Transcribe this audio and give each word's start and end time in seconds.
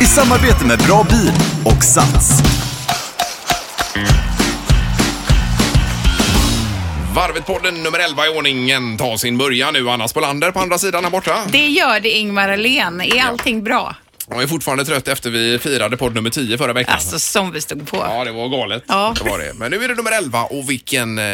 I 0.00 0.04
samarbete 0.04 0.64
med 0.64 0.78
Bra 0.78 1.06
Bil 1.10 1.32
och 1.64 1.84
Sats. 1.84 2.42
Varvet-podden 7.14 7.82
nummer 7.82 7.98
11 7.98 8.26
i 8.26 8.28
ordningen 8.28 8.96
tar 8.96 9.16
sin 9.16 9.38
början 9.38 9.72
nu. 9.72 9.90
Anna 9.90 10.08
Spolander 10.08 10.50
på 10.50 10.60
andra 10.60 10.78
sidan 10.78 11.04
här 11.04 11.10
borta. 11.10 11.36
Det 11.48 11.66
gör 11.66 12.00
det 12.00 12.10
Ingmar 12.10 12.48
Ahlén. 12.48 13.00
Är 13.00 13.24
allting 13.24 13.64
bra? 13.64 13.96
Jag 14.30 14.42
är 14.42 14.46
fortfarande 14.46 14.84
trött 14.84 15.08
efter 15.08 15.30
vi 15.30 15.58
firade 15.58 15.96
podd 15.96 16.14
nummer 16.14 16.30
10 16.30 16.58
förra 16.58 16.72
veckan. 16.72 16.94
Alltså 16.94 17.18
som 17.18 17.52
vi 17.52 17.60
stod 17.60 17.88
på. 17.90 17.96
Ja, 17.96 18.24
det 18.24 18.32
var 18.32 18.48
galet. 18.48 18.84
Ja. 18.88 19.14
Det 19.24 19.30
var 19.30 19.38
det. 19.38 19.52
Men 19.54 19.70
nu 19.70 19.84
är 19.84 19.88
det 19.88 19.94
nummer 19.94 20.12
11 20.18 20.42
och 20.44 20.70
vilken, 20.70 21.18
eh, 21.18 21.24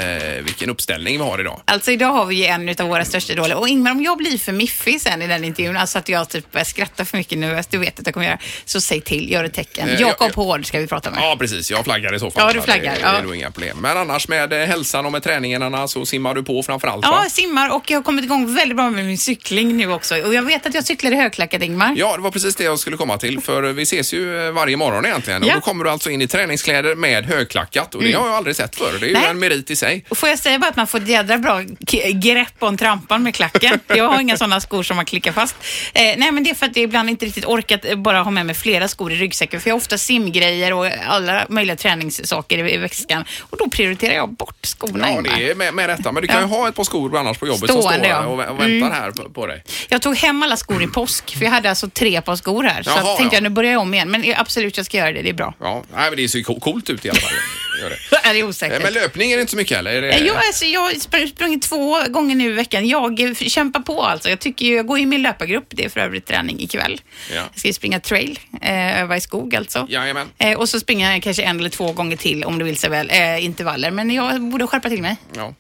vilken 0.45 0.71
uppställning 0.71 1.19
vi 1.19 1.25
har 1.25 1.41
idag. 1.41 1.61
Alltså 1.65 1.91
idag 1.91 2.13
har 2.13 2.27
vi 2.27 2.35
ju 2.37 2.45
en 2.45 2.69
av 2.69 2.89
våra 2.89 3.05
största 3.05 3.33
idoler. 3.33 3.57
Och 3.57 3.69
Ingmar, 3.69 3.91
om 3.91 4.03
jag 4.03 4.19
blir 4.19 4.39
för 4.39 4.53
miffig 4.53 5.01
sen 5.01 5.23
i 5.23 5.27
den 5.27 5.45
intervjun, 5.45 5.77
alltså 5.77 5.99
att 5.99 6.09
jag 6.09 6.29
typ 6.29 6.53
börjar 6.53 6.65
skratta 6.65 7.05
för 7.05 7.19
mycket 7.19 7.39
nu, 7.39 7.63
du 7.71 7.79
vet 7.79 8.01
att 8.01 8.07
jag 8.07 8.15
kommer 8.15 8.27
göra, 8.27 8.39
så 8.65 8.81
säg 8.81 9.01
till, 9.01 9.31
gör 9.33 9.45
ett 9.45 9.55
tecken. 9.55 9.89
Eh, 9.89 10.01
Jakob 10.01 10.29
jag- 10.37 10.45
Hård 10.45 10.67
ska 10.67 10.79
vi 10.79 10.87
prata 10.87 11.11
med. 11.11 11.21
Ja, 11.23 11.37
precis. 11.39 11.71
Jag 11.71 11.85
flaggar 11.85 12.15
i 12.15 12.19
så 12.19 12.31
fall. 12.31 12.47
Ja, 12.47 12.53
du 12.53 12.61
flaggar, 12.63 12.95
Det, 12.95 13.01
ja. 13.01 13.13
det 13.13 13.19
är 13.19 13.23
nog 13.23 13.37
inga 13.37 13.51
problem. 13.51 13.77
Men 13.81 13.97
annars 13.97 14.29
med 14.29 14.53
eh, 14.53 14.59
hälsan 14.69 15.07
och 15.07 15.13
med 15.13 15.23
träningen 15.23 15.63
Anna, 15.63 15.89
så 15.89 16.07
simmar 16.07 16.35
du 16.35 16.43
på 16.43 16.63
framför 16.63 16.89
allt 16.89 17.05
Ja, 17.05 17.11
va? 17.11 17.25
simmar 17.31 17.75
och 17.75 17.91
jag 17.91 17.99
har 17.99 18.03
kommit 18.03 18.25
igång 18.25 18.55
väldigt 18.55 18.77
bra 18.77 18.91
med 18.91 19.05
min 19.05 19.19
cykling 19.19 19.77
nu 19.77 19.93
också. 19.93 20.17
Och 20.17 20.35
jag 20.35 20.43
vet 20.43 20.67
att 20.67 20.75
jag 20.75 20.85
cyklar 20.85 21.11
i 21.11 21.15
högklackat, 21.15 21.63
Ingmar. 21.63 21.95
Ja, 21.97 22.17
det 22.17 22.23
var 22.23 22.31
precis 22.31 22.57
det 22.57 22.65
jag 22.65 22.79
skulle 22.85 22.97
komma 22.97 23.19
till. 23.19 23.41
För 23.41 23.63
vi 23.63 23.83
ses 23.83 24.15
ju 24.15 24.47
eh, 24.47 24.53
varje 24.53 24.77
morgon 24.77 25.07
egentligen. 25.07 25.43
Och 25.43 25.49
Ja. 25.49 25.55
då 25.55 25.61
kommer 25.61 25.85
du 25.85 25.91
alltså 25.91 26.11
in 26.11 26.23
i 26.23 26.27
träningskläder 26.27 26.95
med 26.95 27.25
högklackat. 27.25 27.95
Och 27.95 28.03
det 28.03 28.13
har 28.13 28.27
jag 28.27 28.37
aldrig 28.37 28.57
sett 28.57 28.77
förr. 28.77 28.99
Det 29.01 29.07
är 29.07 29.09
ju 29.09 29.15
Nej. 29.15 29.27
en 29.31 29.39
merit 29.39 29.71
i 29.71 29.77
sig. 29.77 30.05
Och 30.09 30.19
får 30.19 30.29
jag 30.29 30.39
säga 30.39 30.59
bara 30.59 30.71
att 30.71 30.77
man 30.77 30.87
får 30.87 30.99
ett 30.99 31.09
jädra 31.09 31.39
bra 31.39 31.63
k- 31.91 31.99
grepp 32.15 32.55
om 32.59 32.77
trampan 32.77 33.23
med 33.23 33.35
klacken. 33.35 33.81
Jag 33.89 34.09
har 34.09 34.21
inga 34.21 34.37
sådana 34.37 34.61
skor 34.61 34.83
som 34.83 34.97
man 34.97 35.05
klickar 35.05 35.33
fast. 35.33 35.57
Eh, 35.93 36.03
nej, 36.03 36.31
men 36.33 36.45
det 36.45 36.51
är 36.51 36.55
för 36.55 36.67
att 36.67 36.77
jag 36.77 36.85
ibland 36.85 37.11
inte 37.11 37.27
riktigt 37.27 37.45
orkat 37.45 37.85
eh, 37.85 37.97
bara 37.97 38.23
ha 38.23 38.31
med 38.31 38.47
mig 38.47 38.55
flera 38.55 38.89
skor 38.89 39.13
i 39.13 39.17
ryggsäcken. 39.17 39.61
För 39.61 39.71
jag 39.71 39.75
har 39.75 39.81
ofta 39.81 39.99
simgrejer 39.99 40.73
och 40.73 40.87
alla 41.07 41.47
möjliga 41.49 41.77
träningssaker 41.77 42.65
i, 42.65 42.75
i 42.75 42.77
väskan. 42.77 43.25
Och 43.41 43.59
då 43.59 43.69
prioriterar 43.69 44.15
jag 44.15 44.33
bort 44.33 44.67
skorna, 44.67 45.11
Ja, 45.11 45.17
Ingmar. 45.19 45.37
det 45.39 45.51
är 45.51 45.55
med, 45.55 45.75
med 45.75 45.87
rätta. 45.87 46.13
Men 46.13 46.23
du 46.23 46.29
kan 46.29 46.41
ju 46.41 46.47
ha 46.47 46.69
ett 46.69 46.75
par 46.75 46.85
skor 46.85 47.17
annars 47.19 47.39
på 47.39 47.47
jobbet 47.47 47.71
som 47.71 47.81
Stående, 47.83 47.99
står 47.99 48.11
ja. 48.11 48.19
Mm. 48.19 48.31
och, 48.31 48.41
vä- 48.41 48.47
och 48.49 48.61
väntar 48.61 48.91
här 49.01 49.11
på, 49.11 49.31
på 49.31 49.47
dig. 49.47 49.65
Jag 49.89 50.03
tog 50.03 50.17
hem 50.17 50.43
alla 50.43 50.57
skor 50.57 50.83
i 50.83 50.87
påsk, 50.87 51.37
för 51.39 51.45
jag 51.45 51.53
hade 51.53 51.69
alltså 51.71 51.89
tre 51.89 52.21
par 52.21 52.37
skor 52.37 52.63
här. 52.65 52.74
Så 52.83 52.91
Jaha, 52.91 52.99
jag 53.05 53.17
tänkte 53.17 53.35
ja. 53.35 53.37
jag, 53.37 53.43
nu 53.43 53.49
börjar 53.49 53.73
jag 53.73 53.81
om 53.81 53.95
igen. 53.95 54.11
Men 54.11 54.35
absolut, 54.37 54.77
jag 54.77 54.87
ska 54.87 54.97
göra 54.97 55.13
det. 55.13 55.23
Det 55.23 55.29
är 55.29 55.33
bra. 55.35 55.55
Ja, 55.61 55.85
nej, 55.95 56.11
men 56.11 56.17
det 56.17 56.29
ser 56.29 56.39
ju 56.39 56.45
co- 56.45 56.61
coolt 56.61 56.91
ut 56.91 57.05
i 57.05 57.11
alla 57.11 57.21
fall. 57.21 57.31
Gör 57.83 57.91
det. 57.91 58.29
är 58.29 58.35
det 58.35 58.41
Eh, 58.41 58.49
osäkert? 58.49 58.83
Men 58.83 58.93
löpning 58.93 59.33
är 59.33 59.37
det 59.37 59.41
inte 59.41 59.51
så 59.51 59.57
mycket 59.57 59.79
eller? 59.79 59.93
Är 59.93 60.03
det... 60.03 60.09
Eh, 60.13 60.27
Jag, 60.27 60.37
alltså, 60.37 60.65
jag 60.65 60.81
har 60.81 60.91
spr- 60.91 61.27
sprungit 61.27 61.63
två 61.63 61.99
gånger 62.09 62.35
nu 62.35 62.45
i 62.51 62.53
veckan. 62.53 62.89
Jag 62.89 63.21
eh, 63.21 63.35
kämpar 63.35 63.81
på 63.81 64.03
alltså. 64.03 64.29
Jag, 64.31 64.39
tycker 64.41 64.67
ju, 64.67 64.75
jag 64.77 64.87
går 64.87 64.99
i 64.99 65.07
min 65.07 65.23
löpargrupp. 65.23 65.65
Det 65.71 65.85
är 65.85 65.89
för 65.89 66.01
övrigt 66.01 66.27
träning 66.27 66.61
ikväll. 66.61 67.01
Ja. 67.31 67.37
Jag 67.37 67.59
ska 67.59 67.69
ju 67.69 67.75
springa 67.75 68.01
trail, 68.01 68.39
eh, 68.63 69.03
öva 69.03 69.17
i 69.17 69.21
skog 69.21 69.57
alltså. 69.57 69.87
Jajamän. 69.91 70.29
Eh, 70.39 70.59
och 70.59 70.69
så 70.69 70.81
springer 70.81 71.13
jag 71.13 71.23
kanske 71.23 71.43
en 71.43 71.59
eller 71.59 71.71
två 71.71 71.93
gånger 71.93 72.17
till 72.17 72.45
om 72.45 72.59
det 72.59 72.65
vill 72.65 72.77
sig 72.77 72.91
väl, 72.91 73.11
eh, 73.11 73.45
intervaller. 73.45 73.91
Men 73.91 74.11
jag 74.11 74.43
borde 74.43 74.67
skärpa 74.67 74.89
till 74.89 75.03
mig. 75.03 75.17
Ja. 75.37 75.55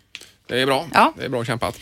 Det 0.47 0.61
är 0.61 0.67
bra. 0.67 0.87
Ja. 0.95 1.13
Det 1.19 1.25
är 1.25 1.29
bra 1.29 1.45
kämpat. 1.45 1.75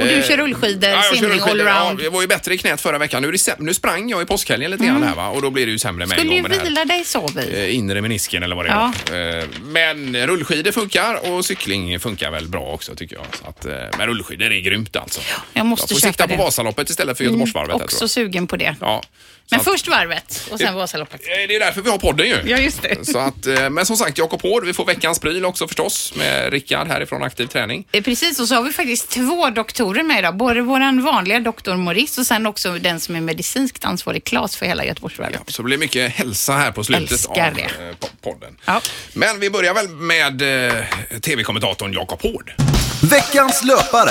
Och 0.00 0.06
du 0.06 0.22
kör 0.28 0.36
rullskidor, 0.36 0.90
jag 0.90 1.04
kör 1.04 1.14
simning, 1.14 1.30
rullskidor. 1.32 1.66
allround. 1.68 2.00
Ja, 2.00 2.04
jag 2.04 2.10
var 2.10 2.20
ju 2.20 2.26
bättre 2.26 2.54
i 2.54 2.58
knät 2.58 2.80
förra 2.80 2.98
veckan. 2.98 3.22
Nu, 3.22 3.32
nu 3.58 3.74
sprang 3.74 4.08
jag 4.10 4.22
i 4.22 4.24
påskhelgen 4.26 4.70
lite 4.70 4.84
grann 4.86 5.02
här 5.02 5.14
va? 5.14 5.28
Och 5.28 5.42
då 5.42 5.50
blir 5.50 5.66
det 5.66 5.72
ju 5.72 5.78
sämre 5.78 6.06
med 6.06 6.18
Mm. 6.18 6.42
Skulle 6.44 6.56
ju 6.56 6.62
vila 6.64 6.84
dig 6.84 7.04
sa 7.04 7.28
vi. 7.36 7.62
eh, 7.68 7.74
inre 7.76 8.00
menisken 8.00 8.42
eller 8.42 8.56
vad 8.56 8.64
det 8.64 8.68
Ja. 8.70 8.92
var. 9.10 9.38
Eh, 9.38 9.44
Men 9.62 10.26
rullskidor 10.26 10.72
funkar 10.72 11.30
och 11.32 11.44
cykling 11.44 12.00
funkar 12.00 12.30
väl 12.30 12.48
bra 12.48 12.60
också 12.72 12.94
tycker 12.94 13.16
jag. 13.16 13.26
Så 13.42 13.46
att, 13.48 13.64
eh, 13.64 13.98
men 13.98 14.06
rullskidor 14.06 14.52
är 14.52 14.60
grymt 14.60 14.96
alltså. 14.96 15.20
jag 15.52 15.66
måste 15.66 15.94
jag 15.94 16.00
får 16.00 16.08
sikta 16.08 16.22
på 16.24 16.28
det. 16.28 16.34
Mm, 16.34 16.44
Vasaloppet 16.44 16.90
istället 16.90 17.16
för 17.16 17.24
Göteborgsvarvet. 17.24 17.76
här, 17.76 17.84
Också 17.84 17.98
tror 17.98 18.08
sugen 18.08 18.46
på 18.46 18.56
det. 18.56 18.64
jag. 18.64 18.74
Ja. 18.80 19.02
Men 19.50 19.60
att- 19.60 19.64
först 19.64 19.88
varvet 19.88 20.48
och 20.50 20.58
sen 20.58 20.74
Vasaloppet. 20.74 21.20
Eh, 21.20 21.48
Det 21.48 21.56
är 21.56 21.60
därför 21.60 21.82
vi 21.82 21.90
har 21.90 21.98
podden 21.98 22.26
ju. 22.28 22.36
Ja, 22.46 22.56
just 22.58 22.82
det. 22.82 23.04
Så 23.06 23.18
att, 23.18 23.46
eh, 23.46 23.70
men 23.70 23.86
som 23.86 23.96
sagt, 23.96 24.18
Jakob 24.18 24.42
Hård, 24.42 24.64
vi 24.66 24.72
får 24.72 24.84
veckans 24.86 25.18
pryl 25.18 25.44
också 25.44 25.66
förstås 25.68 26.12
med 26.16 26.52
Rickard 26.52 26.88
härifrån 26.88 27.22
Aktiv 27.22 27.46
Träning. 27.46 27.84
Eh, 27.92 28.02
Precis, 28.02 28.40
och 28.40 28.48
så 28.48 28.54
har 28.54 28.62
vi 28.62 28.72
faktiskt 28.72 29.08
två 29.10 29.50
doktorer 29.50 30.02
med 30.02 30.18
idag. 30.18 30.36
Både 30.36 30.60
vår 30.62 31.02
vanliga 31.02 31.40
doktor 31.40 31.76
Maurice 31.76 32.20
och 32.20 32.26
sen 32.26 32.46
också 32.46 32.72
den 32.72 33.00
som 33.00 33.16
är 33.16 33.20
medicinskt 33.20 33.84
ansvarig, 33.84 34.24
Claes, 34.24 34.56
för 34.56 34.66
hela 34.66 34.84
Göteborgsvarvet. 34.84 35.40
Så 35.46 35.62
det 35.62 35.66
blir 35.66 35.78
mycket 35.78 36.10
hälsa 36.12 36.52
här 36.52 36.72
på 36.72 36.84
slutet 36.84 37.10
Älskar 37.12 37.48
av 37.48 37.54
det. 37.54 37.68
po- 38.00 38.08
podden. 38.22 38.56
Ja. 38.64 38.80
Men 39.12 39.40
vi 39.40 39.50
börjar 39.50 39.74
väl 39.74 39.88
med 39.88 40.42
eh, 40.42 40.74
tv-kommentatorn 41.20 41.92
Jakob 41.92 42.22
Hård. 42.22 42.52
Veckans 43.02 43.64
löpare. 43.64 44.10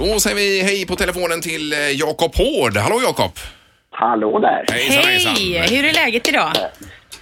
Då 0.00 0.20
säger 0.20 0.36
vi 0.36 0.62
hej 0.62 0.86
på 0.86 0.96
telefonen 0.96 1.40
till 1.40 1.72
eh, 1.72 1.78
Jakob 1.78 2.34
Hård. 2.34 2.76
Hallå 2.76 3.00
Jakob! 3.02 3.30
Hallå 3.90 4.38
där. 4.38 4.64
Hejsan, 4.72 5.04
hejsan. 5.04 5.34
Hej! 5.34 5.76
Hur 5.76 5.84
är 5.84 5.92
läget 5.92 6.28
idag? 6.28 6.52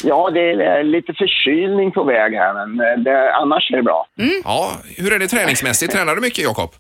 Ja, 0.05 0.31
det 0.31 0.51
är 0.51 0.83
lite 0.83 1.13
förkylning 1.13 1.93
på 1.93 2.05
väg 2.05 2.33
här, 2.35 2.67
men 2.67 2.87
eh, 2.87 2.99
det, 3.05 3.35
annars 3.35 3.71
är 3.71 3.77
det 3.77 3.83
bra. 3.83 4.07
Ja, 4.45 4.73
hur 4.97 5.13
är 5.13 5.19
det 5.19 5.29
träningsmässigt? 5.29 5.93
Tränar 5.93 6.15
du 6.15 6.21
mycket 6.21 6.45
Jakob? 6.45 6.71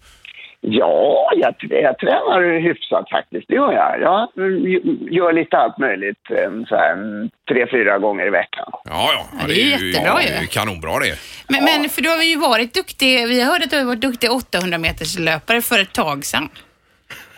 Ja, 0.60 1.32
jag, 1.36 1.54
jag 1.60 1.98
tränar 1.98 2.60
hyfsat 2.60 3.10
faktiskt. 3.10 3.48
Det 3.48 3.54
gör 3.54 3.72
jag. 3.72 4.00
Jag 4.00 4.28
gör 5.10 5.32
lite 5.32 5.56
allt 5.56 5.78
möjligt 5.78 6.30
eh, 6.30 6.50
så 6.68 6.76
här, 6.76 6.92
mm, 6.92 7.30
tre, 7.48 7.66
fyra 7.70 7.98
gånger 7.98 8.26
i 8.26 8.30
veckan. 8.30 8.66
Ja, 8.72 8.80
ja. 8.84 9.24
Ja, 9.40 9.46
det 9.46 9.52
är 9.52 9.64
ju 9.64 9.70
jättebra 9.70 10.12
ja, 10.14 10.22
ju. 10.22 10.28
det 10.28 10.34
är 10.34 10.46
kanonbra 10.46 10.98
det. 10.98 11.18
Men, 11.48 11.64
men 11.64 11.88
för 11.88 12.02
du 12.02 12.08
har 12.08 12.22
ju 12.22 12.36
varit 12.36 12.74
duktig, 12.74 13.28
vi 13.28 13.44
hörde 13.44 13.64
att 13.64 13.70
du 13.70 13.78
har 13.78 13.84
varit 13.84 14.00
duktig 14.00 14.30
800 14.32 14.78
meters 14.78 15.18
löpare 15.18 15.62
för 15.62 15.78
ett 15.78 15.92
tag 15.92 16.24
sedan. 16.24 16.48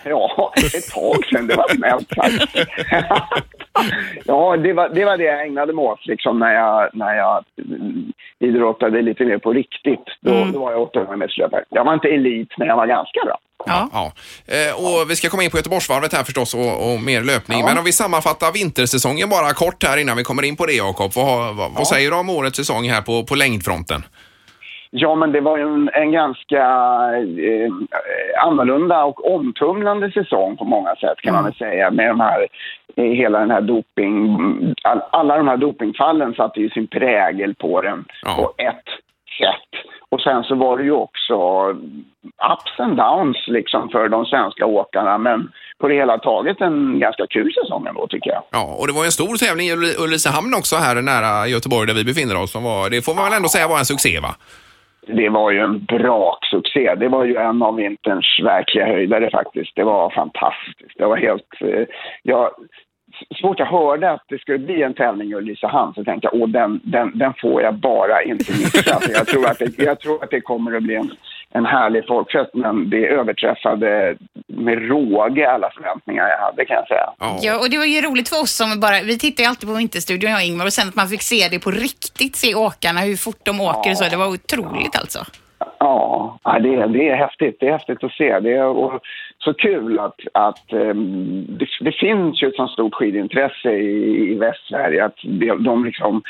Ja, 0.05 0.53
ett 0.57 0.91
tag 0.91 1.25
sedan. 1.27 1.47
Det 1.47 1.57
var 1.57 1.69
snällt 1.69 2.09
sagt. 2.15 2.55
ja, 4.25 4.57
det 4.57 4.73
var, 4.73 4.89
det 4.89 5.05
var 5.05 5.17
det 5.17 5.25
jag 5.25 5.47
ägnade 5.47 5.73
mig 5.73 5.85
åt 5.85 6.07
liksom, 6.07 6.39
när 6.39 6.55
jag, 6.55 6.91
när 6.93 7.15
jag 7.15 7.45
mm, 7.59 8.13
idrottade 8.41 9.03
lite 9.03 9.25
mer 9.25 9.39
på 9.39 9.53
riktigt. 9.53 10.05
Då, 10.21 10.45
då 10.53 10.61
var 10.61 10.73
jag 10.73 10.83
800 10.83 11.17
meterslöpare. 11.17 11.65
Jag 11.69 11.85
var 11.85 11.95
inte 11.95 12.09
elit, 12.09 12.49
men 12.59 12.69
jag 12.69 12.77
var 12.77 12.87
ganska 12.87 13.21
bra. 13.25 13.39
Ja. 13.67 13.89
Ja. 13.93 14.13
Eh, 14.55 14.85
och 14.85 15.11
vi 15.11 15.17
ska 15.17 15.29
komma 15.29 15.43
in 15.43 15.51
på 15.51 15.57
Göteborgsvarvet 15.57 16.13
här 16.13 16.25
förstås 16.25 16.55
och, 16.55 16.93
och 16.93 17.01
mer 17.01 17.23
löpning. 17.23 17.65
Men 17.65 17.79
om 17.79 17.85
vi 17.85 17.93
sammanfattar 17.93 18.53
vintersäsongen 18.53 19.29
bara 19.29 19.53
kort 19.53 19.85
här 19.85 19.97
innan 19.97 20.17
vi 20.17 20.25
kommer 20.25 20.43
in 20.43 20.57
på 20.57 20.67
det 20.67 20.73
Jakob. 20.73 21.11
Vad, 21.17 21.57
vad, 21.57 21.71
vad 21.73 21.87
säger 21.87 22.11
du 22.11 22.17
om 22.17 22.31
årets 22.31 22.57
säsong 22.57 22.85
här 22.89 23.03
på, 23.03 23.25
på 23.25 23.35
längdfronten? 23.35 24.03
Ja, 24.93 25.15
men 25.15 25.33
det 25.33 25.41
var 25.41 25.59
ju 25.59 25.63
en, 25.63 25.91
en 25.93 26.13
ganska 26.13 26.63
eh, 27.47 27.71
annorlunda 28.47 29.05
och 29.05 29.35
omtumlande 29.35 30.11
säsong 30.11 30.57
på 30.57 30.65
många 30.65 30.95
sätt 30.97 31.19
kan 31.23 31.35
man 31.35 31.45
väl 31.45 31.55
säga. 31.55 31.91
Med 31.91 32.09
de 32.09 32.21
här, 32.21 32.47
hela 32.97 33.39
den 33.41 33.51
här 33.51 33.61
doping... 33.61 34.39
All, 34.83 35.01
alla 35.11 35.37
de 35.37 35.49
här 35.49 35.57
dopingfallen 35.57 36.35
satte 36.35 36.61
ju 36.61 36.71
sin 36.71 36.87
prägel 36.87 37.55
på 37.55 37.81
den 37.81 38.05
Ja. 38.23 38.35
på 38.37 38.63
ett 38.63 38.85
sätt. 39.39 39.83
Och 40.09 40.21
sen 40.21 40.45
så 40.45 40.55
var 40.55 40.77
det 40.79 40.85
ju 40.85 40.93
också 40.93 41.35
ups 42.53 42.79
and 42.81 42.97
downs 42.97 43.37
liksom 43.47 43.89
för 43.89 44.09
de 44.09 44.25
svenska 44.27 44.67
åkarna. 44.67 45.19
Men 45.19 45.53
på 45.79 45.89
det 45.89 45.95
hela 45.95 46.19
taget 46.19 46.61
en 46.61 46.99
ganska 47.01 47.27
kul 47.27 47.53
säsong 47.55 47.87
ändå 47.87 48.07
tycker 48.07 48.31
jag. 48.31 48.43
Ja, 48.51 48.77
och 48.81 48.87
det 48.87 48.93
var 48.93 49.05
en 49.05 49.11
stor 49.11 49.37
tävling 49.37 49.67
i 49.67 49.73
Ulricehamn 50.05 50.55
också 50.59 50.77
här 50.77 51.03
nära 51.03 51.47
Göteborg 51.47 51.87
där 51.87 51.95
vi 51.95 52.05
befinner 52.05 52.43
oss. 52.43 52.53
Som 52.53 52.65
var, 52.65 52.91
det 52.91 53.05
får 53.05 53.15
man 53.15 53.25
väl 53.25 53.33
ändå 53.37 53.49
säga 53.49 53.69
var 53.69 53.79
en 53.79 53.85
succé 53.85 54.21
va? 54.21 54.35
Det 55.07 55.29
var 55.29 55.51
ju 55.51 55.59
en 55.59 55.85
braksuccé. 55.85 56.95
Det 56.95 57.09
var 57.09 57.25
ju 57.25 57.37
en 57.37 57.63
av 57.63 57.75
vinterns 57.77 58.27
verkliga 58.45 58.87
höjdare 58.87 59.31
faktiskt. 59.31 59.73
Det 59.77 59.85
var 59.85 60.11
fantastiskt. 60.11 60.99
Det 60.99 61.07
var 61.07 61.17
helt... 61.17 61.49
Eh, 61.61 61.85
jag, 62.23 62.51
fort 63.43 63.59
jag 63.59 63.67
hörde 63.67 64.11
att 64.11 64.25
det 64.29 64.39
skulle 64.39 64.59
bli 64.59 64.83
en 64.83 64.95
tävling 64.95 65.31
i 65.31 65.35
Ulricehamn 65.35 65.95
så 65.95 66.05
tänkte 66.05 66.29
jag 66.33 66.43
åh 66.43 66.49
den, 66.49 66.81
den, 66.85 67.19
den 67.19 67.33
får 67.41 67.63
jag 67.63 67.75
bara 67.75 68.23
inte 68.23 68.53
missa. 68.53 69.01
För 69.01 69.13
jag, 69.13 69.27
tror 69.27 69.47
att 69.47 69.59
det, 69.59 69.79
jag 69.79 70.01
tror 70.01 70.25
att 70.25 70.31
det 70.31 70.41
kommer 70.41 70.77
att 70.77 70.83
bli 70.83 70.95
en, 70.95 71.11
en 71.53 71.67
härlig 71.67 72.07
folkfest 72.07 72.51
men 72.55 72.91
det 72.91 73.07
överträffade 73.07 74.17
med 74.47 74.89
råge 74.89 75.51
alla 75.51 75.71
förväntningar 75.71 76.29
jag 76.29 76.39
hade 76.39 76.65
kan 76.65 76.77
jag 76.77 76.89
säga. 76.89 77.11
Ja, 77.43 77.59
och 77.59 77.71
det 77.71 77.79
var 77.79 77.85
ju 77.85 78.01
roligt 78.01 78.29
för 78.29 78.43
oss 78.43 78.53
som 78.53 78.81
bara, 78.81 79.01
vi 79.03 79.19
tittar 79.19 79.45
ju 79.45 79.49
alltid 79.49 79.69
på 79.69 79.75
Vinterstudion 79.75 80.31
jag 80.31 80.39
och 80.39 80.45
Ingmar 80.45 80.65
och 80.67 80.73
sen 80.73 80.89
att 80.89 80.97
man 80.97 81.09
fick 81.09 81.23
se 81.23 81.49
det 81.51 81.59
på 81.59 81.71
riktigt, 81.71 82.37
se 82.37 82.55
åkarna, 82.55 83.01
hur 83.01 83.17
fort 83.17 83.41
de 83.43 83.61
åker 83.61 83.91
och 83.91 83.97
så, 83.97 84.05
det 84.05 84.17
var 84.17 84.29
otroligt 84.29 84.97
alltså. 84.97 85.19
Ja, 85.79 86.20
ja, 86.53 86.59
det, 86.59 86.75
är, 86.75 86.89
det 86.89 87.09
är 87.09 87.17
häftigt. 87.17 87.57
Det 87.61 87.67
är 87.67 87.73
häftigt 87.73 88.05
att 88.05 88.13
se. 88.13 88.41
Det 88.41 88.53
är 88.53 88.67
och 88.67 89.01
så 89.39 89.55
kul 89.55 89.99
att, 89.99 90.21
att 90.35 90.73
ehm, 90.73 91.47
det, 91.59 91.67
det 91.81 91.93
finns 91.93 92.43
ju 92.43 92.49
ett 92.49 92.57
sånt 92.57 92.71
stort 92.71 92.95
skidintresse 92.95 93.71
i, 93.71 94.33
i 94.33 94.35
Västsverige. 94.35 95.05
Att 95.05 95.19
de, 95.23 95.65
de 95.65 95.85
liksom, 95.85 96.23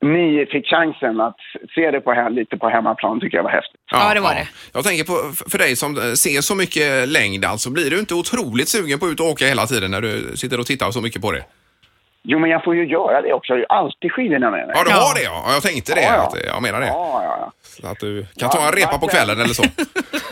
ni 0.00 0.46
fick 0.52 0.66
chansen 0.66 1.20
att 1.20 1.36
se 1.74 1.90
det 1.90 2.00
på, 2.00 2.28
lite 2.30 2.56
på 2.56 2.68
hemmaplan 2.68 3.20
tycker 3.20 3.36
jag 3.36 3.44
var 3.44 3.50
häftigt. 3.50 3.80
Ja, 3.90 4.14
det 4.14 4.20
var 4.20 4.34
det. 4.34 4.48
Jag 4.74 4.84
tänker 4.84 5.04
på, 5.04 5.14
för 5.50 5.58
dig 5.58 5.76
som 5.76 5.96
eh, 5.96 6.02
ser 6.02 6.40
så 6.40 6.54
mycket 6.54 7.08
längd 7.08 7.44
alltså, 7.44 7.70
blir 7.70 7.90
du 7.90 7.98
inte 7.98 8.14
otroligt 8.14 8.68
sugen 8.68 8.98
på 8.98 9.06
att 9.06 9.12
ut 9.12 9.20
och 9.20 9.26
åka 9.26 9.44
hela 9.46 9.66
tiden 9.66 9.90
när 9.90 10.00
du 10.00 10.36
sitter 10.36 10.60
och 10.60 10.66
tittar 10.66 10.90
så 10.90 11.00
mycket 11.00 11.22
på 11.22 11.32
det? 11.32 11.44
Jo, 12.24 12.38
men 12.38 12.50
jag 12.50 12.64
får 12.64 12.74
ju 12.76 12.86
göra 12.86 13.22
det 13.22 13.32
också. 13.32 13.52
Jag 13.52 13.56
har 13.56 13.60
ju 13.60 13.66
alltid 13.68 14.12
skidorna 14.12 14.50
med 14.50 14.66
mig. 14.66 14.74
Ja, 14.76 14.84
du 14.84 14.90
har 14.90 15.14
det 15.14 15.22
ja. 15.22 15.42
Ja, 15.46 15.52
Jag 15.52 15.62
tänkte 15.62 15.94
det. 15.94 16.02
Ja, 16.02 16.14
ja. 16.14 16.22
Att, 16.22 16.46
jag 16.46 16.62
menar 16.62 16.80
det. 16.80 16.86
Ja, 16.86 17.20
ja, 17.24 17.36
ja. 17.40 17.52
Så 17.62 17.86
Att 17.86 17.98
du 18.00 18.26
kan 18.38 18.50
ta 18.50 18.66
en 18.66 18.72
repa 18.72 18.98
på 18.98 19.06
kvällen 19.06 19.40
eller 19.40 19.54
så. 19.54 19.62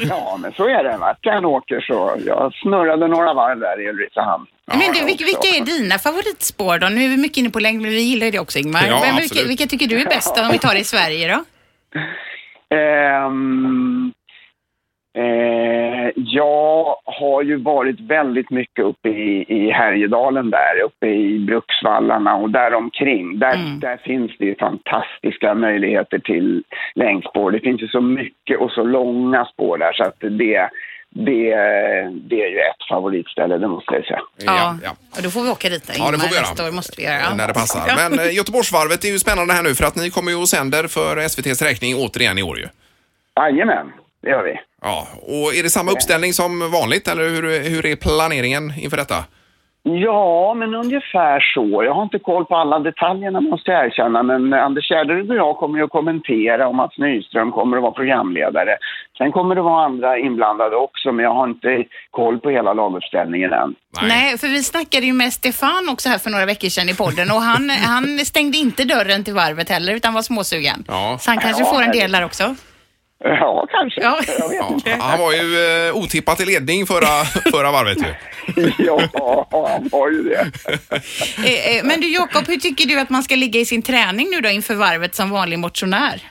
Ja, 0.03 0.39
men 0.43 0.53
så 0.53 0.69
är 0.69 0.85
det. 0.85 0.97
Vart 0.97 1.19
jag 1.21 1.37
än 1.37 1.45
åker 1.45 1.81
så. 1.81 2.17
Jag 2.27 2.55
snurrade 2.55 3.09
några 3.09 3.35
varv 3.35 3.59
där 3.61 3.81
i 3.81 3.89
Ulricehamn. 3.89 4.47
Men 4.67 4.79
du, 4.79 5.05
vilka, 5.05 5.25
vilka 5.25 5.49
är 5.49 5.65
dina 5.65 5.99
favoritspår 5.99 6.79
då? 6.79 6.89
Nu 6.89 7.05
är 7.05 7.09
vi 7.09 7.17
mycket 7.17 7.37
inne 7.39 7.51
på 7.51 7.59
längd, 7.61 7.83
men 7.83 7.91
vi 7.91 8.01
gillar 8.01 8.25
ju 8.25 8.31
det 8.31 8.39
också 8.39 8.59
Ingmar. 8.59 8.81
Ja, 8.89 9.01
Men 9.01 9.11
absolut. 9.11 9.33
vilka, 9.33 9.49
vilka 9.49 9.67
tycker 9.67 9.87
du 9.87 10.01
är 10.01 10.05
bäst 10.07 10.37
då, 10.37 10.43
om 10.43 10.49
vi 10.53 10.59
tar 10.59 10.75
det 10.75 10.81
i 10.81 10.85
Sverige 10.85 11.37
då? 11.37 11.45
Ehm, 12.77 14.13
eh, 15.19 16.11
jag 16.17 16.97
har 17.05 17.43
ju 17.43 17.57
varit 17.57 18.01
väldigt 18.01 18.51
mycket 18.51 18.85
uppe 18.85 19.09
i, 19.09 19.45
i 19.49 19.71
Härjedalen 19.71 20.51
där, 20.51 20.81
uppe 20.85 21.07
i 21.07 21.39
Bruksvallarna 21.39 22.37
och 22.37 22.51
däromkring. 22.51 23.39
Där, 23.39 23.81
där 23.81 23.97
finns 23.97 24.31
det 24.39 24.45
ju 24.45 24.55
fantastiska 24.55 25.55
möjligheter 25.55 26.19
till 26.19 26.62
längdspår. 26.95 27.51
Det 27.51 27.61
finns 27.61 27.83
ju 27.83 27.89
så 27.89 28.01
mycket 28.01 28.59
och 28.61 28.71
så 28.71 28.83
långa 28.85 29.45
spår 29.45 29.79
där 29.79 29.93
så 29.93 30.03
att 30.05 30.21
det, 30.21 30.69
det, 31.11 31.41
det 32.29 32.43
är 32.43 32.51
ju 32.51 32.59
ett 32.59 32.89
favoritställe, 32.89 33.59
det 33.59 33.69
måste 33.69 33.95
jag 33.95 34.05
säga. 34.05 34.21
Ja, 34.47 34.77
ja. 34.85 34.91
Och 35.17 35.23
då 35.23 35.31
får 35.31 35.43
vi 35.43 35.51
åka 35.51 35.69
dit 35.69 35.91
Ja, 35.99 36.11
det 36.11 36.19
får 36.19 36.29
vi 36.29 36.35
göra. 36.35 36.41
nästa 36.49 36.67
år. 36.69 36.73
måste 36.73 36.95
vi 36.97 37.05
göra. 37.05 37.35
När 37.35 37.49
det 37.49 37.55
passar. 37.55 37.83
Ja. 37.89 37.95
Men 38.09 38.19
eh, 38.19 38.37
Göteborgsvarvet 38.37 39.05
är 39.05 39.09
ju 39.09 39.19
spännande 39.19 39.55
här 39.55 39.63
nu 39.63 39.75
för 39.75 39.85
att 39.85 39.97
ni 39.97 40.11
kommer 40.11 40.31
ju 40.31 40.37
och 40.39 40.49
sänder 40.49 40.87
för 40.89 41.17
SVTs 41.17 41.63
räkning 41.63 41.95
återigen 41.97 42.39
i 42.39 42.43
år 42.43 42.59
ju. 42.59 42.67
Jajamän, 43.37 43.93
det 44.22 44.31
gör 44.31 44.43
vi. 44.43 44.55
Ja, 44.82 45.08
och 45.22 45.55
är 45.55 45.62
det 45.62 45.70
samma 45.70 45.93
uppställning 45.93 46.32
som 46.32 46.70
vanligt 46.72 47.08
eller 47.08 47.22
hur, 47.28 47.70
hur 47.70 47.87
är 47.87 47.96
planeringen 47.96 48.72
inför 48.78 48.96
detta? 48.96 49.25
Ja, 49.82 50.55
men 50.55 50.75
ungefär 50.75 51.40
så. 51.55 51.84
Jag 51.84 51.94
har 51.94 52.02
inte 52.02 52.19
koll 52.19 52.44
på 52.44 52.56
alla 52.56 52.78
detaljerna 52.78 53.40
måste 53.40 53.70
jag 53.70 53.87
erkänna, 53.87 54.22
men 54.22 54.52
Anders 54.52 54.88
Gärderud 54.88 55.31
och 55.31 55.37
jag 55.37 55.56
kommer 55.56 55.78
ju 55.78 55.84
att 55.84 55.90
kommentera 55.90 56.69
och 56.69 56.75
Mats 56.75 56.99
Nyström 56.99 57.52
kommer 57.52 57.76
att 57.76 57.82
vara 57.82 57.93
programledare. 57.93 58.76
Sen 59.19 59.32
kommer 59.32 59.55
det 59.55 59.62
vara 59.62 59.84
andra 59.84 60.19
inblandade 60.19 60.76
också, 60.76 61.12
men 61.12 61.25
jag 61.25 61.34
har 61.34 61.49
inte 61.49 61.84
koll 62.11 62.38
på 62.38 62.50
hela 62.50 62.72
laguppställningen 62.72 63.52
än. 63.52 63.75
Nej, 64.02 64.38
för 64.38 64.46
vi 64.49 64.62
snackade 64.62 65.06
ju 65.06 65.12
med 65.12 65.32
Stefan 65.32 65.88
också 65.93 66.08
här 66.08 66.19
för 66.19 66.31
några 66.31 66.46
veckor 66.46 66.69
sedan 66.69 66.88
i 66.88 66.94
podden 66.94 67.31
och 67.31 67.40
han, 67.43 67.70
han 67.94 68.19
stängde 68.19 68.58
inte 68.58 68.84
dörren 68.84 69.25
till 69.25 69.34
varvet 69.34 69.69
heller 69.69 69.93
utan 69.94 70.14
var 70.14 70.22
småsugen. 70.22 70.84
Ja. 70.88 71.17
Så 71.20 71.31
han 71.31 71.38
kanske 71.38 71.62
Ja, 71.62 71.69
får 71.75 71.82
en 71.82 71.93
del 71.93 72.12
där 72.12 72.25
också. 72.25 72.55
Ja, 73.25 73.67
kanske. 73.70 74.00
Ja. 74.00 74.19
Jag 74.38 74.49
vet 74.49 74.56
Ja, 74.58 74.69
inte. 74.75 74.90
han 75.00 75.19
var 75.19 75.32
ju 75.32 75.88
eh, 75.88 75.96
otippat 75.96 76.40
i 76.40 76.44
ledning 76.44 76.87
förra, 76.87 77.25
förra 77.52 77.70
varvet 77.72 77.99
ju. 77.99 78.70
Ja, 78.78 79.00
han 79.50 79.88
var 79.93 80.11
ju 80.11 80.22
det. 80.22 80.40
Eh, 81.46 81.76
eh, 81.78 81.84
Men 81.84 82.00
du 82.00 82.12
Jakob, 82.12 82.46
hur 82.49 82.56
tycker 82.56 82.87
du 82.88 83.00
att 83.00 83.11
man 83.11 83.22
ska 83.22 83.37
ligga 83.37 83.61
i 83.61 83.64
sin 83.64 83.82
träning 83.82 84.26
nu 84.31 84.40
då 84.40 84.49
inför 84.49 84.75
varvet 84.75 85.14
som 85.14 85.31
vanlig 85.31 85.58
motionär? 85.58 86.22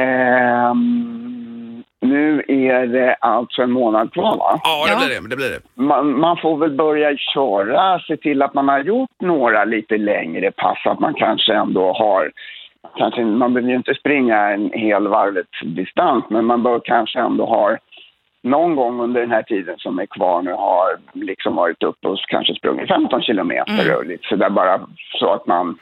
Ehm, 0.00 1.82
nu 2.00 2.42
är 2.48 2.86
det 2.86 3.14
alltså 3.14 3.62
en 3.62 3.70
månad 3.70 4.12
kvar, 4.12 4.36
va? 4.36 4.60
Ja, 4.64 4.84
det 4.86 4.92
Ja. 4.92 4.98
blir 4.98 5.08
det. 5.20 5.28
det, 5.28 5.36
blir 5.36 5.48
det. 5.50 5.82
Man, 5.82 6.20
man 6.20 6.36
får 6.36 6.56
väl 6.58 6.70
börja 6.76 7.16
köra, 7.34 8.00
se 8.00 8.16
till 8.16 8.42
att 8.42 8.54
man 8.54 8.68
har 8.68 8.80
gjort 8.80 9.10
några 9.20 9.64
lite 9.64 9.96
längre 9.96 10.50
pass, 10.52 10.78
att 10.84 11.00
man 11.00 11.14
kanske 11.14 11.52
ändå 11.54 11.92
har 11.92 12.30
Kanske, 13.00 13.24
man 13.24 13.54
behöver 13.54 13.70
ju 13.70 13.76
inte 13.76 13.94
springa 13.94 14.50
en 14.50 14.70
hel 14.72 15.08
varvet 15.08 15.46
distans, 15.64 16.24
men 16.28 16.44
man 16.44 16.62
bör 16.62 16.80
kanske 16.84 17.18
ändå 17.18 17.44
ha 17.44 17.76
någon 18.42 18.76
gång 18.76 19.00
under 19.00 19.20
den 19.20 19.30
här 19.30 19.42
tiden 19.42 19.78
som 19.78 19.98
är 19.98 20.06
kvar 20.06 20.42
nu 20.42 20.52
har 20.52 20.98
liksom 21.12 21.54
varit 21.56 21.82
uppe 21.82 22.08
och 22.08 22.18
kanske 22.28 22.54
sprungit 22.54 22.88
15 22.88 23.22
kilometer 23.22 23.96
och 23.96 24.06
lite 24.06 24.28
sådär 24.28 24.50
bara 24.50 24.80
så 25.18 25.32
att 25.32 25.46
man 25.46 25.78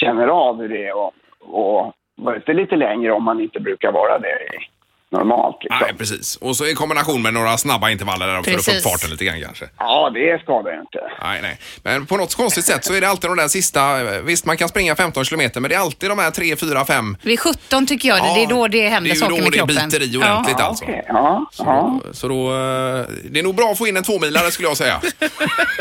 känner 0.00 0.26
av 0.26 0.60
hur 0.60 0.68
det 0.68 0.86
är 0.86 0.96
och, 0.96 1.12
och 1.40 1.92
varit 2.16 2.48
lite 2.48 2.76
längre 2.76 3.12
om 3.12 3.24
man 3.24 3.40
inte 3.40 3.60
brukar 3.60 3.92
vara 3.92 4.18
det 4.18 4.28
i- 4.28 4.68
normalt. 5.12 5.56
Liksom. 5.60 5.78
Nej, 5.80 5.94
precis. 5.98 6.36
Och 6.36 6.56
så 6.56 6.66
i 6.66 6.74
kombination 6.74 7.22
med 7.22 7.34
några 7.34 7.58
snabba 7.58 7.90
intervaller 7.90 8.26
där 8.26 8.32
för 8.34 8.40
att 8.40 8.46
få 8.46 8.50
upp 8.52 8.64
Precis. 8.66 8.84
farten 8.84 9.10
lite 9.10 9.24
grann 9.24 9.40
kanske. 9.40 9.64
Ja, 9.78 10.10
det 10.14 10.42
skadar 10.42 10.72
ju 10.72 10.80
inte. 10.80 10.98
Nej, 11.22 11.38
nej. 11.42 11.58
Men 11.82 12.06
på 12.06 12.16
något 12.16 12.34
konstigt 12.34 12.64
sätt 12.64 12.84
så 12.84 12.94
är 12.94 13.00
det 13.00 13.08
alltid 13.08 13.30
de 13.30 13.36
där 13.36 13.48
sista, 13.48 13.80
visst 14.24 14.46
man 14.46 14.56
kan 14.56 14.68
springa 14.68 14.96
15 14.96 15.24
kilometer 15.24 15.60
men 15.60 15.68
det 15.70 15.74
är 15.76 15.80
alltid 15.80 16.10
de 16.10 16.18
här 16.18 16.30
3, 16.30 16.56
4, 16.56 16.84
5. 16.84 17.16
Vid 17.22 17.40
17 17.40 17.86
tycker 17.86 18.08
jag 18.08 18.18
det, 18.18 18.34
det 18.34 18.42
är 18.42 18.46
då 18.48 18.68
det 18.68 18.88
händer 18.88 19.08
det 19.08 19.12
är 19.12 19.14
ju 19.14 19.20
saker 19.20 19.36
då 19.36 19.42
med 19.42 19.52
det 19.52 19.58
kroppen. 19.58 19.76
biter 19.88 20.02
i 20.14 20.16
ordentligt 20.18 20.56
Ja. 20.58 20.64
alltså. 20.64 20.84
Okej, 20.84 21.04
Ja, 21.08 21.46
ja. 21.58 22.00
Så 22.12 22.28
då, 22.28 22.46
eh, 22.50 23.06
det 23.30 23.38
är 23.38 23.42
nog 23.42 23.54
bra 23.54 23.70
att 23.72 23.78
få 23.78 23.86
in 23.86 23.96
en 23.96 24.02
tvåmilare 24.02 24.50
skulle 24.50 24.68
jag 24.68 24.76
säga. 24.76 25.00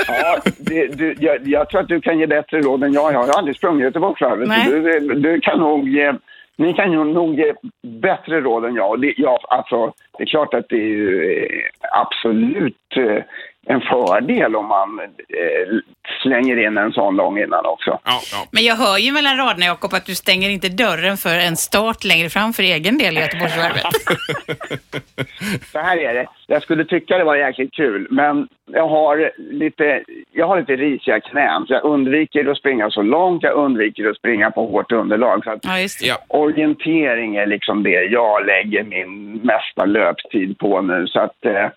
Ja, 0.07 0.37
det, 0.57 0.87
du, 0.87 1.15
jag, 1.19 1.47
jag 1.47 1.69
tror 1.69 1.81
att 1.81 1.87
du 1.87 2.01
kan 2.01 2.19
ge 2.19 2.27
bättre 2.27 2.61
råd 2.61 2.83
än 2.83 2.93
jag. 2.93 3.13
Jag 3.13 3.19
har 3.23 3.29
aldrig 3.29 3.55
sprungit 3.55 3.83
Göteborgsvarvet. 3.83 4.47
Nej. 4.47 4.65
så 4.65 4.71
Du, 4.71 4.99
du 4.99 5.39
kan 5.41 5.59
nog 5.59 5.89
ge, 5.89 6.13
ni 6.57 6.73
kan 6.73 6.91
ju 6.91 7.03
nog 7.03 7.35
ge 7.35 7.53
bättre 7.81 8.41
råd 8.41 8.65
än 8.65 8.75
jag. 8.75 8.89
Och 8.89 8.99
Det, 8.99 9.13
ja, 9.17 9.39
alltså, 9.49 9.93
det 10.17 10.23
är 10.23 10.27
klart 10.27 10.53
att 10.53 10.69
det 10.69 10.75
är 10.75 11.29
eh, 11.29 11.63
absolut 11.91 12.97
eh, 12.97 13.23
en 13.67 13.81
fördel 13.81 14.55
om 14.55 14.67
man 14.67 14.99
eh, 14.99 15.77
slänger 16.21 16.67
in 16.67 16.77
en 16.77 16.91
sån 16.91 17.15
lång 17.15 17.37
innan 17.39 17.65
också. 17.65 17.99
Ja, 18.03 18.19
ja. 18.31 18.47
Men 18.51 18.63
jag 18.63 18.75
hör 18.75 18.97
ju 18.97 19.11
mellan 19.11 19.37
raderna 19.37 19.65
Jakob 19.65 19.93
att 19.93 20.05
du 20.05 20.15
stänger 20.15 20.49
inte 20.49 20.69
dörren 20.69 21.17
för 21.17 21.35
en 21.47 21.55
start 21.57 22.03
längre 22.03 22.29
fram 22.29 22.53
för 22.53 22.63
egen 22.63 22.97
del 22.97 23.17
i 23.17 23.21
Göteborgsvarvet. 23.21 23.85
Så 25.71 25.79
här 25.79 25.97
är 25.97 26.13
det. 26.13 26.27
Jag 26.47 26.61
skulle 26.63 26.85
tycka 26.85 27.17
det 27.17 27.23
var 27.23 27.35
jäkligt 27.35 27.73
kul, 27.73 28.07
men 28.11 28.47
jag 28.71 28.87
har 28.87 29.31
lite, 29.37 30.03
jag 30.31 30.47
har 30.47 30.59
lite 30.59 30.75
risiga 30.75 31.19
knän. 31.19 31.65
Så 31.67 31.73
jag 31.73 31.83
undviker 31.83 32.45
att 32.51 32.57
springa 32.57 32.89
så 32.89 33.01
långt, 33.01 33.43
jag 33.43 33.53
undviker 33.55 34.09
att 34.09 34.17
springa 34.17 34.51
på 34.51 34.65
hårt 34.67 34.91
underlag. 34.91 35.43
Så 35.43 35.51
att 35.51 35.59
Ja, 35.63 35.79
just 35.79 35.99
det. 36.01 36.07
ja. 36.07 36.17
orientering 36.27 37.35
är 37.35 37.45
liksom 37.45 37.83
det 37.83 38.03
jag 38.03 38.45
lägger 38.45 38.83
min 38.83 39.33
mesta 39.33 39.85
löptid 39.85 40.57
på 40.57 40.81
nu. 40.81 41.07
Så 41.07 41.19
att 41.19 41.45
eh, 41.45 41.51
eh, 41.55 41.69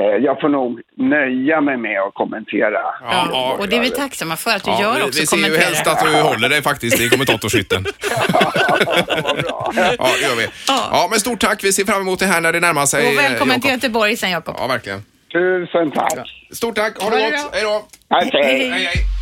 jag 0.00 0.40
får 0.40 0.48
nog 0.48 0.80
nöja 0.96 1.60
mig 1.60 1.76
med 1.76 2.00
att 2.00 2.14
kommentera. 2.14 2.80
Ja, 3.02 3.28
ja, 3.32 3.56
och 3.58 3.68
det 3.68 3.76
är 3.76 3.80
vi 3.80 3.90
tacksamma 3.90 4.36
för 4.36 4.50
att 4.50 4.64
du 4.64 4.70
Ja, 4.70 4.80
gör 4.82 4.94
vi, 4.94 5.02
också, 5.02 5.20
vi 5.20 5.26
ser 5.26 5.36
ju 5.36 5.56
helst 5.56 5.86
att 5.86 6.04
du 6.04 6.22
håller 6.22 6.48
dig 6.48 6.62
faktiskt 6.62 7.00
i 7.00 7.08
kommentatorshytten. 7.08 7.84
Vad 9.22 9.36
bra. 9.42 9.72
Ja, 9.76 9.92
det 9.98 10.22
gör 10.22 10.36
vi. 10.36 10.46
Ja, 10.68 11.08
men 11.10 11.20
stort 11.20 11.40
tack. 11.40 11.64
Vi 11.64 11.72
ser 11.72 11.84
fram 11.84 12.00
emot 12.00 12.18
det 12.18 12.26
här 12.26 12.40
när 12.40 12.52
det 12.52 12.60
närmar 12.60 12.86
sig. 12.86 13.06
Och 13.06 13.22
eh, 13.22 13.30
välkommen 13.30 13.60
till 13.60 13.70
Jakob. 13.70 13.82
Göteborg 13.82 14.16
sen 14.16 14.30
Jakob. 14.30 14.54
Ja, 14.58 14.66
verkligen. 14.66 15.02
Tusen 15.32 15.90
tack. 15.90 16.28
Stort 16.52 16.74
tack. 16.74 17.02
Ha 17.02 17.10
det 17.10 17.30
gott. 17.30 17.54
Hej 17.54 17.62
då. 17.62 17.84
Hej. 18.10 18.30
Hej, 18.32 18.70
hej. 18.70 19.15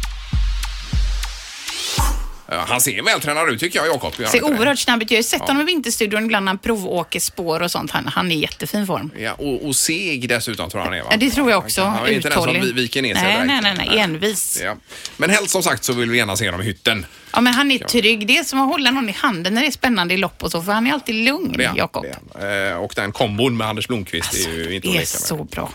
Ja, 2.49 2.65
Han 2.69 2.81
ser 2.81 3.03
vältränad 3.03 3.51
ut 3.51 3.61
tycker 3.61 3.79
jag, 3.79 3.89
Jakob. 3.89 4.13
Gör 4.19 4.25
han 4.25 4.31
Ser 4.33 4.39
inte 4.39 4.51
det? 4.53 4.59
oerhört 4.59 4.79
snabb 4.79 5.03
ut. 5.03 5.11
Jag 5.11 5.17
har 5.17 5.21
ju 5.21 5.23
sett 5.29 5.41
honom 5.41 5.63
i 5.63 5.65
Vinterstudion 5.65 6.25
ibland 6.25 6.45
när 6.45 6.51
han 6.51 6.59
provåker 6.59 7.21
spår 7.21 7.63
och 7.63 7.71
sånt. 7.71 7.91
Han, 7.91 8.07
han 8.07 8.33
är 8.33 8.37
i 8.37 8.39
jättefin 8.39 8.87
form. 8.87 9.11
Ja, 9.19 9.33
och, 9.33 9.67
och 9.67 9.77
seg 9.77 10.29
dessutom 10.29 10.71
tror 10.71 10.81
jag 10.81 10.85
han 10.91 10.99
är 10.99 11.03
va? 11.03 11.09
Ja, 11.11 11.17
det 11.17 11.31
tror 11.31 11.51
jag 11.51 11.59
också. 11.59 11.83
Han 11.83 12.07
är 12.07 12.11
inte 12.13 12.29
den 12.29 12.39
som 12.39 12.43
Uthållig. 12.51 12.63
vi- 12.75 12.83
viker 12.83 13.03
ner 13.03 13.15
sig 13.15 13.23
nej, 13.25 13.33
direkt. 13.35 13.63
nej, 13.63 13.75
nej, 13.77 13.87
nej. 13.91 13.99
Envis. 13.99 14.61
Ja. 14.65 14.77
Men 15.17 15.31
helst 15.31 15.51
som 15.51 15.63
sagt 15.63 15.85
så 15.85 15.93
vill 15.93 16.11
vi 16.11 16.19
gärna 16.19 16.37
se 16.37 16.47
honom 16.47 16.61
i 16.61 16.65
hytten. 16.65 17.07
Ja, 17.35 17.41
men 17.41 17.55
han 17.55 17.71
är 17.71 17.79
trygg. 17.79 18.27
Det 18.27 18.39
är 18.39 18.45
som 18.45 18.61
att 18.61 18.69
hålla 18.69 18.91
någon 18.91 19.09
i 19.09 19.13
handen 19.13 19.55
när 19.55 19.61
det 19.61 19.67
är 19.67 19.71
spännande 19.71 20.15
i 20.15 20.17
lopp 20.17 20.43
och 20.43 20.51
så, 20.51 20.63
för 20.63 20.73
han 20.73 20.87
är 20.87 20.93
alltid 20.93 21.15
lugn, 21.15 21.53
Det 21.57 21.65
är 21.65 21.69
han, 21.69 21.77
Jakob. 21.77 22.03
det 22.03 22.09
är 22.09 22.49
han. 22.69 22.73
Eh, 22.73 22.77
Och 22.83 22.93
den 22.97 23.13
kombon 23.13 23.57
med 23.57 23.67
Anders 23.69 23.89
Blomqvist 23.89 24.35
är 24.35 24.51
ju 24.53 24.75
inte 24.75 24.77
att 24.77 24.83
Det 24.83 24.89
är 24.89 24.93
leka 24.93 25.07
så 25.07 25.37
med. 25.37 25.47
bra. 25.47 25.71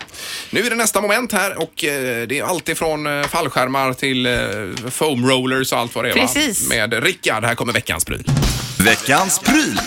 Nu 0.49 0.65
är 0.65 0.69
det 0.69 0.75
nästa 0.75 1.01
moment 1.01 1.31
här 1.31 1.57
och 1.61 1.83
eh, 1.83 2.27
det 2.27 2.39
är 2.39 2.43
allt 2.43 2.69
ifrån 2.69 3.07
eh, 3.21 3.27
fallskärmar 3.27 3.93
till 3.93 4.25
eh, 4.25 4.31
foam 4.91 5.29
rollers 5.29 5.71
och 5.73 5.79
allt 5.79 5.95
vad 5.95 6.05
det 6.05 6.09
är 6.11 6.15
va? 6.15 6.21
Precis. 6.21 6.69
Med 6.69 7.03
Rickard, 7.03 7.43
här 7.45 7.55
kommer 7.55 7.73
veckans 7.73 8.05
pryl. 8.05 8.23
Veckans 8.79 9.39
pryl. 9.39 9.79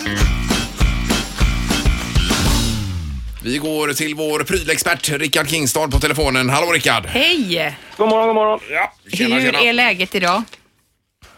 Vi 3.44 3.58
går 3.58 3.92
till 3.92 4.14
vår 4.14 4.40
prylexpert 4.44 5.08
Rickard 5.10 5.48
Kingstad 5.48 5.88
på 5.88 6.00
telefonen. 6.00 6.50
Hallå 6.50 6.72
Rickard! 6.72 7.06
Hej! 7.06 7.76
God 7.96 8.08
morgon, 8.08 8.26
god 8.26 8.34
morgon. 8.34 8.60
Ja, 8.70 8.92
tjena, 9.12 9.34
Hur 9.36 9.42
tjena. 9.52 9.60
är 9.60 9.72
läget 9.72 10.14
idag? 10.14 10.42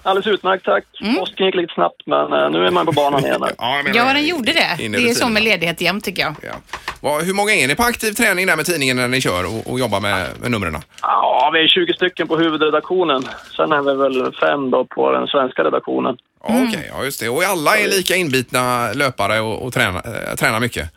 Alldeles 0.06 0.26
utmärkt, 0.26 0.64
tack. 0.64 0.84
Påsken 1.18 1.46
gick 1.46 1.54
lite 1.54 1.74
snabbt, 1.74 2.02
men 2.06 2.32
eh, 2.32 2.50
nu 2.50 2.66
är 2.66 2.70
man 2.70 2.86
på 2.86 2.92
banan 2.92 3.20
igen. 3.24 3.38
Ja, 3.40 3.76
jag 3.76 3.84
menar 3.84 3.98
Ja, 3.98 4.12
den 4.12 4.26
gjorde 4.26 4.52
det. 4.52 4.88
Det 4.88 5.10
är 5.10 5.14
så 5.14 5.28
med 5.28 5.42
ledighet 5.42 5.80
jämt 5.80 6.04
tycker 6.04 6.22
jag. 6.22 6.34
Ja. 6.42 7.18
Hur 7.22 7.34
många 7.34 7.52
är 7.54 7.68
ni 7.68 7.74
på 7.74 7.82
aktiv 7.82 8.12
träning 8.12 8.46
där 8.46 8.56
med 8.56 8.66
tidningen 8.66 8.96
när 8.96 9.08
ni 9.08 9.20
kör 9.20 9.44
och, 9.44 9.72
och 9.72 9.78
jobbar 9.78 10.00
med, 10.00 10.28
med 10.40 10.50
numren? 10.50 10.76
Ja, 11.02 11.50
vi 11.54 11.64
är 11.64 11.68
20 11.68 11.92
stycken 11.92 12.28
på 12.28 12.36
huvudredaktionen. 12.36 13.22
Sen 13.56 13.72
är 13.72 13.82
vi 13.82 13.94
väl 13.94 14.32
fem 14.40 14.70
då 14.70 14.84
på 14.84 15.12
den 15.12 15.26
svenska 15.26 15.64
redaktionen. 15.64 16.16
Ja, 16.48 16.54
Okej, 16.68 16.90
ja 16.96 17.04
just 17.04 17.20
det. 17.20 17.28
Och 17.28 17.42
alla 17.42 17.76
är 17.76 17.88
lika 17.88 18.16
inbitna 18.16 18.92
löpare 18.92 19.40
och, 19.40 19.66
och 19.66 19.72
tränar, 19.72 20.28
äh, 20.30 20.34
tränar 20.36 20.60
mycket? 20.60 20.93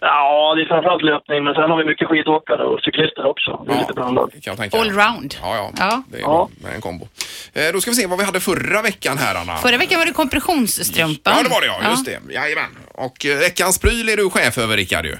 Ja, 0.00 0.54
det 0.56 0.62
är 0.62 0.66
framförallt 0.66 1.02
löpning, 1.02 1.44
men 1.44 1.54
sen 1.54 1.70
har 1.70 1.76
vi 1.78 1.84
mycket 1.84 2.08
skidåkare 2.08 2.62
och 2.64 2.80
cyklister 2.80 3.26
också. 3.26 3.64
Det 3.66 3.72
är 3.72 3.78
lite 3.78 3.92
blandat. 3.92 4.30
kan 4.30 4.40
jag 4.44 4.56
tänka. 4.56 4.78
Allround. 4.78 5.34
Ja, 5.42 5.56
ja, 5.56 5.70
Ja. 5.78 6.02
Det 6.12 6.18
är 6.18 6.22
bra 6.24 6.48
med 6.62 6.74
en 6.74 6.80
kombo. 6.80 7.08
Eh, 7.54 7.72
då 7.72 7.80
ska 7.80 7.90
vi 7.90 7.94
se 7.94 8.06
vad 8.06 8.18
vi 8.18 8.24
hade 8.24 8.40
förra 8.40 8.82
veckan 8.82 9.18
här, 9.18 9.34
Anna. 9.40 9.56
Förra 9.56 9.76
veckan 9.78 9.98
var 9.98 10.06
det 10.06 10.12
kompressionsstrumpan. 10.12 11.32
Ja, 11.36 11.42
det 11.42 11.48
var 11.48 11.60
det 11.60 11.66
ja. 11.66 11.90
Just 11.90 12.04
det. 12.06 12.34
Jajamän. 12.34 12.70
Och 12.94 13.26
eh, 13.26 13.38
veckans 13.38 13.78
pryl 13.80 14.08
är 14.08 14.16
du 14.16 14.30
chef 14.30 14.58
över, 14.58 14.76
Rickard 14.76 15.06
ju. 15.06 15.16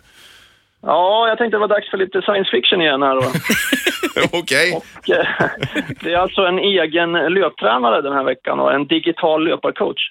Ja, 0.82 1.28
jag 1.28 1.38
tänkte 1.38 1.56
det 1.56 1.60
var 1.60 1.68
dags 1.68 1.90
för 1.90 1.96
lite 1.98 2.22
science 2.22 2.50
fiction 2.50 2.80
igen 2.80 3.02
här 3.02 3.14
då. 3.14 3.26
Okej. 4.38 4.72
Och, 4.76 5.10
eh, 5.10 5.26
det 6.02 6.12
är 6.12 6.16
alltså 6.18 6.42
en 6.42 6.58
egen 6.58 7.12
löptränare 7.12 8.02
den 8.02 8.12
här 8.12 8.24
veckan 8.24 8.60
och 8.60 8.74
en 8.74 8.86
digital 8.86 9.44
löparcoach. 9.44 10.02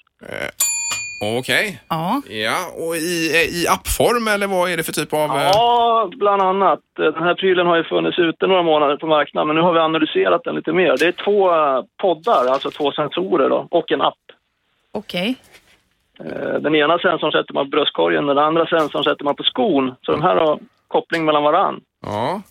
Okej. 1.19 1.81
Ja. 1.89 2.21
Ja, 2.29 2.57
och 2.77 2.95
i, 2.95 3.31
eh, 3.35 3.61
i 3.61 3.67
appform 3.67 4.27
eller 4.27 4.47
vad 4.47 4.69
är 4.71 4.77
det 4.77 4.83
för 4.83 4.91
typ 4.91 5.13
av... 5.13 5.19
eh, 5.19 5.49
Ja, 5.53 6.09
bland 6.17 6.41
annat. 6.41 6.79
Den 6.95 7.13
här 7.23 7.35
prylen 7.35 7.67
har 7.67 7.75
ju 7.77 7.83
funnits 7.83 8.19
ute 8.19 8.47
några 8.47 8.63
månader 8.63 8.97
på 8.97 9.07
marknaden, 9.07 9.47
men 9.47 9.55
nu 9.55 9.61
har 9.61 9.73
vi 9.73 9.79
analyserat 9.79 10.43
den 10.43 10.55
lite 10.55 10.71
mer. 10.73 10.95
Det 10.99 11.05
är 11.07 11.11
två 11.11 11.55
eh, 11.55 11.83
poddar, 12.01 12.45
alltså 12.47 12.71
två 12.71 12.91
sensorer 12.91 13.49
då, 13.49 13.67
och 13.71 13.91
en 13.91 14.01
app. 14.01 14.13
Okej. 14.91 15.35
Eh, 16.19 16.53
Den 16.61 16.75
ena 16.75 16.99
sensorn 16.99 17.31
sätter 17.31 17.53
man 17.53 17.65
på 17.65 17.69
bröstkorgen, 17.69 18.25
den 18.25 18.37
andra 18.37 18.65
sensorn 18.67 19.03
sätter 19.03 19.23
man 19.23 19.35
på 19.35 19.43
skon. 19.43 19.95
Så 20.05 20.11
de 20.11 20.21
här 20.21 20.35
har 20.35 20.59
koppling 20.87 21.25
mellan 21.25 21.43
varann. 21.43 21.81
Ja. 22.05 22.41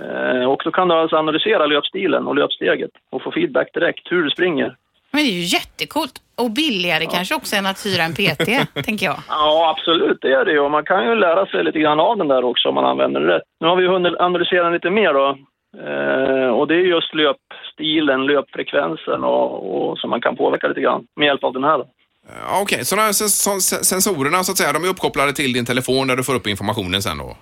Eh, 0.00 0.44
Och 0.50 0.62
då 0.64 0.70
kan 0.70 0.88
du 0.88 0.94
alltså 0.94 1.16
analysera 1.16 1.66
löpstilen 1.66 2.26
och 2.26 2.34
löpsteget 2.34 2.90
och 3.10 3.22
få 3.22 3.30
feedback 3.32 3.74
direkt 3.74 4.12
hur 4.12 4.22
du 4.22 4.30
springer. 4.30 4.76
Men 5.12 5.22
det 5.24 5.30
är 5.30 5.40
ju 5.42 5.56
jättecoolt. 5.58 6.12
Och 6.42 6.50
billigare 6.50 7.06
kanske 7.06 7.34
också 7.34 7.56
än 7.56 7.66
att 7.66 7.86
hyra 7.86 8.02
en 8.02 8.14
PT, 8.14 8.48
tänker 8.86 9.06
jag. 9.06 9.18
Ja, 9.28 9.74
absolut, 9.76 10.18
det 10.20 10.32
är 10.32 10.44
det 10.44 10.52
ju. 10.52 10.60
Och 10.60 10.70
man 10.70 10.84
kan 10.84 11.04
ju 11.04 11.14
lära 11.14 11.46
sig 11.46 11.64
lite 11.64 11.78
grann 11.78 12.00
av 12.00 12.16
den 12.16 12.28
där 12.28 12.44
också 12.44 12.68
om 12.68 12.74
man 12.74 12.84
använder 12.84 13.20
den 13.20 13.30
rätt. 13.30 13.42
Nu 13.60 13.66
har 13.66 13.76
vi 13.76 13.86
hunnit 13.86 14.16
analysera 14.18 14.64
den 14.64 14.72
lite 14.72 14.90
mer 14.90 15.12
då. 15.12 15.38
Eh, 15.86 16.48
och 16.48 16.68
det 16.68 16.74
är 16.74 16.94
just 16.96 17.14
löpstilen, 17.14 18.26
löpfrekvensen 18.26 19.24
och, 19.24 19.90
och 19.90 19.98
som 19.98 20.10
man 20.10 20.20
kan 20.20 20.36
påverka 20.36 20.68
lite 20.68 20.80
grann 20.80 21.06
med 21.16 21.26
hjälp 21.26 21.44
av 21.44 21.52
den 21.52 21.64
här. 21.64 21.78
Då. 21.78 21.86
Ja, 22.28 22.60
Okej, 22.62 22.84
så 22.84 22.96
de 22.96 23.02
här 23.02 23.12
sens- 23.12 23.42
sens- 23.42 23.84
sensorerna 23.84 24.44
så 24.44 24.52
att 24.52 24.58
säga, 24.58 24.72
de 24.72 24.84
är 24.84 24.88
uppkopplade 24.88 25.32
till 25.32 25.52
din 25.52 25.64
telefon 25.66 26.06
där 26.08 26.16
du 26.16 26.24
får 26.24 26.34
upp 26.34 26.46
informationen 26.46 27.02
sen 27.02 27.18
då? 27.18 27.36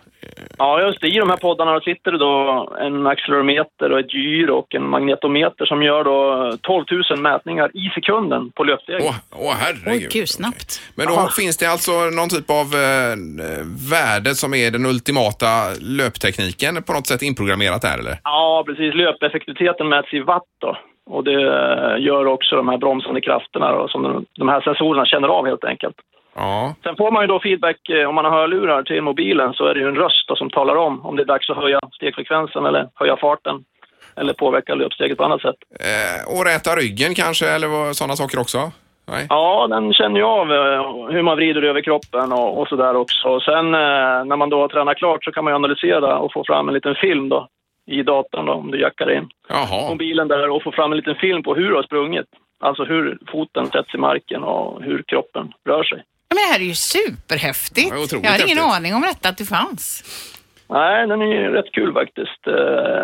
Ja, 0.59 0.81
just 0.87 1.01
det. 1.01 1.09
I 1.09 1.19
de 1.19 1.31
här 1.31 1.37
poddarna 1.37 1.81
sitter 1.81 2.13
det 2.13 2.19
då 2.19 2.69
en 2.81 3.07
accelerometer 3.07 3.93
och 3.93 4.01
ett 4.01 4.15
gyro 4.15 4.55
och 4.55 4.75
en 4.75 4.89
magnetometer 4.89 5.65
som 5.67 5.83
gör 5.83 6.05
då 6.05 6.57
12 6.63 6.85
000 7.11 7.19
mätningar 7.21 7.71
i 7.77 7.89
sekunden 7.95 8.51
på 8.51 8.65
löpsteg. 8.65 9.01
Åh, 9.03 9.15
åh 9.31 9.55
herregud. 9.59 10.03
Oj, 10.03 10.09
gud, 10.13 10.29
snabbt. 10.29 10.81
Men 10.95 11.07
då 11.07 11.29
finns 11.37 11.57
det 11.57 11.67
alltså 11.67 11.93
någon 11.93 12.29
typ 12.29 12.51
av 12.51 12.67
eh, 12.75 13.17
värde 13.91 14.35
som 14.35 14.55
är 14.55 14.71
den 14.71 14.87
ultimata 14.87 15.49
löptekniken 15.81 16.83
på 16.83 16.93
något 16.93 17.07
sätt 17.07 17.23
inprogrammerat 17.23 17.83
där 17.83 17.99
eller? 17.99 18.19
Ja, 18.25 18.65
precis. 18.67 18.95
Löpeffektiviteten 18.95 19.89
mäts 19.89 20.13
i 20.15 20.21
watt 20.21 20.43
då. 20.61 20.77
Och 21.11 21.25
det 21.25 21.41
gör 21.99 22.27
också 22.27 22.57
de 22.57 22.69
här 22.69 22.79
bromsande 22.79 23.21
krafterna 23.21 23.73
då, 23.73 23.89
som 23.89 24.27
de- 24.39 24.49
här 24.49 24.61
sensorerna 24.61 25.07
känner 25.07 25.29
av 25.29 25.47
helt 25.47 25.65
enkelt. 25.65 25.97
Ja. 26.35 26.75
Sen 26.83 26.97
får 26.97 27.11
man 27.11 27.23
ju 27.23 27.27
då 27.27 27.41
feedback 27.41 27.89
eh, 27.89 28.09
om 28.09 28.15
man 28.15 28.25
har 28.25 28.33
hörlurar 28.33 28.83
till 28.83 29.03
mobilen 29.03 29.53
så 29.53 29.67
är 29.67 29.75
det 29.75 29.81
ju 29.81 29.89
en 29.89 29.97
röst 29.97 30.29
då, 30.29 30.37
som 30.37 30.51
talar 30.51 30.77
om 30.77 31.07
om 31.07 31.17
det 31.17 31.23
är 31.23 31.27
dags 31.27 31.51
att 31.51 31.57
höja 31.57 31.81
stegfrekvensen 31.93 32.67
eller 32.67 32.89
höja 32.95 33.17
farten 33.17 33.65
eller 34.17 34.33
påverka 34.33 34.75
löpsteget 34.75 35.19
på 35.19 35.25
annat 35.25 35.41
sätt. 35.43 35.57
Eh, 35.81 36.37
och 36.39 36.45
räta 36.47 36.71
ryggen 36.77 37.15
kanske 37.15 37.47
eller 37.49 37.93
sådana 37.93 38.17
saker 38.17 38.39
också? 38.41 38.59
Nej? 39.13 39.27
Ja, 39.29 39.67
den 39.71 39.93
känner 39.93 40.17
ju 40.21 40.27
av 40.27 40.53
eh, 40.53 41.13
hur 41.13 41.23
man 41.23 41.37
vrider 41.37 41.63
över 41.63 41.81
kroppen 41.81 42.33
och, 42.33 42.59
och 42.61 42.69
sådär 42.69 42.97
också. 42.97 43.29
Och 43.29 43.43
sen 43.43 43.75
eh, 43.75 44.25
när 44.25 44.37
man 44.37 44.51
då 44.51 44.61
har 44.61 44.69
tränat 44.69 44.97
klart 44.97 45.25
så 45.25 45.33
kan 45.33 45.45
man 45.45 45.51
ju 45.51 45.55
analysera 45.55 46.19
och 46.19 46.33
få 46.33 46.45
fram 46.47 46.69
en 46.69 46.75
liten 46.75 46.95
film 46.95 47.29
då 47.29 47.49
i 47.99 48.03
datorn 48.03 48.47
då, 48.47 48.53
om 48.53 48.71
du 48.71 48.81
jackar 48.81 49.17
in 49.17 49.29
Jaha. 49.49 49.89
mobilen 49.91 50.29
där 50.29 50.51
och 50.51 50.63
få 50.63 50.73
fram 50.73 50.91
en 50.93 50.97
liten 50.97 51.15
film 51.15 51.43
på 51.43 51.55
hur 51.55 51.69
du 51.69 51.75
har 51.75 51.83
sprungit. 51.83 52.27
Alltså 52.63 52.85
hur 52.85 53.19
foten 53.33 53.67
sätts 53.67 53.95
i 53.95 53.99
marken 53.99 54.43
och 54.43 54.83
hur 54.83 55.03
kroppen 55.07 55.53
rör 55.69 55.83
sig. 55.85 55.99
Ja, 55.99 56.35
Men 56.35 56.37
det 56.37 56.53
här 56.53 56.61
är 56.61 56.65
ju 56.65 56.75
superhäftigt. 56.75 57.91
Ja, 57.91 57.97
jag 58.23 58.31
hade 58.31 58.45
ingen 58.45 58.59
häftigt. 58.59 58.77
aning 58.77 58.95
om 58.95 59.01
detta, 59.03 59.29
att 59.29 59.39
det 59.39 59.45
fanns. 59.45 60.05
Nej, 60.69 61.07
den 61.07 61.23
är 61.23 61.27
ju 61.27 61.51
rätt 61.51 61.73
kul 61.73 61.93
faktiskt. 61.93 62.47
Eh, 62.47 62.53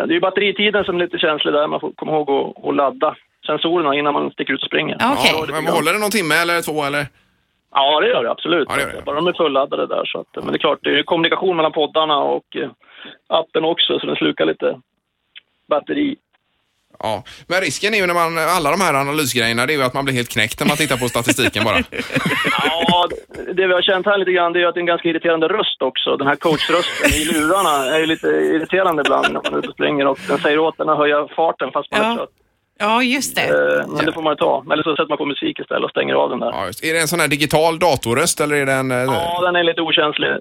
Det 0.07 0.11
är 0.13 0.17
ju 0.19 0.19
batteritiden 0.19 0.83
som 0.83 0.95
är 0.95 0.99
lite 0.99 1.17
känslig 1.17 1.53
där. 1.53 1.67
Man 1.67 1.79
får 1.79 1.91
komma 1.91 2.11
ihåg 2.11 2.29
att, 2.29 2.65
att 2.69 2.75
ladda 2.75 3.15
sensorerna 3.47 3.95
innan 3.95 4.13
man 4.13 4.31
sticker 4.31 4.53
ut 4.53 4.61
och 4.61 4.67
springer. 4.67 4.97
Ja, 4.99 5.13
Okej. 5.19 5.31
Ja, 5.55 5.61
men 5.61 5.73
håller 5.73 5.93
det 5.93 5.99
någon 5.99 6.11
timme 6.11 6.35
eller 6.35 6.61
två 6.61 6.83
eller? 6.83 7.05
Ja, 7.79 7.99
det 7.99 8.07
gör 8.07 8.23
det 8.23 8.31
absolut. 8.31 8.67
Ja, 8.69 8.75
det 8.75 8.81
gör 8.81 8.91
det. 8.93 9.01
Bara 9.05 9.15
de 9.15 9.27
är 9.27 9.33
fulladdade 9.33 9.87
där. 9.87 10.05
Så 10.05 10.19
att, 10.19 10.27
men 10.43 10.47
det 10.47 10.57
är 10.57 10.65
klart, 10.67 10.79
det 10.81 10.89
är 10.89 10.93
ju 10.95 11.03
kommunikation 11.03 11.55
mellan 11.55 11.71
poddarna 11.71 12.17
och 12.17 12.55
eh, 12.55 12.69
appen 13.27 13.63
också, 13.65 13.99
så 13.99 14.05
den 14.05 14.15
slukar 14.15 14.45
lite 14.45 14.79
batteri. 15.69 16.15
Ja, 16.99 17.23
men 17.47 17.61
risken 17.61 17.93
är 17.93 17.97
ju 17.97 18.07
när 18.07 18.13
man, 18.13 18.37
alla 18.37 18.71
de 18.71 18.81
här 18.81 18.93
analysgrejerna, 18.93 19.65
det 19.65 19.73
är 19.73 19.77
ju 19.77 19.83
att 19.83 19.93
man 19.93 20.05
blir 20.05 20.15
helt 20.15 20.29
knäckt 20.29 20.59
när 20.59 20.67
man 20.67 20.77
tittar 20.77 20.97
på 20.97 21.09
statistiken 21.09 21.63
bara. 21.63 21.77
Ja, 22.89 23.07
det 23.53 23.67
vi 23.67 23.73
har 23.73 23.81
känt 23.81 24.05
här 24.05 24.17
lite 24.17 24.31
grann 24.31 24.53
det 24.53 24.61
är 24.61 24.65
att 24.67 24.73
det 24.75 24.77
är 24.77 24.81
en 24.81 24.85
ganska 24.93 25.09
irriterande 25.09 25.47
röst 25.47 25.81
också. 25.81 26.17
Den 26.17 26.27
här 26.27 26.35
coachrösten 26.35 27.09
i 27.21 27.25
lurarna 27.33 27.95
är 27.95 27.99
ju 27.99 28.05
lite 28.05 28.27
irriterande 28.27 29.01
ibland 29.05 29.25
när 29.33 29.41
man 29.43 29.53
är 29.53 29.57
ute 29.59 29.67
och 29.67 29.73
springer 29.73 30.07
och 30.07 30.19
den 30.27 30.37
säger 30.37 30.59
åt 30.59 30.79
en 30.79 30.89
att 30.89 30.97
höja 30.97 31.27
farten 31.35 31.71
fast 31.73 31.91
man 31.91 32.01
Ja. 32.01 32.11
är 32.11 32.15
trött. 32.15 32.29
Ja, 32.79 33.03
just 33.03 33.35
det. 33.35 33.41
Eh, 33.41 33.87
Men 33.87 34.05
det 34.05 34.13
får 34.13 34.21
man 34.21 34.31
ju 34.33 34.37
ta. 34.37 34.63
Eller 34.73 34.83
så 34.83 34.91
sätter 34.95 35.09
man 35.09 35.17
på 35.17 35.25
musik 35.25 35.59
istället 35.59 35.83
och 35.83 35.89
stänger 35.89 36.13
av 36.13 36.29
den 36.29 36.39
där. 36.39 36.47
Ja, 36.51 36.65
just. 36.67 36.83
Är 36.83 36.93
det 36.93 36.99
en 36.99 37.07
sån 37.07 37.19
här 37.19 37.27
digital 37.27 37.79
datorröst 37.79 38.41
eller 38.41 38.55
är 38.55 38.65
det 38.65 38.73
en... 38.73 38.91
eh, 38.91 38.97
Ja, 38.97 39.41
den 39.45 39.55
är 39.55 39.63
lite 39.63 39.81
okänslig. 39.81 40.29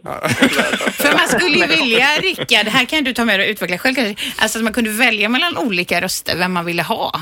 För 1.02 1.12
man 1.19 1.28
skulle 1.28 1.57
ju 1.57 1.66
vilja, 1.66 2.07
Rickard, 2.23 2.66
här 2.66 2.85
kan 2.85 3.05
du 3.05 3.12
ta 3.12 3.25
med 3.25 3.40
och 3.40 3.47
utveckla 3.47 3.78
själv 3.78 3.95
kanske, 3.95 4.14
alltså 4.43 4.59
att 4.59 4.64
man 4.64 4.73
kunde 4.73 4.90
välja 4.90 5.28
mellan 5.28 5.59
olika 5.59 6.00
röster, 6.00 6.37
vem 6.38 6.52
man 6.52 6.64
ville 6.64 6.83
ha. 6.83 7.12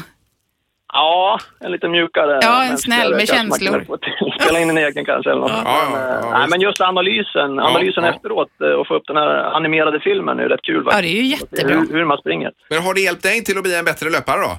Ja, 0.96 1.38
en 1.60 1.72
lite 1.72 1.88
mjukare. 1.88 2.38
Ja, 2.42 2.62
en 2.62 2.68
mänskligare 2.68 3.02
snäll 3.02 3.10
med 3.14 3.28
kanske 3.28 3.44
man 3.48 3.58
känslor. 3.58 3.70
kunde 3.72 3.86
få 3.86 3.96
till. 3.96 4.32
Spela 4.44 4.60
in 4.60 4.70
en 4.70 4.78
egen 4.78 5.04
kanske 5.04 5.30
eller 5.30 5.40
något. 5.40 5.50
Ja, 5.64 5.88
men, 5.92 6.00
ja, 6.00 6.08
eh, 6.08 6.14
ja, 6.22 6.30
nej, 6.30 6.40
visst. 6.40 6.50
men 6.50 6.60
just 6.60 6.80
analysen, 6.80 7.58
analysen 7.60 8.04
ja. 8.04 8.10
efteråt 8.14 8.48
eh, 8.64 8.68
och 8.68 8.86
få 8.86 8.94
upp 8.94 9.02
den 9.06 9.16
här 9.16 9.28
animerade 9.56 10.00
filmen 10.00 10.38
är 10.38 10.42
ju 10.42 10.48
rätt 10.48 10.62
kul. 10.62 10.82
Ja, 10.86 10.92
faktiskt. 10.92 11.12
det 11.12 11.18
är 11.18 11.22
ju 11.22 11.28
jättebra. 11.28 11.76
Hur, 11.80 11.92
hur 11.98 12.04
man 12.04 12.18
springer. 12.18 12.50
Men 12.70 12.82
har 12.82 12.94
det 12.94 13.00
hjälpt 13.00 13.22
dig 13.22 13.44
till 13.44 13.56
att 13.58 13.62
bli 13.62 13.74
en 13.78 13.84
bättre 13.84 14.10
löpare 14.10 14.40
då? 14.40 14.52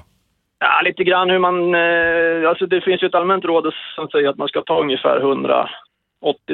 Ja, 0.58 0.80
lite 0.84 1.04
grann 1.04 1.30
hur 1.30 1.38
man... 1.38 1.74
Eh, 1.74 2.48
alltså 2.48 2.66
det 2.66 2.80
finns 2.80 3.02
ju 3.02 3.06
ett 3.06 3.14
allmänt 3.14 3.44
råd 3.44 3.72
som 3.94 4.08
säger 4.08 4.28
att 4.28 4.38
man 4.38 4.48
ska 4.48 4.62
ta 4.62 4.80
ungefär 4.80 5.20
180 5.20 5.68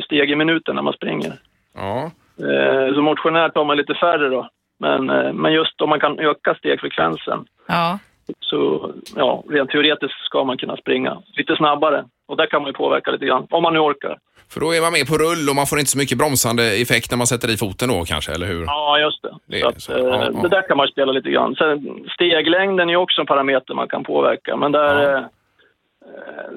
steg 0.05 0.31
i 0.31 0.35
minuten 0.37 0.75
när 0.75 0.83
man 0.83 0.93
springer. 0.93 1.33
Ja. 1.75 2.11
Eh, 2.47 2.95
så 2.95 3.03
motionärt 3.03 3.55
tar 3.55 3.65
man 3.65 3.77
lite 3.77 3.95
färre 3.95 4.29
då. 4.29 4.49
Men, 4.79 5.11
eh, 5.11 5.33
men 5.33 5.53
just 5.53 5.81
om 5.81 5.89
man 5.89 6.01
kan 6.01 6.19
öka 6.19 6.55
stegfrekvensen 6.55 7.45
Ja. 7.69 7.99
så 8.41 8.91
ja, 9.17 9.45
rent 9.49 9.71
teoretiskt 9.71 10.25
ska 10.25 10.45
man 10.45 10.59
kunna 10.59 10.77
springa 10.77 11.23
lite 11.37 11.57
snabbare. 11.57 12.05
Och 12.29 12.37
där 12.37 12.47
kan 12.47 12.63
man 12.63 12.69
ju 12.69 12.75
påverka 12.75 13.11
lite 13.11 13.27
grann, 13.27 13.47
om 13.51 13.63
man 13.63 13.73
nu 13.73 13.79
orkar. 13.79 14.19
För 14.53 14.61
då 14.61 14.75
är 14.75 14.81
man 14.81 14.93
med 14.93 15.07
på 15.07 15.19
rull 15.19 15.49
och 15.51 15.57
man 15.57 15.67
får 15.67 15.79
inte 15.79 15.91
så 15.91 15.99
mycket 15.99 16.19
bromsande 16.19 16.65
effekt 16.83 17.11
när 17.11 17.19
man 17.19 17.27
sätter 17.27 17.51
i 17.51 17.57
foten 17.57 17.89
då 17.89 18.05
kanske, 18.05 18.33
eller 18.33 18.47
hur? 18.47 18.65
Ja, 18.65 18.99
just 18.99 19.23
det. 19.23 19.35
Det 19.47 19.63
att, 19.65 19.83
så. 19.83 19.93
eh, 19.93 19.99
Ja, 19.99 20.25
ja. 20.35 20.43
Det 20.43 20.49
där 20.49 20.69
kan 20.69 20.77
man 20.77 20.89
spela 20.89 21.13
lite 21.13 21.31
grann. 21.31 21.55
Sen, 21.55 21.79
steglängden 22.15 22.89
är 22.89 22.93
ju 22.93 22.97
också 22.97 23.21
en 23.21 23.27
parameter 23.27 23.75
man 23.75 23.89
kan 23.89 24.05
påverka. 24.05 24.57
Men 24.57 24.73
där, 24.73 25.03
Ja. 25.13 25.19
eh, 25.19 25.25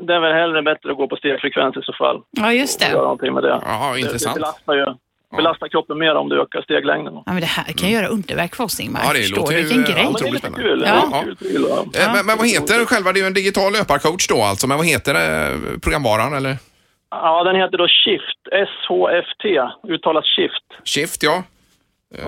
det 0.08 0.14
är 0.14 0.20
väl 0.20 0.34
hellre 0.34 0.62
bättre 0.62 0.92
att 0.92 0.98
gå 0.98 1.08
på 1.08 1.16
stegfrekvens 1.16 1.78
i 1.78 1.82
så 1.84 1.94
fall. 1.94 2.22
ja, 2.32 2.54
just 2.54 2.82
Och 2.82 2.88
göra 2.88 2.98
det. 2.98 3.04
någonting 3.04 3.34
med 3.34 3.44
det. 3.44 3.60
Jaha, 3.66 3.94
Det, 3.94 4.00
intressant. 4.00 4.36
det 4.36 4.40
belastar 4.40 4.74
ju 4.74 4.86
belastar 5.38 5.68
kroppen 5.68 5.98
mer 5.98 6.16
om 6.16 6.30
du 6.30 6.42
ökar 6.42 6.62
steglängden. 6.62 7.14
Ja, 7.16 7.22
men 7.25 7.40
det 7.40 7.46
här 7.46 7.74
kan 7.74 7.90
göra 7.90 8.08
underverk 8.08 8.56
för 8.56 8.64
oss, 8.64 8.80
Ingmar. 8.80 9.02
Ja, 9.04 9.14
det 9.14 9.20
Förstår 9.20 9.38
låter 9.42 9.54
du 9.54 9.60
ju, 9.60 9.64
vilken 9.66 9.82
ja, 9.82 9.92
grej? 9.92 10.04
Ja, 10.04 10.04
men 10.04 10.14
det 10.14 10.20
är 10.20 10.24
otroligt 10.24 10.40
spännande. 10.42 10.64
kul. 10.70 10.84
Ja. 10.88 11.10
Ja. 11.12 11.22
Kul, 11.24 11.36
kul, 11.36 11.66
ja. 11.70 12.02
Eh, 12.02 12.14
Men, 12.14 12.25
men 12.25 12.38
vad 12.38 12.48
heter 12.48 12.86
själva, 12.86 13.12
det 13.14 13.20
är 13.20 13.22
ju 13.22 13.28
en 13.28 13.34
digital 13.34 13.72
löparcoach 13.74 14.28
då 14.28 14.42
alltså, 14.42 14.68
men 14.68 14.78
vad 14.78 14.86
heter 14.86 15.14
det, 15.14 15.52
programvaran 15.84 16.34
eller? 16.34 16.56
Ja, 17.24 17.44
den 17.44 17.56
heter 17.56 17.78
då 17.78 17.88
Shift. 17.88 18.42
S-H-F-T. 18.52 19.48
Uttalas 19.94 20.26
Shift. 20.36 20.68
Shift 20.96 21.24
ja, 21.24 21.44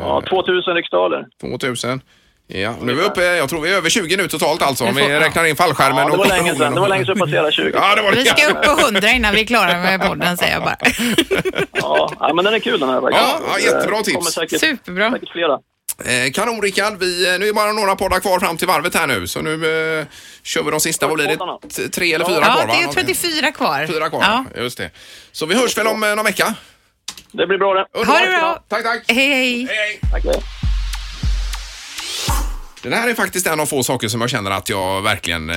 Ja, 0.01 0.21
2000 0.29 0.75
riksdaler. 0.75 1.25
2000. 1.41 2.01
Ja, 2.49 2.73
nu 2.81 2.91
är 2.91 2.95
vi 2.95 3.01
uppe, 3.01 3.21
jag 3.21 3.49
tror 3.49 3.61
vi 3.61 3.73
är 3.73 3.77
över 3.77 3.89
20 3.89 4.17
nu 4.17 4.27
totalt 4.27 4.61
alltså 4.61 4.83
om 4.85 4.95
vi 4.95 5.19
räknar 5.19 5.45
in 5.45 5.55
fallskärmen 5.55 5.97
Ja, 5.99 6.05
det 6.05 6.11
och 6.11 6.17
var 6.17 6.25
länge 6.27 6.55
sedan. 6.55 6.73
Det 6.75 6.79
var 6.81 6.87
länge 6.89 7.05
sedan 7.05 7.15
jag 7.17 7.25
passerade 7.27 7.51
20. 7.51 7.71
Ja, 7.73 7.95
det 7.95 8.01
var 8.01 8.11
det. 8.11 8.17
Vi 8.17 8.25
ska 8.25 8.47
upp 8.51 8.63
på 8.63 8.71
100 8.85 9.09
innan 9.09 9.33
vi 9.33 9.41
är 9.41 9.45
klara 9.45 9.77
med 9.77 10.01
podden, 10.01 10.37
säger 10.37 10.53
jag 10.53 10.63
bara. 10.63 10.77
Ja, 12.19 12.31
men 12.35 12.45
den 12.45 12.53
är 12.53 12.59
kul 12.59 12.79
den 12.79 12.89
här. 12.89 13.01
Ja, 13.01 13.39
ja, 13.47 13.59
jättebra 13.59 13.97
tips. 13.97 14.15
kommer 14.17 14.31
säkert, 14.31 14.59
Superbra. 14.59 15.11
säkert 15.11 15.31
flera. 15.31 15.59
Eh, 16.05 16.31
kanon 16.31 16.61
Rickard, 16.61 16.99
vi, 16.99 17.33
eh, 17.33 17.39
nu 17.39 17.47
är 17.49 17.53
bara 17.53 17.71
några 17.71 17.95
poddar 17.95 18.19
kvar 18.19 18.39
fram 18.39 18.57
till 18.57 18.67
varvet 18.67 18.95
här 18.95 19.07
nu 19.07 19.27
så 19.27 19.41
nu 19.41 19.53
eh, 19.99 20.05
kör 20.43 20.63
vi 20.63 20.71
de 20.71 20.79
sista, 20.79 21.07
vad 21.07 21.15
blir 21.15 21.27
det? 21.27 21.89
Tre 21.89 22.13
eller 22.13 22.25
fyra 22.25 22.35
Ja, 22.41 22.53
kvar 22.53 22.67
va? 22.67 22.73
det 22.73 22.83
är 22.83 22.87
34 23.03 23.51
kvar. 23.51 23.87
Fyra 23.87 24.09
kvar, 24.09 24.21
Ja. 24.21 24.45
just 24.61 24.77
det. 24.77 24.91
Så 25.31 25.45
vi 25.45 25.55
hörs 25.55 25.77
väl 25.77 25.87
om 25.87 26.03
eh, 26.03 26.15
någon 26.15 26.25
vecka? 26.25 26.53
Det 27.31 27.47
blir 27.47 27.57
bra 27.57 27.73
det. 27.73 28.05
Ha 28.05 28.19
det 28.19 28.27
bra. 28.27 28.63
Tack, 28.67 28.83
tack. 28.83 29.03
Hej, 29.07 29.15
hej. 29.27 29.65
Hej, 29.65 29.77
hej. 29.77 29.99
Tack. 30.11 30.23
hej. 30.23 30.41
Den 32.81 32.93
här 32.93 33.09
är 33.09 33.13
faktiskt 33.13 33.47
en 33.47 33.59
av 33.59 33.65
få 33.65 33.83
saker 33.83 34.07
som 34.07 34.21
jag 34.21 34.29
känner 34.29 34.51
att 34.51 34.69
jag 34.69 35.01
verkligen 35.01 35.49
eh, 35.49 35.55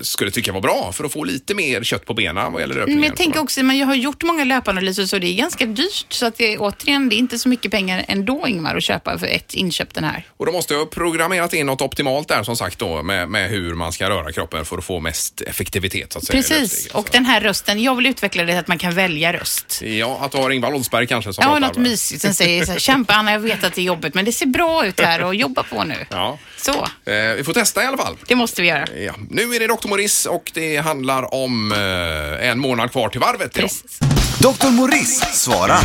skulle 0.00 0.30
tycka 0.30 0.52
var 0.52 0.60
bra 0.60 0.92
för 0.92 1.04
att 1.04 1.12
få 1.12 1.24
lite 1.24 1.54
mer 1.54 1.82
kött 1.82 2.06
på 2.06 2.14
benen 2.14 2.52
vad 2.52 2.60
gäller 2.60 2.74
löpningen. 2.74 3.00
Men 3.00 3.08
jag 3.08 3.16
tänker 3.16 3.40
också, 3.40 3.62
men 3.62 3.78
jag 3.78 3.86
har 3.86 3.94
gjort 3.94 4.22
många 4.22 4.44
löpanalyser 4.44 5.06
så 5.06 5.18
det 5.18 5.26
är 5.26 5.34
ganska 5.36 5.66
dyrt. 5.66 6.06
Så 6.08 6.26
att 6.26 6.36
det, 6.36 6.58
återigen, 6.58 7.08
det 7.08 7.14
är 7.14 7.18
inte 7.18 7.38
så 7.38 7.48
mycket 7.48 7.70
pengar 7.70 8.04
ändå 8.08 8.48
Ingmar 8.48 8.76
att 8.76 8.82
köpa 8.82 9.18
för 9.18 9.26
ett 9.26 9.54
inköp 9.54 9.94
den 9.94 10.04
här. 10.04 10.26
Och 10.36 10.46
då 10.46 10.52
måste 10.52 10.74
jag 10.74 10.80
ha 10.80 10.86
programmerat 10.86 11.54
in 11.54 11.66
något 11.66 11.80
optimalt 11.80 12.28
där 12.28 12.42
som 12.42 12.56
sagt 12.56 12.78
då 12.78 13.02
med, 13.02 13.28
med 13.28 13.50
hur 13.50 13.74
man 13.74 13.92
ska 13.92 14.10
röra 14.10 14.32
kroppen 14.32 14.64
för 14.64 14.78
att 14.78 14.84
få 14.84 15.00
mest 15.00 15.40
effektivitet 15.40 16.12
så 16.12 16.18
att 16.18 16.24
säga. 16.24 16.42
Precis, 16.42 16.86
och 16.86 17.08
den 17.12 17.24
här 17.24 17.40
rösten, 17.40 17.82
jag 17.82 17.96
vill 17.96 18.06
utveckla 18.06 18.42
det 18.42 18.52
till 18.52 18.58
att 18.58 18.68
man 18.68 18.78
kan 18.78 18.94
välja 18.94 19.32
röst. 19.32 19.82
Ja, 19.82 20.18
att 20.20 20.32
du 20.32 20.38
har 20.38 20.50
Ingvar 20.50 20.74
Oldsberg 20.74 21.06
kanske 21.06 21.32
som 21.32 21.44
Ja, 21.46 21.58
något 21.58 21.76
mysigt 21.76 22.22
som 22.22 22.34
säger 22.34 22.64
så 22.64 22.72
här, 22.72 22.78
kämpa 22.78 23.14
Anna, 23.14 23.32
jag 23.32 23.40
vet 23.40 23.64
att 23.64 23.74
det 23.74 23.80
är 23.80 23.84
jobbigt 23.84 24.14
men 24.14 24.24
det 24.24 24.32
ser 24.32 24.46
bra 24.46 24.86
ut 24.86 25.00
här 25.00 25.22
och 25.24 25.34
jobba 25.34 25.62
på 25.62 25.84
nu. 25.84 26.06
Ja. 26.10 26.38
Så, 26.60 26.72
Eh, 27.12 27.34
vi 27.36 27.44
får 27.44 27.52
testa 27.52 27.82
i 27.82 27.86
alla 27.86 27.96
fall. 27.96 28.16
det 28.28 28.34
måste 28.36 28.62
vi 28.62 28.68
göra. 28.68 28.84
Ja. 29.06 29.12
Nu 29.30 29.42
är 29.42 29.60
det 29.60 29.66
Dr. 29.66 29.88
Morris 29.88 30.26
och 30.26 30.50
det 30.54 30.76
handlar 30.76 31.34
om 31.34 31.72
eh, 31.72 32.48
en 32.50 32.58
månad 32.58 32.92
kvar 32.92 33.08
till 33.08 33.20
varvet 33.20 33.56
idag. 33.58 33.68
Precis. 33.70 33.98
Dr. 34.40 34.70
Morris 34.70 35.20
svarar. 35.32 35.80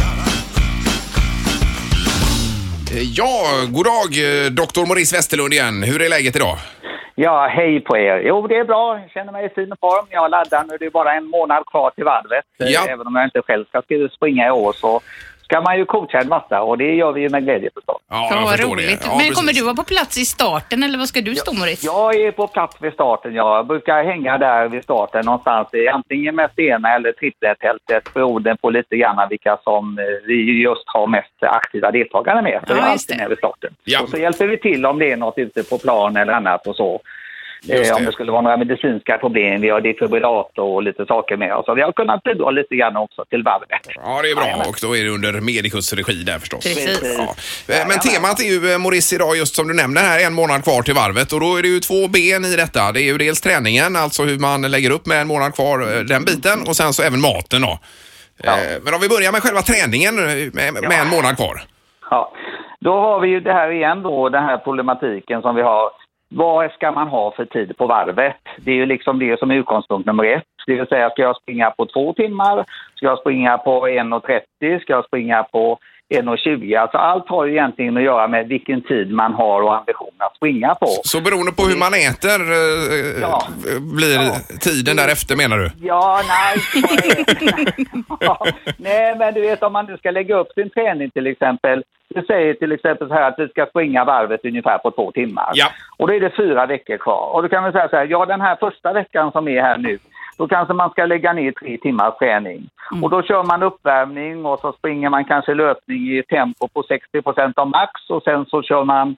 Eh, 2.94 3.02
Ja, 3.02 3.44
god 3.70 3.86
dag 3.86 4.10
eh, 4.46 4.52
Dr. 4.52 4.86
Morris 4.88 5.14
Westerlund 5.14 5.54
igen. 5.54 5.84
Hur 5.84 6.02
är 6.02 6.10
läget 6.10 6.36
idag? 6.36 6.58
Ja, 7.18 7.48
hej 7.48 7.80
på 7.80 7.98
er. 7.98 8.22
Jo, 8.28 8.48
det 8.48 8.56
är 8.56 8.64
bra. 8.64 9.00
Jag 9.00 9.10
känner 9.12 9.32
mig 9.32 9.46
i 9.46 9.50
fin 9.50 9.74
form. 9.80 10.06
Jag 10.10 10.32
laddar 10.32 10.64
nu. 10.64 10.78
Det 10.80 10.86
är 10.86 10.90
bara 10.90 11.14
en 11.14 11.26
månad 11.26 11.66
kvar 11.66 11.92
till 11.92 12.04
varvet. 12.04 12.46
Eh, 12.62 12.68
Ja. 12.68 12.86
Även 12.90 13.08
om 13.08 13.16
jag 13.16 13.26
inte 13.26 13.42
själv 13.42 13.66
ska 13.66 13.82
springa 14.16 14.48
i 14.48 14.52
år 14.52 14.74
så 14.74 15.02
ska 15.46 15.62
man 15.62 15.78
ju 15.78 15.86
coacha 15.86 16.20
en 16.20 16.28
massa 16.28 16.62
och 16.62 16.78
det 16.78 16.96
gör 16.96 17.12
vi 17.12 17.22
ju 17.22 17.30
med 17.30 17.44
glädje 17.44 17.70
förstås. 17.74 18.02
Ja, 18.10 18.28
jag 18.32 18.42
vad 18.42 18.52
förstår 18.52 18.70
roligt. 18.70 19.02
det. 19.02 19.08
Ja, 19.08 19.18
men 19.18 19.32
kommer 19.32 19.54
du 19.54 19.64
vara 19.64 19.76
på 19.76 19.84
plats 19.84 20.18
i 20.18 20.26
starten 20.26 20.84
eller 20.84 20.98
vad 20.98 21.08
ska 21.08 21.22
du 21.22 21.36
stå 21.36 21.54
Morris? 21.54 21.84
Jag 21.84 22.16
är 22.16 22.32
på 22.32 22.48
plats 22.48 22.78
vid 22.82 22.94
starten. 22.94 23.34
Jag 23.34 23.68
brukar 23.68 24.04
hänga 24.04 24.38
där 24.38 24.68
vid 24.68 24.84
starten 24.84 25.26
någonstans, 25.26 25.74
i 25.74 25.88
antingen 25.88 26.36
med 26.36 26.52
stena 26.52 26.96
eller 26.96 27.12
trippeltältet 27.12 28.14
beroende 28.14 28.58
på 28.62 28.70
lite 28.70 28.96
grann 28.98 29.30
vilka 29.30 29.58
som 29.64 30.00
eh, 30.00 30.06
vi 30.28 30.62
just 30.64 30.84
har 30.86 31.08
mest 31.08 31.44
aktiva 31.44 31.92
deltagare 31.92 32.42
med. 32.42 32.60
Så 32.68 32.74
Ja, 32.74 32.78
jag 32.78 32.88
är 32.88 32.92
alltid 32.92 33.18
med 33.18 33.30
vid 33.30 33.38
starten. 33.38 33.74
Ja. 33.84 34.02
Och 34.02 34.10
så 34.10 34.18
hjälper 34.18 34.48
vi 34.48 34.58
till 34.58 34.86
om 34.86 35.00
det 35.00 35.12
är 35.12 35.18
något 35.18 35.38
ute 35.38 35.64
på 35.64 35.78
plan 35.78 36.18
eller 36.18 36.34
annat 36.34 36.68
och 36.68 36.76
så. 36.76 37.02
Eh, 37.70 37.96
om 37.96 38.02
det. 38.02 38.06
det 38.06 38.12
skulle 38.12 38.32
vara 38.32 38.42
några 38.42 38.58
medicinska 38.58 39.18
problem, 39.18 39.62
vi 39.62 39.70
har 39.70 39.82
defibrillator 39.82 40.64
och 40.64 40.84
lite 40.84 41.06
saker 41.06 41.38
med 41.38 41.56
oss. 41.56 41.66
Så 41.66 41.74
vi 41.74 41.82
har 41.82 41.92
kunnat 41.92 42.24
bidra 42.24 42.52
lite 42.52 42.76
grann 42.76 42.98
också 42.98 43.26
till 43.30 43.44
varvet. 43.44 43.82
Ja, 43.96 44.22
det 44.22 44.32
är 44.32 44.36
bra 44.36 44.66
och 44.70 44.78
då 44.82 44.98
är 44.98 45.04
det 45.04 45.10
under 45.10 45.34
Medicus 45.42 45.94
regi 45.94 46.24
där 46.24 46.40
förstås. 46.40 46.64
Precis. 46.64 47.16
Ja. 47.18 47.24
Eh, 47.74 47.88
Men 47.88 48.00
temat 48.00 48.40
är 48.40 48.50
ju 48.54 48.72
eh, 48.74 48.78
Maurice 48.80 49.16
idag 49.16 49.38
just 49.38 49.56
som 49.56 49.68
du 49.68 49.74
nämner 49.74 50.02
här, 50.02 50.26
en 50.28 50.34
månad 50.34 50.64
kvar 50.64 50.82
till 50.82 50.94
varvet 50.94 51.34
och 51.34 51.40
då 51.40 51.56
är 51.58 51.62
det 51.62 51.68
ju 51.68 51.80
två 51.80 52.08
ben 52.08 52.46
i 52.46 52.56
detta. 52.56 52.92
Det 52.92 53.02
är 53.02 53.10
ju 53.12 53.18
dels 53.18 53.42
träningen, 53.42 53.96
alltså 53.96 54.24
hur 54.24 54.40
man 54.40 54.62
lägger 54.62 54.92
upp 54.92 55.06
med 55.06 55.22
en 55.22 55.28
månad 55.28 55.56
kvar, 55.56 56.04
den 56.04 56.26
biten 56.26 56.60
och 56.68 56.76
sen 56.76 56.94
så 56.94 57.04
även 57.04 57.22
maten 57.22 57.62
då. 57.62 57.80
Eh, 58.44 58.54
Men 58.84 58.94
om 58.94 59.02
vi 59.02 59.10
börjar 59.10 59.32
med 59.32 59.42
själva 59.44 59.62
träningen 59.62 60.16
med, 60.16 60.74
med 60.90 61.00
en 61.02 61.10
månad 61.10 61.36
kvar. 61.38 61.62
Ja, 62.10 62.32
då 62.80 62.94
har 63.00 63.20
vi 63.20 63.28
ju 63.28 63.40
det 63.40 63.54
här 63.54 63.72
igen 63.72 64.04
då, 64.04 64.30
den 64.30 64.44
här 64.44 64.58
problematiken 64.58 65.42
som 65.42 65.56
vi 65.56 65.62
har. 65.62 65.90
Vad 66.30 66.72
ska 66.72 66.92
man 66.92 67.08
ha 67.08 67.32
för 67.32 67.46
tid 67.46 67.78
på 67.78 67.88
varvet? 67.88 68.36
Det 68.58 68.72
är 68.72 68.76
ju 68.76 68.86
liksom 68.86 69.20
det 69.20 69.40
som 69.40 69.52
är 69.52 69.56
utgångspunkt 69.56 70.06
nummer 70.06 70.24
ett. 70.24 70.44
Det 70.68 70.76
vill 70.76 70.88
säga, 70.88 71.10
ska 71.10 71.22
jag 71.22 71.36
springa 71.36 71.72
på 71.72 71.86
två 71.86 72.14
timmar? 72.14 72.66
Ska 72.96 73.06
jag 73.06 73.20
springa 73.20 73.58
på 73.58 73.88
1.30? 73.88 74.80
Ska 74.80 74.94
jag 74.94 75.06
springa 75.06 75.44
på 75.44 75.80
1.20? 76.14 76.80
Alltså 76.82 76.98
allt 76.98 77.30
har 77.30 77.46
ju 77.46 77.52
egentligen 77.52 77.98
att 77.98 78.04
göra 78.04 78.28
med 78.28 78.48
vilken 78.48 78.82
tid 78.82 79.12
man 79.12 79.34
har 79.34 79.62
och 79.62 79.76
ambition 79.78 80.12
att 80.18 80.36
springa 80.36 80.76
på. 80.76 80.88
Så 81.04 81.22
beroende 81.22 81.52
på 81.52 81.64
hur 81.64 81.78
man 81.78 81.94
äter 81.94 82.42
eh, 82.52 83.22
Ja. 83.22 83.44
blir 83.96 84.16
Ja. 84.16 84.34
tiden 84.62 84.96
därefter 84.96 85.36
menar 85.36 85.58
du? 85.58 85.72
Ja, 85.82 86.22
nej. 86.28 86.58
ja, 88.20 88.46
nej, 88.78 89.16
men 89.18 89.34
du 89.34 89.42
vet 89.42 89.64
om 89.64 89.74
man 89.74 89.86
nu 89.86 89.98
ska 89.98 90.12
lägga 90.12 90.36
upp 90.38 90.52
sin 90.54 90.70
träning 90.70 91.10
till 91.10 91.28
exempel. 91.28 91.84
Du 92.16 92.22
säger 92.22 92.54
till 92.54 92.72
exempel 92.72 93.08
så 93.08 93.14
här 93.14 93.22
att 93.32 93.36
vi 93.40 93.48
ska 93.48 93.66
springa 93.66 94.06
varvet 94.06 94.46
ungefär 94.46 94.78
på 94.78 94.92
två 94.92 95.12
timmar. 95.12 95.52
Ja. 95.54 95.68
Och 95.98 96.08
då 96.08 96.14
är 96.14 96.20
det 96.20 96.30
fyra 96.38 96.66
veckor 96.66 96.98
kvar. 96.98 97.30
Och 97.34 97.42
då 97.44 97.50
kan 97.50 97.64
vi 97.64 97.72
säga 97.72 97.90
så 97.90 97.96
här, 97.96 98.06
ja 98.10 98.26
den 98.26 98.42
här 98.42 98.56
första 98.56 98.94
veckan 98.94 99.32
som 99.32 99.48
är 99.48 99.62
här 99.62 99.78
nu, 99.78 100.00
då 100.38 100.48
kanske 100.48 100.74
man 100.74 100.90
ska 100.90 101.06
lägga 101.06 101.34
ner 101.34 101.52
tre 101.52 101.78
timmars 101.78 102.18
träning. 102.20 102.70
Och 103.02 103.10
då 103.10 103.22
kör 103.22 103.44
man 103.44 103.64
uppvärmning 103.64 104.46
och 104.46 104.60
så 104.60 104.72
springer 104.72 105.10
man 105.10 105.26
kanske 105.26 105.54
löpning 105.54 106.18
i 106.18 106.24
tempo 106.24 106.68
på 106.68 106.82
60% 106.82 107.54
av 107.56 107.68
max 107.70 108.10
och 108.10 108.24
sen 108.24 108.46
så 108.46 108.62
kör 108.62 108.84
man 108.84 109.16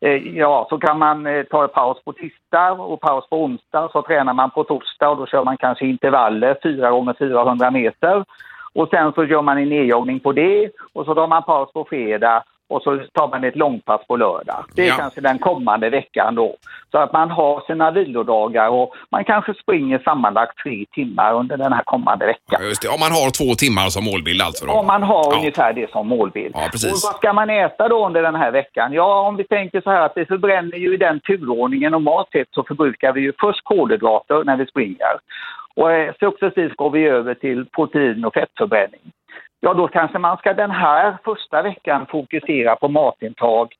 Eh, 0.00 0.36
Ja, 0.36 0.66
så 0.70 0.78
kan 0.78 0.98
man 0.98 1.26
eh, 1.26 1.42
ta 1.42 1.62
en 1.62 1.68
paus 1.68 2.04
på 2.04 2.12
tisdag 2.12 2.72
och 2.72 3.00
paus 3.00 3.28
på 3.30 3.44
onsdag. 3.44 3.88
Så 3.92 4.02
tränar 4.02 4.34
man 4.34 4.50
på 4.50 4.64
torsdag 4.64 5.08
och 5.08 5.16
då 5.16 5.26
kör 5.26 5.44
man 5.44 5.56
kanske 5.56 5.86
intervaller 5.86 6.56
4 6.62 6.90
gånger 6.90 7.14
400 7.18 7.70
meter. 7.70 8.24
Och 8.72 8.88
sen 8.88 9.12
så 9.12 9.24
gör 9.24 9.42
man 9.42 9.58
en 9.58 9.68
nedjoggning 9.68 10.20
på 10.20 10.32
det 10.32 10.70
och 10.92 11.04
så 11.04 11.14
tar 11.14 11.26
man 11.26 11.42
paus 11.42 11.72
på 11.72 11.84
fredag 11.84 12.42
och 12.70 12.82
så 12.82 12.98
tar 13.12 13.28
man 13.28 13.44
ett 13.44 13.56
långpass 13.56 14.06
på 14.06 14.16
lördag. 14.16 14.64
Det 14.74 14.82
är 14.82 14.88
Ja. 14.88 14.94
kanske 14.98 15.20
den 15.20 15.38
kommande 15.38 15.90
veckan 15.90 16.34
då. 16.34 16.56
Så 16.90 16.98
att 16.98 17.12
man 17.12 17.30
har 17.30 17.60
sina 17.66 17.90
vilodagar 17.90 18.68
och 18.68 18.94
man 19.10 19.24
kanske 19.24 19.54
springer 19.54 19.98
sammanlagt 19.98 20.58
tre 20.58 20.84
timmar 20.94 21.34
under 21.34 21.56
den 21.56 21.72
här 21.72 21.82
kommande 21.84 22.26
veckan. 22.26 22.60
Ja, 22.62 22.66
just 22.68 22.82
det. 22.82 22.88
Om 22.88 23.00
man 23.00 23.12
har 23.12 23.30
två 23.30 23.54
timmar 23.54 23.82
som 23.88 24.04
målbild 24.04 24.42
alltså? 24.42 24.66
Då. 24.66 24.72
Om 24.72 24.86
man 24.86 25.02
har 25.02 25.24
Ja. 25.32 25.38
ungefär 25.38 25.72
det 25.72 25.90
som 25.90 26.08
målbild. 26.08 26.54
Ja, 26.58 26.68
precis. 26.72 26.92
Och 26.92 27.10
vad 27.10 27.16
ska 27.20 27.32
man 27.32 27.50
äta 27.50 27.88
då 27.88 28.06
under 28.06 28.22
den 28.22 28.34
här 28.34 28.50
veckan? 28.50 28.92
Ja, 28.92 29.20
om 29.28 29.36
vi 29.36 29.44
tänker 29.44 29.80
så 29.80 29.90
här 29.90 30.00
att 30.06 30.12
vi 30.16 30.24
förbränner 30.26 30.76
ju 30.78 30.94
i 30.94 30.96
den 30.96 31.20
turordningen 31.20 31.92
normalt 31.92 32.30
sett 32.32 32.48
så 32.50 32.62
förbrukar 32.64 33.12
vi 33.12 33.20
ju 33.20 33.32
först 33.40 33.64
kolhydrater 33.64 34.44
när 34.44 34.56
vi 34.56 34.66
springer. 34.66 35.14
Och 35.76 35.92
eh, 35.92 36.14
successivt 36.20 36.76
går 36.76 36.90
vi 36.90 37.06
över 37.06 37.34
till 37.34 37.66
protein 37.66 38.24
och 38.24 38.34
fettförbränning. 38.34 39.00
Ja, 39.60 39.74
då 39.74 39.88
kanske 39.88 40.18
man 40.18 40.36
ska 40.36 40.52
den 40.54 40.70
här 40.70 41.16
första 41.24 41.62
veckan 41.62 42.06
fokusera 42.06 42.76
på 42.76 42.88
matintag. 42.88 43.74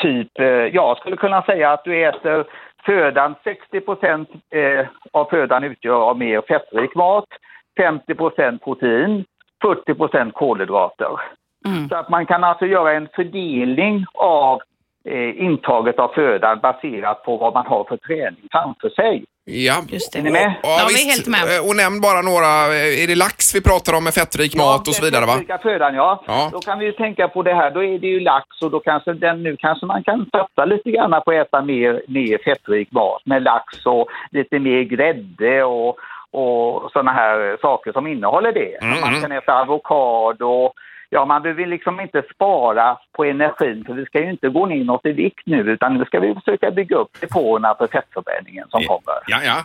Typ, 0.00 0.40
eh, 0.40 0.46
jag 0.46 0.98
skulle 0.98 1.16
kunna 1.16 1.42
säga 1.42 1.72
att 1.72 1.84
du 1.84 2.04
äter 2.04 2.44
födan, 2.84 3.34
60 3.44 3.80
procent 3.80 4.28
eh, 4.50 4.86
av 5.10 5.24
födan 5.24 5.64
utgör 5.64 6.00
av 6.10 6.18
mer 6.18 6.42
fettrik 6.48 6.94
mat, 6.94 7.28
50 7.76 8.14
procent 8.14 8.64
protein, 8.64 9.24
40 9.62 9.94
procent 9.94 10.34
kolhydrater. 10.34 11.20
Mm. 11.66 11.88
Så 11.88 11.96
att 11.96 12.08
man 12.08 12.26
kan 12.26 12.44
alltså 12.44 12.66
göra 12.66 12.92
en 12.92 13.08
fördelning 13.14 14.04
av 14.14 14.60
eh, 15.04 15.42
intaget 15.46 15.98
av 15.98 16.08
födan 16.08 16.58
baserat 16.60 17.24
på 17.24 17.36
vad 17.36 17.54
man 17.54 17.66
har 17.66 17.84
för 17.84 17.96
träning 17.96 18.48
framför 18.52 18.88
sig. 18.88 19.24
Ja. 19.44 19.74
Just 19.88 20.12
det. 20.12 20.18
Är 20.18 20.22
ni 20.22 20.30
med? 20.30 20.54
Ja, 20.62 20.68
Ja, 20.78 20.84
vi 20.88 20.94
är 20.94 20.96
visst. 20.96 21.10
helt 21.16 21.28
med. 21.28 21.56
Eh, 21.58 21.68
Och 21.68 21.76
nämn 21.76 22.00
bara 22.00 22.22
några, 22.22 22.52
eh, 22.76 23.02
är 23.02 23.06
det 23.06 23.14
lax 23.14 23.54
vi 23.54 23.60
pratar 23.62 23.92
om 23.96 24.04
med 24.04 24.14
fettrik 24.14 24.56
mat 24.56 24.88
och 24.88 24.94
så 24.94 25.04
vidare 25.04 25.26
va? 25.26 25.32
fettrycka 25.32 25.58
födan, 25.58 25.94
ja. 25.94 26.22
Ja. 26.26 26.48
Då 26.52 26.60
kan 26.60 26.78
vi 26.78 26.84
ju 26.86 26.92
tänka 26.92 27.28
på 27.28 27.42
det 27.42 27.54
här, 27.54 27.70
då 27.70 27.84
är 27.84 27.98
det 27.98 28.06
ju 28.06 28.20
lax 28.20 28.62
och 28.62 28.70
då 28.70 28.80
kanske 28.80 29.12
den, 29.12 29.42
nu 29.42 29.56
kanske 29.56 29.86
man 29.86 30.02
kan 30.04 30.26
satsa 30.32 30.64
lite 30.64 30.90
grann 30.90 31.10
på 31.24 31.30
att 31.30 31.46
äta 31.46 31.62
mer, 31.62 32.02
mer 32.08 32.38
fettrik 32.44 32.92
mat 32.92 33.22
med 33.24 33.42
lax 33.42 33.86
och 33.86 34.08
lite 34.30 34.58
mer 34.58 34.82
grädde 34.82 35.64
och, 35.64 35.98
och 36.30 36.90
sådana 36.92 37.12
här 37.12 37.56
saker 37.60 37.92
som 37.92 38.06
innehåller 38.06 38.52
det. 38.52 38.74
Mm, 38.82 39.00
Man 39.00 39.20
kan 39.20 39.32
äta 39.32 39.60
avokado. 39.60 40.72
Ja, 41.14 41.24
man 41.24 41.42
behöver 41.42 41.66
liksom 41.66 42.00
inte 42.00 42.22
spara 42.34 42.98
på 43.12 43.24
energin 43.24 43.84
för 43.84 43.94
vi 43.94 44.06
ska 44.06 44.20
ju 44.20 44.30
inte 44.30 44.48
gå 44.48 44.66
ner 44.66 44.84
något 44.84 45.06
i 45.06 45.12
vikt 45.12 45.46
nu 45.46 45.60
utan 45.60 45.98
nu 45.98 46.04
ska 46.04 46.20
vi 46.20 46.34
försöka 46.34 46.70
bygga 46.70 46.96
upp 46.96 47.20
depåerna 47.20 47.74
för 47.74 47.86
fettförbränningen 47.86 48.68
som 48.68 48.82
kommer. 48.82 49.18
Ja, 49.26 49.38
ja. 49.44 49.56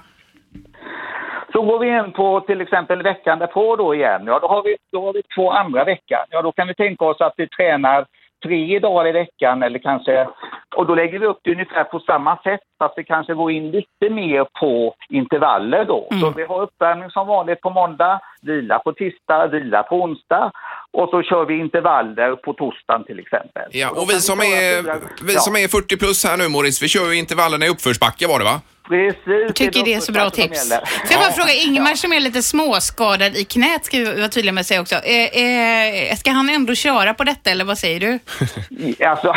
Så 1.51 1.61
går 1.61 1.79
vi 1.79 1.87
in 1.87 2.11
på 2.11 2.39
till 2.39 2.61
exempel 2.61 3.03
veckan 3.03 3.39
därpå 3.39 3.75
då 3.75 3.95
igen. 3.95 4.21
Ja, 4.25 4.39
då 4.39 4.47
har 4.47 4.63
vi, 4.63 4.77
då 4.91 5.05
har 5.05 5.13
vi 5.13 5.21
två 5.35 5.51
andra 5.51 5.83
veckan. 5.83 6.25
Ja, 6.29 6.41
då 6.41 6.51
kan 6.51 6.67
vi 6.67 6.73
tänka 6.73 7.05
oss 7.05 7.21
att 7.21 7.33
vi 7.37 7.47
tränar 7.47 8.05
tre 8.45 8.79
dagar 8.79 9.07
i 9.07 9.11
veckan 9.11 9.63
eller 9.63 9.79
kanske... 9.79 10.27
Och 10.75 10.85
då 10.85 10.95
lägger 10.95 11.19
vi 11.19 11.25
upp 11.25 11.39
det 11.43 11.51
ungefär 11.51 11.83
på 11.83 11.99
samma 11.99 12.37
sätt 12.37 12.59
fast 12.79 12.93
vi 12.97 13.03
kanske 13.03 13.33
går 13.33 13.51
in 13.51 13.71
lite 13.71 14.09
mer 14.09 14.45
på 14.59 14.95
intervaller 15.09 15.85
då. 15.85 16.07
Så 16.21 16.29
vi 16.29 16.43
har 16.43 16.61
uppvärmning 16.61 17.09
som 17.09 17.27
vanligt 17.27 17.61
på 17.61 17.69
måndag, 17.69 18.19
vila 18.41 18.79
på 18.79 18.93
tisdag, 18.93 19.47
vila 19.47 19.83
på 19.83 19.95
onsdag 19.95 20.51
och 20.91 21.09
så 21.09 21.23
kör 21.23 21.45
vi 21.45 21.59
intervaller 21.59 22.35
på 22.35 22.53
torsdagen 22.53 23.03
till 23.03 23.19
exempel. 23.19 23.63
ja. 23.71 23.89
Och 23.89 24.09
vi 24.09 24.13
som 24.13 24.39
är, 24.39 24.99
vi 25.25 25.33
som 25.33 25.55
är 25.55 25.67
40 25.67 25.97
plus 25.97 26.25
här 26.25 26.37
nu 26.37 26.47
Morris, 26.49 26.83
vi 26.83 26.87
kör 26.87 27.11
ju 27.11 27.17
intervallerna 27.17 27.65
i 27.65 27.69
uppförsbacke 27.69 28.27
var 28.27 28.39
det 28.39 28.45
va? 28.45 28.61
Precis. 28.89 29.21
Jag 29.25 29.55
tycker 29.55 29.83
det 29.85 29.93
är 29.93 29.99
så 29.99 30.11
bra 30.11 30.29
tips. 30.29 30.69
Får 30.69 31.11
jag 31.11 31.19
bara 31.19 31.31
fråga 31.31 31.53
Ingmar 31.53 31.93
som 31.93 32.13
är 32.13 32.19
lite 32.19 32.41
småskadad 32.41 33.35
i 33.35 33.45
knät, 33.45 33.85
ska 33.85 33.97
vi 33.97 34.03
vara 34.13 34.29
tydliga 34.29 34.53
med 34.53 34.61
att 34.61 34.67
säga 34.67 34.81
också. 34.81 34.95
Eh, 34.95 36.09
eh, 36.11 36.15
ska 36.15 36.31
han 36.31 36.49
ändå 36.49 36.75
köra 36.75 37.13
på 37.13 37.23
detta 37.23 37.49
eller 37.49 37.65
vad 37.65 37.77
säger 37.77 37.99
du? 37.99 38.19
Alltså, 39.07 39.35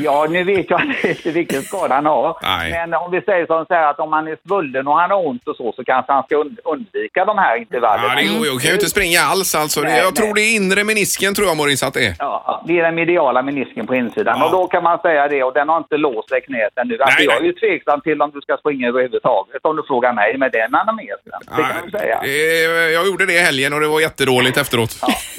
ja, 0.00 0.26
nu 0.30 0.44
vet 0.44 0.70
jag 0.70 0.82
inte 1.04 1.30
vilken 1.30 1.62
skada 1.62 1.94
han 1.94 2.06
har. 2.06 2.36
Nej. 2.42 2.70
Men 2.70 2.94
om 2.94 3.10
vi 3.10 3.20
säger 3.20 3.46
som 3.46 3.64
så 3.68 3.74
här 3.74 3.90
att 3.90 4.00
om 4.00 4.12
han 4.12 4.28
är 4.28 4.36
svullen 4.46 4.86
och 4.86 4.96
han 4.96 5.10
har 5.10 5.26
ont 5.26 5.48
och 5.48 5.56
så, 5.56 5.72
så 5.76 5.84
kanske 5.84 6.12
han 6.12 6.22
ska 6.22 6.34
und- 6.36 6.58
undvika 6.64 7.24
de 7.24 7.38
här 7.38 7.56
intervallerna. 7.56 8.08
Ja, 8.08 8.20
det 8.20 8.38
går 8.38 8.46
ju. 8.46 8.52
Jag 8.52 8.60
kan 8.60 8.68
ju 8.68 8.74
inte 8.74 8.90
springa 8.90 9.20
alls 9.20 9.54
alltså. 9.54 9.80
Nej, 9.80 9.98
jag 9.98 10.14
tror 10.16 10.26
nej. 10.26 10.34
det 10.34 10.40
är 10.40 10.56
inre 10.56 10.84
menisken 10.84 11.34
tror 11.34 11.48
jag 11.48 11.56
Maurice 11.56 11.86
att 11.86 11.94
det 11.94 12.06
är. 12.06 12.14
Ja, 12.18 12.64
det 12.66 12.78
är 12.78 12.82
den 12.82 12.94
mediala 12.94 13.42
menisken 13.42 13.86
på 13.86 13.94
insidan. 13.94 14.36
Ja. 14.38 14.44
Och 14.44 14.52
då 14.52 14.66
kan 14.66 14.82
man 14.82 14.98
säga 14.98 15.28
det, 15.28 15.42
och 15.42 15.54
den 15.54 15.68
har 15.68 15.78
inte 15.78 15.96
låst 15.96 16.28
sig 16.28 16.38
i 16.38 16.40
knät 16.40 16.72
ännu. 16.76 16.98
Alltså, 17.00 17.18
Nej, 17.18 17.26
jag 17.26 17.36
är 17.36 17.46
ju 17.46 17.52
tveksam 17.52 18.00
till 18.00 18.22
om 18.22 18.30
du 18.34 18.40
ska 18.40 18.56
springa 18.56 18.81
överhuvudtaget, 18.88 19.60
om 19.62 19.76
du 19.76 19.82
frågar 19.82 20.12
mig, 20.12 20.38
med 20.38 20.52
den 20.52 20.74
anamnesen. 20.74 21.32
Det 21.56 21.62
kan 21.62 21.84
du 21.84 21.90
säga. 21.98 22.18
det- 22.22 22.92
jag 22.92 23.06
gjorde 23.06 23.26
det 23.26 23.32
i 23.32 23.38
helgen 23.38 23.72
och 23.72 23.80
det 23.80 23.88
var 23.88 24.00
jättedåligt 24.00 24.56
efteråt. 24.56 24.90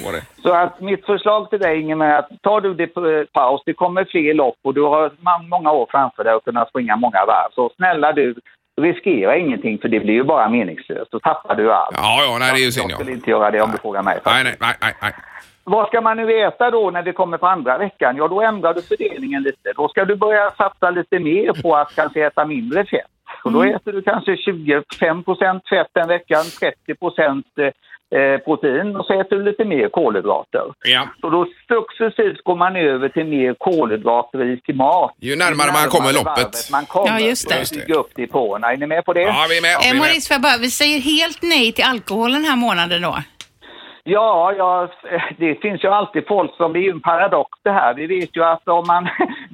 Var 0.04 0.12
det. 0.12 0.22
Så 0.42 0.52
att 0.52 0.80
mitt 0.80 1.06
förslag 1.06 1.50
till 1.50 1.58
dig 1.58 1.80
Ingemar, 1.80 2.06
är 2.06 2.18
att 2.18 2.28
tar 2.42 2.60
du 2.60 2.74
det 2.74 2.86
på 2.86 3.06
eh, 3.10 3.24
paus, 3.32 3.62
det 3.66 3.72
kommer 3.74 4.04
fler 4.04 4.34
lopp 4.34 4.56
och 4.64 4.74
du 4.74 4.82
har 4.82 5.08
ma- 5.08 5.48
många 5.48 5.72
år 5.72 5.86
framför 5.90 6.24
dig 6.24 6.32
att 6.32 6.44
kunna 6.44 6.64
springa 6.66 6.96
många 6.96 7.24
varv. 7.26 7.50
Så 7.54 7.70
snälla 7.76 8.12
du, 8.12 8.34
riskera 8.80 9.36
ingenting 9.36 9.78
för 9.78 9.88
det 9.88 10.00
blir 10.00 10.14
ju 10.14 10.24
bara 10.24 10.48
meningslöst. 10.48 11.10
Då 11.10 11.20
tappar 11.20 11.54
du 11.54 11.72
allt. 11.72 11.96
Ja, 11.96 12.24
ja, 12.28 12.36
nej 12.38 12.52
det 12.54 12.60
är 12.60 12.64
ju 12.64 12.72
synd 12.72 12.84
Jag 12.90 12.92
ja. 12.92 12.96
skulle 12.96 13.12
inte 13.12 13.30
göra 13.30 13.50
det 13.50 13.60
om 13.60 13.70
du 13.70 13.78
frågar 13.78 14.02
mig. 14.02 14.18
Nej, 14.26 14.44
nej, 14.44 14.54
nej, 14.60 14.74
nej, 14.82 14.94
nej. 15.02 15.12
Vad 15.66 15.86
ska 15.88 16.00
man 16.00 16.16
nu 16.16 16.40
äta 16.46 16.70
då 16.70 16.90
när 16.90 17.02
vi 17.02 17.12
kommer 17.12 17.38
på 17.38 17.46
andra 17.46 17.78
veckan? 17.78 18.16
Ja, 18.16 18.28
då 18.28 18.40
ändrar 18.40 18.74
du 18.74 18.82
fördelningen 18.82 19.42
lite. 19.42 19.72
Då 19.76 19.88
ska 19.88 20.04
du 20.04 20.16
börja 20.16 20.50
satsa 20.50 20.90
lite 20.90 21.18
mer 21.18 21.62
på 21.62 21.76
att 21.76 21.94
kanske 21.94 22.26
äta 22.26 22.44
mindre 22.44 22.84
fett. 22.84 23.06
Och 23.44 23.52
då 23.52 23.62
äter 23.62 23.92
du 23.92 24.02
kanske 24.02 24.36
25 24.36 25.22
fett 25.70 25.86
den 25.92 26.08
veckan, 26.08 26.44
30 26.60 27.72
eh, 28.16 28.38
protein 28.38 28.96
och 28.96 29.06
så 29.06 29.20
äter 29.20 29.36
du 29.36 29.42
lite 29.44 29.64
mer 29.64 29.88
kolhydrater. 29.88 30.62
Ja. 30.84 31.08
Så 31.20 31.30
då 31.30 31.46
successivt 31.68 32.44
går 32.44 32.56
man 32.56 32.76
över 32.76 33.08
till 33.08 33.24
mer 33.26 33.54
kolhydratrik 33.58 34.68
mat. 34.74 35.12
Ju 35.20 35.36
närmare 35.36 35.72
man 35.72 35.88
kommer 35.88 36.12
loppet. 36.12 36.68
Man 36.72 36.84
kommer 36.86 37.08
Ja, 37.08 37.18
just 37.20 37.48
det. 37.48 37.60
att 37.62 37.70
bygga 37.86 37.94
upp 38.00 38.14
depåerna. 38.14 38.72
Är 38.72 38.76
ni 38.76 38.86
med 38.86 39.04
på 39.04 39.12
det? 39.12 39.20
Ja, 39.22 39.46
vi 39.48 39.58
är 39.58 39.62
med. 39.62 39.76
Vi 39.80 39.84
Eh, 39.86 39.90
är 39.90 39.94
med. 39.94 40.00
Maurice, 40.00 40.38
bara, 40.42 40.58
vi 40.60 40.70
säger 40.70 41.00
helt 41.00 41.42
nej 41.42 41.72
till 41.72 41.84
alkohol 41.84 42.32
den 42.32 42.44
här 42.44 42.56
månaden 42.56 43.02
då. 43.02 43.16
Ja, 44.06 44.52
ja, 44.58 44.88
det 45.38 45.54
finns 45.54 45.84
ju 45.84 45.88
alltid 45.88 46.26
folk 46.28 46.56
som, 46.56 46.72
det 46.72 46.78
är 46.78 46.82
ju 46.82 46.90
en 46.90 47.00
paradox 47.00 47.50
det 47.62 47.70
här. 47.70 47.94
Vi 47.94 48.06
vet 48.06 48.36
ju 48.36 48.44
att 48.44 48.68
om 48.68 48.84
man 48.86 49.08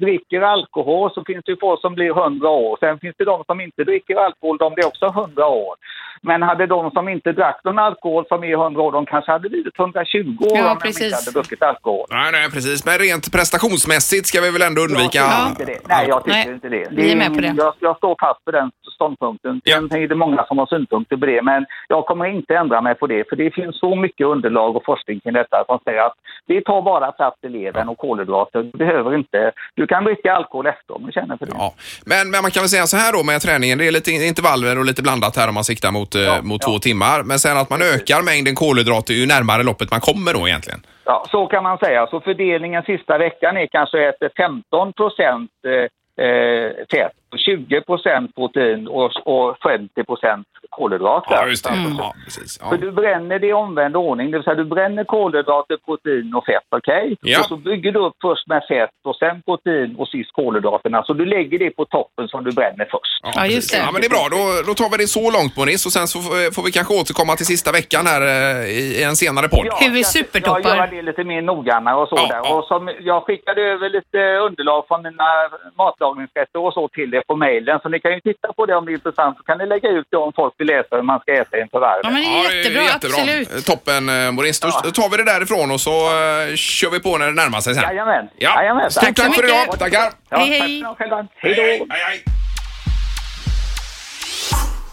dricker 0.05 0.41
alkohol 0.41 1.11
så 1.13 1.23
finns 1.27 1.43
det 1.45 1.51
ju 1.51 1.57
folk 1.65 1.81
som 1.81 1.93
blir 1.95 2.11
100 2.23 2.49
år. 2.49 2.77
Sen 2.79 2.99
finns 2.99 3.15
det 3.17 3.25
de 3.25 3.43
som 3.49 3.61
inte 3.61 3.83
dricker 3.83 4.15
alkohol, 4.15 4.57
de 4.57 4.73
blir 4.73 4.85
också 4.91 5.05
100 5.05 5.47
år. 5.47 5.75
Men 6.21 6.41
hade 6.41 6.65
de 6.67 6.91
som 6.91 7.09
inte 7.09 7.31
drack 7.31 7.59
någon 7.63 7.79
alkohol 7.79 8.25
som 8.27 8.43
är 8.43 8.53
100 8.53 8.81
år, 8.81 8.91
de 8.91 9.05
kanske 9.05 9.31
hade 9.31 9.49
blivit 9.49 9.79
120 9.79 10.17
år 10.41 10.57
Ja, 10.57 10.71
om 10.71 10.77
de 10.81 10.87
inte 10.87 11.15
hade 11.15 11.31
druckit 11.33 11.63
alkohol. 11.63 12.05
Nej, 12.09 12.31
nej, 12.31 12.51
precis. 12.51 12.85
Men 12.85 12.97
rent 12.97 13.31
prestationsmässigt 13.31 14.27
ska 14.27 14.41
vi 14.41 14.51
väl 14.51 14.61
ändå 14.61 14.81
undvika... 14.81 15.19
Jag 15.19 15.29
tycker 15.29 15.49
inte 15.49 15.65
det. 15.65 15.79
Nej, 15.93 16.05
jag 16.07 16.23
tycker 16.23 16.37
Nej. 16.37 16.53
inte 16.53 16.69
det. 16.69 16.87
Vi 16.91 17.11
är 17.11 17.15
med 17.15 17.33
på 17.35 17.41
det. 17.41 17.53
Jag, 17.57 17.73
jag 17.79 17.97
står 17.97 18.15
fast 18.19 18.43
för 18.43 18.51
den 18.51 18.71
ståndpunkten. 18.95 19.61
Ja. 19.63 19.77
Sen 19.91 20.03
är 20.03 20.07
det 20.07 20.15
många 20.15 20.45
som 20.45 20.57
har 20.57 20.65
synpunkter 20.65 21.17
på 21.17 21.25
det, 21.25 21.41
men 21.41 21.65
jag 21.87 22.05
kommer 22.05 22.25
inte 22.25 22.55
ändra 22.55 22.81
mig 22.81 22.95
på 22.95 23.07
det. 23.07 23.29
För 23.29 23.35
det 23.35 23.51
finns 23.51 23.79
så 23.79 23.95
mycket 23.95 24.27
underlag 24.27 24.75
och 24.75 24.85
forskning 24.85 25.19
kring 25.19 25.33
detta 25.33 25.63
som 25.67 25.79
säger 25.83 26.01
att 26.01 26.13
det 26.47 26.61
tar 26.61 26.81
bara 26.81 27.11
plats 27.11 27.37
i 27.43 27.49
levern 27.49 27.89
och 27.89 27.97
kolhydrater. 27.97 28.63
Du 28.63 28.77
behöver 28.77 29.15
inte... 29.15 29.51
Du 29.75 29.87
kan 29.91 30.03
dricka 30.03 30.33
alkohol 30.33 30.67
efter 30.67 30.95
om 30.95 31.05
du 31.05 31.11
känner 31.11 31.37
för 31.37 31.45
det. 31.45 31.51
Ja. 31.55 31.73
Men, 32.05 32.31
men 32.31 32.41
man 32.41 32.51
kan 32.51 32.61
väl 32.63 32.69
säga 32.75 32.85
så 32.93 32.97
här 32.97 33.11
då 33.13 33.23
med 33.23 33.41
träningen, 33.41 33.77
det 33.77 33.87
är 33.87 33.91
lite 33.91 34.11
intervaller 34.11 34.79
och 34.79 34.85
lite 34.85 35.01
blandat 35.01 35.35
här 35.37 35.47
om 35.49 35.55
man 35.59 35.63
siktar 35.63 35.91
mot, 35.91 36.15
eh, 36.15 36.41
mot 36.51 36.61
ja. 36.61 36.67
två 36.67 36.79
timmar. 36.79 37.23
Men 37.23 37.39
sen 37.39 37.57
att 37.57 37.69
man 37.69 37.81
ökar 37.81 38.21
mängden 38.21 38.55
kolhydrater 38.55 39.13
ju 39.13 39.25
närmare 39.25 39.63
loppet 39.63 39.91
man 39.91 39.99
kommer 40.09 40.33
då 40.33 40.47
egentligen. 40.47 40.81
Ja, 41.05 41.25
så 41.31 41.47
kan 41.47 41.63
man 41.63 41.77
säga. 41.77 42.07
Så 42.07 42.21
fördelningen 42.21 42.83
sista 42.83 43.17
veckan 43.17 43.57
är 43.57 43.67
kanske 43.77 44.09
ett 44.09 44.21
15 44.37 44.93
procent 44.93 45.51
eh, 45.71 46.25
eh, 46.25 46.69
fett, 46.91 47.15
20 47.37 47.81
procent 47.81 48.35
protein 48.35 48.87
och, 48.87 49.11
och 49.25 49.57
50 49.63 50.03
procent 50.03 50.47
kolhydrater. 50.69 51.35
Ja, 51.35 51.47
just 51.47 51.63
det. 51.63 51.73
Ja, 51.99 52.13
precis. 52.25 52.59
Ja. 52.61 52.69
För 52.69 52.77
du 52.77 52.91
bränner 52.91 53.39
det 53.39 53.47
i 53.47 53.53
omvänd 53.53 53.95
ordning, 53.95 54.31
det 54.31 54.37
vill 54.37 54.43
säga 54.43 54.55
du 54.55 54.65
bränner 54.65 55.03
kolhydrater, 55.03 55.77
protein 55.85 56.33
och 56.35 56.45
fett, 56.45 56.67
okej? 56.69 57.17
Ja. 57.21 57.39
Och 57.39 57.45
så 57.45 57.55
bygger 57.55 57.91
du 57.91 57.99
upp 57.99 58.15
först 58.21 58.47
med 58.47 58.63
fett 58.69 58.89
och 59.03 59.15
sen 59.15 59.41
protein 59.41 59.95
och 59.95 60.07
sist 60.07 60.31
kolhydraterna. 60.33 61.03
Så 61.03 61.13
du 61.13 61.25
lägger 61.25 61.59
det 61.59 61.69
på 61.69 61.85
toppen 61.85 62.27
som 62.27 62.43
du 62.43 62.51
bränner 62.51 62.85
först. 62.91 63.19
Ja, 63.23 63.45
just 63.45 63.55
precis. 63.55 63.71
det. 63.71 63.77
Ja, 63.77 63.91
men 63.91 64.01
det 64.01 64.07
är 64.07 64.15
bra. 64.17 64.27
Då, 64.31 64.41
då 64.67 64.73
tar 64.73 64.89
vi 64.91 64.97
det 64.97 65.07
så 65.07 65.31
långt 65.31 65.57
Maurice 65.57 65.87
och 65.87 65.93
sen 65.97 66.07
så 66.07 66.19
får 66.55 66.63
vi 66.63 66.71
kanske 66.71 66.93
återkomma 67.01 67.35
till 67.35 67.45
sista 67.45 67.71
veckan 67.71 68.03
här 68.07 68.21
eh, 68.21 68.69
i, 68.79 69.03
en 69.03 69.15
senare 69.15 69.47
podd. 69.47 69.65
Ja, 69.65 69.77
Hur 69.81 69.91
vi 69.91 70.03
supertoppar. 70.03 70.61
Ja, 70.63 70.75
göra 70.75 70.87
det 70.87 71.01
lite 71.01 71.23
mer 71.23 71.41
noggrannare 71.41 71.95
och 71.95 72.09
så 72.09 72.15
Ja, 72.15 72.27
där. 72.27 72.41
ja. 72.43 72.55
Och 72.55 72.65
som, 72.65 72.91
jag 72.99 73.23
skickade 73.23 73.61
över 73.61 73.89
lite 73.89 74.17
underlag 74.47 74.83
från 74.87 75.01
mina 75.03 75.29
matlagningsrätter 75.77 76.59
och 76.65 76.73
så 76.73 76.87
till 76.87 77.13
er 77.21 77.25
på 77.31 77.35
mejlen. 77.45 77.79
Så 77.83 77.89
ni 77.93 77.99
kan 78.03 78.11
ju 78.17 78.19
titta 78.29 78.47
på 78.57 78.61
det 78.65 78.75
om 78.79 78.83
det 78.85 78.91
är 78.91 78.97
intressant. 79.01 79.33
Så 79.37 79.43
kan 79.43 79.57
ni 79.61 79.65
lägga 79.73 79.89
ut 79.97 80.07
det 80.11 80.17
om 80.17 80.31
folk 80.41 80.53
vill 80.59 80.67
läsa 80.75 80.91
hur 80.99 81.07
man 81.11 81.19
ska 81.19 81.29
äta 81.41 81.53
inför 81.63 81.79
varvet. 81.79 82.03
Ja, 82.03 82.09
men 82.09 82.21
det 82.21 82.67
är 82.67 82.73
det 82.73 82.83
jättebra, 82.93 83.17
absolut. 83.21 83.47
Eh, 83.55 83.61
Toppen 83.71 84.03
eh, 84.09 84.31
Maurice. 84.31 84.59
Då 84.65 84.69
då 84.83 84.91
tar 84.99 85.09
vi 85.11 85.15
det 85.17 85.27
därifrån 85.33 85.71
och 85.75 85.81
så 85.87 85.95
eh, 86.21 86.55
kör 86.55 86.89
vi 86.95 86.99
på 87.07 87.17
när 87.17 87.25
det 87.31 87.37
närmar 87.43 87.61
sig 87.61 87.73
sen. 87.75 87.83
Jajamän. 87.83 88.25
Ja. 88.37 88.51
Jajamän. 88.61 88.91
Stort 88.91 89.03
Tack 89.03 89.15
tack 89.15 89.35
för 89.35 89.45
idag. 89.45 89.79
Tackar. 89.79 90.11
Ja, 90.29 90.37
Hej, 90.37 90.59
tack 90.59 90.67
hej. 90.67 90.81
ha 90.81 90.95
själva. 90.95 91.27
Hej 91.35 91.53
då. 91.55 91.61
hej, 91.93 92.01
hej. 92.09 92.23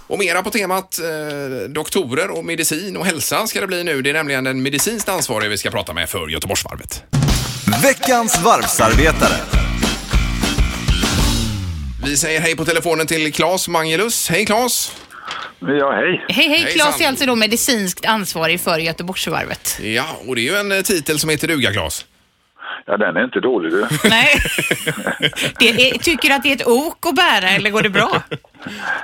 Och 0.09 0.19
mera 0.19 0.43
på 0.43 0.51
temat 0.51 0.99
eh, 0.99 1.69
doktorer 1.69 2.39
och 2.39 2.45
medicin 2.45 2.97
och 2.97 3.07
hälsa 3.07 3.47
ska 3.47 3.61
det 3.61 3.67
bli 3.67 3.85
nu. 3.85 4.03
Det 4.03 4.11
är 4.11 4.15
nämligen 4.15 4.45
den 4.45 4.63
medicinskt 4.63 5.09
ansvarige 5.09 5.49
vi 5.49 5.57
ska 5.57 5.71
prata 5.71 5.93
med 5.95 6.09
för 6.09 6.29
Göteborgsvarvet. 6.29 7.05
Veckans 7.83 8.43
varvsarbetare. 8.45 9.68
Vi 12.09 12.17
säger 12.17 12.41
hej 12.41 12.57
på 12.57 12.65
telefonen 12.65 13.07
till 13.07 13.33
Claes 13.33 13.69
Mangelus. 13.69 14.29
Hej 14.29 14.47
Claes! 14.47 14.93
Ja, 15.61 15.93
hej. 15.93 16.25
Hej, 16.29 16.49
hej. 16.49 16.73
Claes 16.75 17.01
är 17.01 17.09
alltså 17.09 17.27
då 17.27 17.35
medicinskt 17.35 18.07
ansvarig 18.07 18.61
för 18.61 18.79
Göteborgsvarvet. 18.79 19.81
Ja, 19.83 20.05
och 20.27 20.37
det 20.37 20.41
är 20.41 20.43
ju 20.43 20.57
en 20.57 20.73
eh, 20.73 20.81
titel 20.81 21.19
som 21.19 21.31
heter 21.31 21.49
duga 21.49 21.73
Claes. 21.73 22.05
Ja, 22.91 22.97
den 22.97 23.17
är 23.17 23.25
inte 23.25 23.41
dålig 23.41 23.73
du. 23.73 23.81
Nej. 24.09 24.29
det 25.59 25.69
är, 25.69 25.99
tycker 25.99 26.29
du 26.29 26.35
att 26.35 26.43
det 26.43 26.49
är 26.53 26.57
ett 26.57 26.67
ok 26.67 27.07
att 27.07 27.15
bära 27.15 27.49
eller 27.51 27.71
går 27.71 27.83
det 27.83 27.91
bra? 27.91 28.23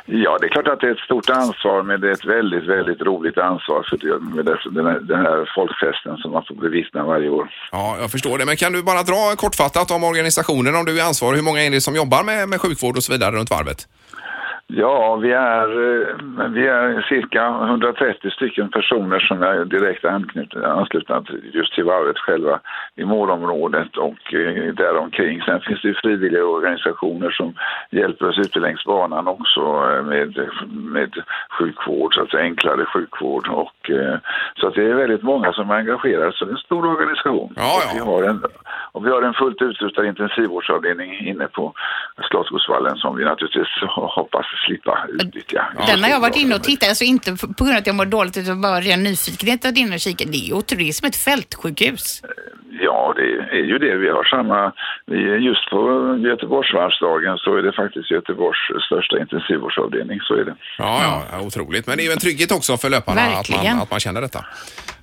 Ja, 0.06 0.38
det 0.40 0.46
är 0.46 0.48
klart 0.48 0.68
att 0.68 0.80
det 0.80 0.86
är 0.86 0.90
ett 0.92 0.98
stort 0.98 1.30
ansvar, 1.30 1.82
men 1.82 2.00
det 2.00 2.08
är 2.08 2.12
ett 2.12 2.24
väldigt, 2.24 2.64
väldigt 2.68 3.00
roligt 3.00 3.38
ansvar 3.38 3.86
för 3.90 3.96
det, 3.96 4.18
med 4.36 4.44
det- 4.44 4.70
den, 4.70 4.86
här, 4.86 4.98
den 5.00 5.18
här 5.26 5.50
folkfesten 5.54 6.16
som 6.16 6.30
man 6.32 6.44
får 6.48 6.54
bevittna 6.54 7.04
varje 7.04 7.28
år. 7.28 7.48
Ja, 7.72 7.96
jag 8.00 8.10
förstår 8.10 8.38
det. 8.38 8.44
Men 8.44 8.56
kan 8.56 8.72
du 8.72 8.82
bara 8.82 9.02
dra 9.02 9.36
kortfattat 9.36 9.90
om 9.90 10.04
organisationen, 10.04 10.74
om 10.76 10.84
du 10.84 11.00
är 11.00 11.04
ansvarig, 11.04 11.36
hur 11.36 11.44
många 11.44 11.62
är 11.62 11.70
det 11.70 11.80
som 11.80 11.94
jobbar 11.96 12.22
med, 12.22 12.48
med 12.48 12.60
sjukvård 12.60 12.96
och 12.96 13.02
så 13.04 13.12
vidare 13.12 13.36
runt 13.36 13.50
varvet? 13.50 13.88
Ja, 14.66 15.16
vi 15.16 15.32
är, 15.32 15.68
eh, 15.68 16.48
vi 16.48 16.66
är 16.66 17.06
cirka 17.08 17.48
130 17.48 18.30
stycken 18.30 18.68
personer 18.68 19.18
som 19.18 19.42
är 19.42 19.64
direkt 19.64 20.04
anslutna 20.04 21.24
just 21.52 21.74
till 21.74 21.84
varvet 21.84 22.18
själva 22.18 22.60
i 22.96 23.04
målområdet 23.04 23.96
och 23.96 24.34
eh, 24.34 24.74
däromkring. 24.74 25.42
Sen 25.42 25.60
finns 25.60 25.82
det 25.82 25.88
ju 25.88 25.94
frivilliga 25.94 26.44
organisationer 26.44 27.30
som 27.30 27.54
hjälper 27.90 28.28
oss 28.28 28.38
ute 28.38 28.60
längs 28.60 28.84
banan 28.84 29.28
också 29.28 29.60
eh, 29.60 30.02
med, 30.02 30.48
med 30.68 31.12
sjukvård, 31.58 32.14
så 32.14 32.22
att 32.22 32.30
säga 32.30 32.42
enklare 32.42 32.84
sjukvård. 32.84 33.48
Och, 33.48 33.90
så 34.60 34.66
att 34.66 34.74
det 34.74 34.84
är 34.84 34.94
väldigt 34.94 35.22
många 35.22 35.52
som 35.52 35.70
är 35.70 35.74
engagerade, 35.74 36.32
så 36.32 36.44
det 36.44 36.50
är 36.50 36.52
en 36.52 36.58
stor 36.58 36.86
organisation. 36.86 37.52
Ja, 37.56 37.80
ja. 37.84 37.90
Och 37.90 37.96
vi 37.96 38.00
har 38.00 38.30
en, 38.30 38.42
och 38.92 39.06
vi 39.06 39.10
har 39.10 39.22
en 39.22 39.34
fullt 39.34 39.62
utrustad 39.62 40.06
intensivvårdsavdelning 40.06 41.28
inne 41.28 41.46
på 41.46 41.72
Slottsskogsvallen 42.30 42.96
som 42.96 43.16
vi 43.16 43.24
naturligtvis 43.24 43.68
hoppas 43.88 44.46
slippa 44.66 45.06
utnyttja. 45.08 45.72
Den 45.86 46.02
har 46.02 46.10
jag 46.10 46.20
varit 46.20 46.36
inne 46.36 46.54
och 46.54 46.62
tittat, 46.62 46.88
alltså 46.88 47.04
inte 47.04 47.36
på 47.36 47.64
grund 47.64 47.70
av 47.70 47.80
att 47.80 47.86
jag 47.86 47.96
mår 47.96 48.06
dåligt 48.06 48.36
utan 48.36 48.60
bara 48.60 48.80
ren 48.80 49.02
nyfikenhet 49.02 49.64
att 49.64 49.76
inne 49.76 49.94
och 49.94 50.00
kika. 50.00 50.24
Det 50.24 50.36
är 50.36 50.46
ju 50.46 50.52
otroligt, 50.52 50.86
det 50.86 50.90
är 50.90 50.92
som 50.92 51.08
ett 51.08 51.16
fältsjukhus. 51.16 52.22
Ja, 52.80 53.03
det 53.24 53.58
är 53.60 53.64
ju 53.72 53.78
det. 53.78 53.96
Vi 53.96 54.08
har 54.08 54.24
samma... 54.24 54.72
Vi, 55.06 55.18
just 55.50 55.70
på 55.70 55.78
Göteborgsvarvsdagen 56.30 57.38
så 57.38 57.56
är 57.56 57.62
det 57.62 57.72
faktiskt 57.72 58.10
Göteborgs 58.10 58.84
största 58.86 59.18
intensivvårdsavdelning. 59.18 60.20
Så 60.20 60.34
är 60.34 60.44
det. 60.44 60.54
Ja, 60.78 61.22
ja, 61.32 61.40
otroligt. 61.46 61.86
Men 61.86 61.96
det 61.96 62.02
är 62.02 62.06
ju 62.06 62.12
en 62.12 62.18
trygghet 62.18 62.52
också 62.52 62.76
för 62.76 62.90
löparna 62.90 63.20
att 63.20 63.50
man, 63.50 63.78
att 63.82 63.90
man 63.90 64.00
känner 64.00 64.20
detta. 64.20 64.44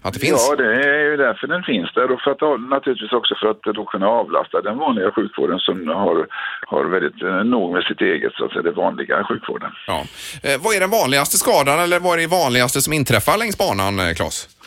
Att 0.03 0.13
det 0.13 0.19
finns. 0.19 0.47
Ja, 0.49 0.55
det 0.55 0.73
är 0.73 1.03
ju 1.11 1.17
därför 1.17 1.47
den 1.47 1.63
finns 1.63 1.93
där 1.93 2.11
och 2.11 2.21
för 2.21 2.31
att, 2.31 2.69
naturligtvis 2.69 3.11
också 3.11 3.35
för 3.41 3.47
att 3.51 3.61
då 3.75 3.85
kunna 3.85 4.07
avlasta 4.07 4.61
den 4.61 4.77
vanliga 4.77 5.11
sjukvården 5.11 5.59
som 5.59 5.87
har, 5.87 6.27
har 6.67 6.85
väldigt 6.85 7.23
eh, 7.23 7.43
nog 7.43 7.73
med 7.73 7.83
sitt 7.83 8.01
eget, 8.01 8.33
så 8.33 8.45
att 8.45 8.51
säga, 8.51 8.61
det 8.61 8.71
vanliga 8.71 9.23
sjukvården. 9.23 9.71
Ja. 9.87 9.99
Eh, 10.43 10.61
vad 10.63 10.75
är 10.75 10.79
den 10.79 10.89
vanligaste 10.89 11.37
skadan 11.37 11.79
eller 11.79 11.99
vad 11.99 12.13
är 12.13 12.21
det 12.21 12.27
vanligaste 12.27 12.81
som 12.81 12.93
inträffar 12.93 13.37
längs 13.37 13.57
banan, 13.57 13.99
eh, 13.99 14.13
Claes? 14.13 14.60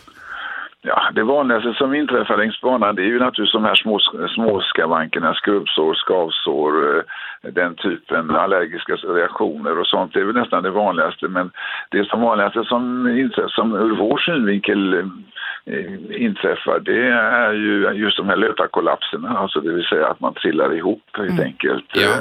Ja, 0.87 1.11
det 1.15 1.23
vanligaste 1.23 1.75
som 1.75 1.95
inträffar 1.95 2.37
längs 2.37 2.61
banan 2.61 2.97
det 2.97 3.03
är 3.03 3.07
ju 3.07 3.19
naturligtvis 3.19 3.53
de 3.53 3.65
här 3.65 3.75
små, 3.75 3.99
små 4.35 4.61
skavankerna, 4.61 5.35
skrubbsår, 5.35 5.95
skavsår, 5.95 6.97
eh, 6.97 7.03
den 7.53 7.75
typen 7.75 8.31
allergiska 8.31 8.95
reaktioner 8.95 9.79
och 9.79 9.87
sånt. 9.87 10.15
Det 10.15 10.21
är 10.21 10.25
väl 10.25 10.35
nästan 10.35 10.63
det 10.63 10.71
vanligaste. 10.71 11.29
Men 11.29 11.51
det 11.91 12.09
som 12.09 12.21
vanligaste 12.21 12.65
som, 12.65 13.09
inträffar, 13.09 13.49
som 13.49 13.75
ur 13.75 13.97
vår 13.97 14.19
synvinkel 14.19 14.95
eh, 14.95 16.23
inträffar 16.25 16.81
det 16.81 17.07
är 17.09 17.53
ju 17.53 17.91
just 17.93 18.17
de 18.17 18.29
här 18.29 18.37
löparkollapserna, 18.37 19.39
alltså 19.39 19.61
det 19.61 19.73
vill 19.73 19.85
säga 19.85 20.07
att 20.07 20.21
man 20.21 20.35
trillar 20.35 20.75
ihop 20.75 21.03
helt 21.17 21.41
enkelt. 21.41 21.97
Eh, 21.97 22.21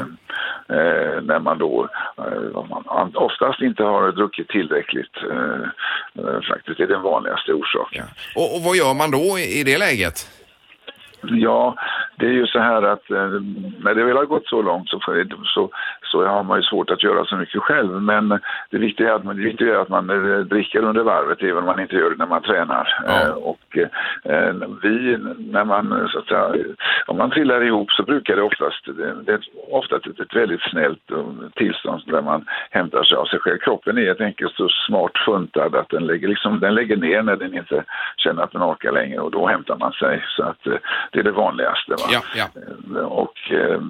eh, 0.77 1.21
när 1.21 1.39
man 1.39 1.57
då 1.57 1.89
eh, 2.17 2.63
man 2.69 3.11
oftast 3.15 3.61
inte 3.61 3.83
har 3.83 4.11
druckit 4.11 4.47
tillräckligt. 4.47 5.17
Eh, 5.31 5.67
eh, 6.25 6.41
faktiskt 6.49 6.77
det 6.77 6.83
är 6.83 6.87
den 6.87 7.01
vanligaste 7.01 7.53
orsaken. 7.53 8.05
Och, 8.35 8.55
och 8.55 8.61
vad 8.61 8.75
gör 8.75 8.93
man 8.93 9.11
då 9.11 9.39
i 9.59 9.63
det 9.65 9.77
läget? 9.77 10.29
Ja, 11.27 11.75
det 12.23 12.29
är 12.29 12.33
ju 12.33 12.47
så 12.47 12.59
här 12.59 12.81
att 12.81 13.11
eh, 13.11 13.41
när 13.83 13.95
det 13.95 14.03
väl 14.03 14.17
har 14.17 14.25
gått 14.25 14.47
så 14.47 14.61
långt 14.61 14.89
så, 14.89 14.99
så, 15.43 15.69
så 16.13 16.25
har 16.25 16.43
man 16.43 16.59
ju 16.59 16.63
svårt 16.63 16.89
att 16.89 17.03
göra 17.03 17.25
så 17.25 17.35
mycket 17.35 17.61
själv. 17.61 18.01
Men 18.01 18.39
det 18.69 18.77
viktiga 18.77 19.09
är 19.09 19.13
att 19.13 19.23
man, 19.23 19.37
viktiga 19.37 19.75
är 19.75 19.79
att 19.81 19.89
man 19.89 20.09
eh, 20.09 20.39
dricker 20.39 20.83
under 20.83 21.03
varvet 21.03 21.41
även 21.41 21.57
om 21.57 21.65
man 21.65 21.79
inte 21.79 21.95
gör 21.95 22.09
det 22.09 22.15
när 22.15 22.33
man 22.35 22.41
tränar. 22.41 22.85
Eh, 23.07 23.33
och 23.51 23.77
eh, 23.77 24.53
vi, 24.81 25.17
när 25.37 25.65
man 25.65 26.09
så 26.11 26.19
att 26.19 26.27
säga, 26.27 26.65
om 27.07 27.17
man 27.17 27.31
trillar 27.31 27.63
ihop 27.63 27.91
så 27.91 28.03
brukar 28.03 28.35
det 28.35 28.41
oftast, 28.41 28.85
det, 29.25 29.31
är 29.33 29.39
oftast 29.71 30.07
ett, 30.07 30.35
väldigt 30.35 30.61
snällt 30.71 31.11
tillstånd 31.55 32.01
där 32.05 32.21
man 32.21 32.45
hämtar 32.71 33.03
sig 33.03 33.17
av 33.17 33.25
sig 33.25 33.39
själv. 33.39 33.57
Kroppen 33.57 33.97
är 33.97 34.05
helt 34.05 34.21
enkelt 34.21 34.53
så 34.55 34.67
smart 34.87 35.11
funtad 35.25 35.75
att 35.75 35.89
den 35.89 36.05
lägger, 36.05 36.27
liksom, 36.27 36.59
den 36.59 36.75
lägger 36.75 36.97
ner 36.97 37.21
när 37.21 37.35
den 37.35 37.53
inte 37.53 37.83
känner 38.17 38.43
att 38.43 38.51
den 38.51 38.63
orkar 38.63 38.91
längre 38.91 39.19
och 39.19 39.31
då 39.31 39.47
hämtar 39.47 39.77
man 39.77 39.91
sig. 39.91 40.23
Så 40.35 40.43
att 40.43 40.63
det 41.11 41.19
är 41.19 41.23
det 41.23 41.31
vanligaste. 41.31 41.91
Va? 41.91 42.07
Ja, 42.11 42.21
ja. 42.35 42.47
Och 43.01 43.51
eh, 43.51 43.81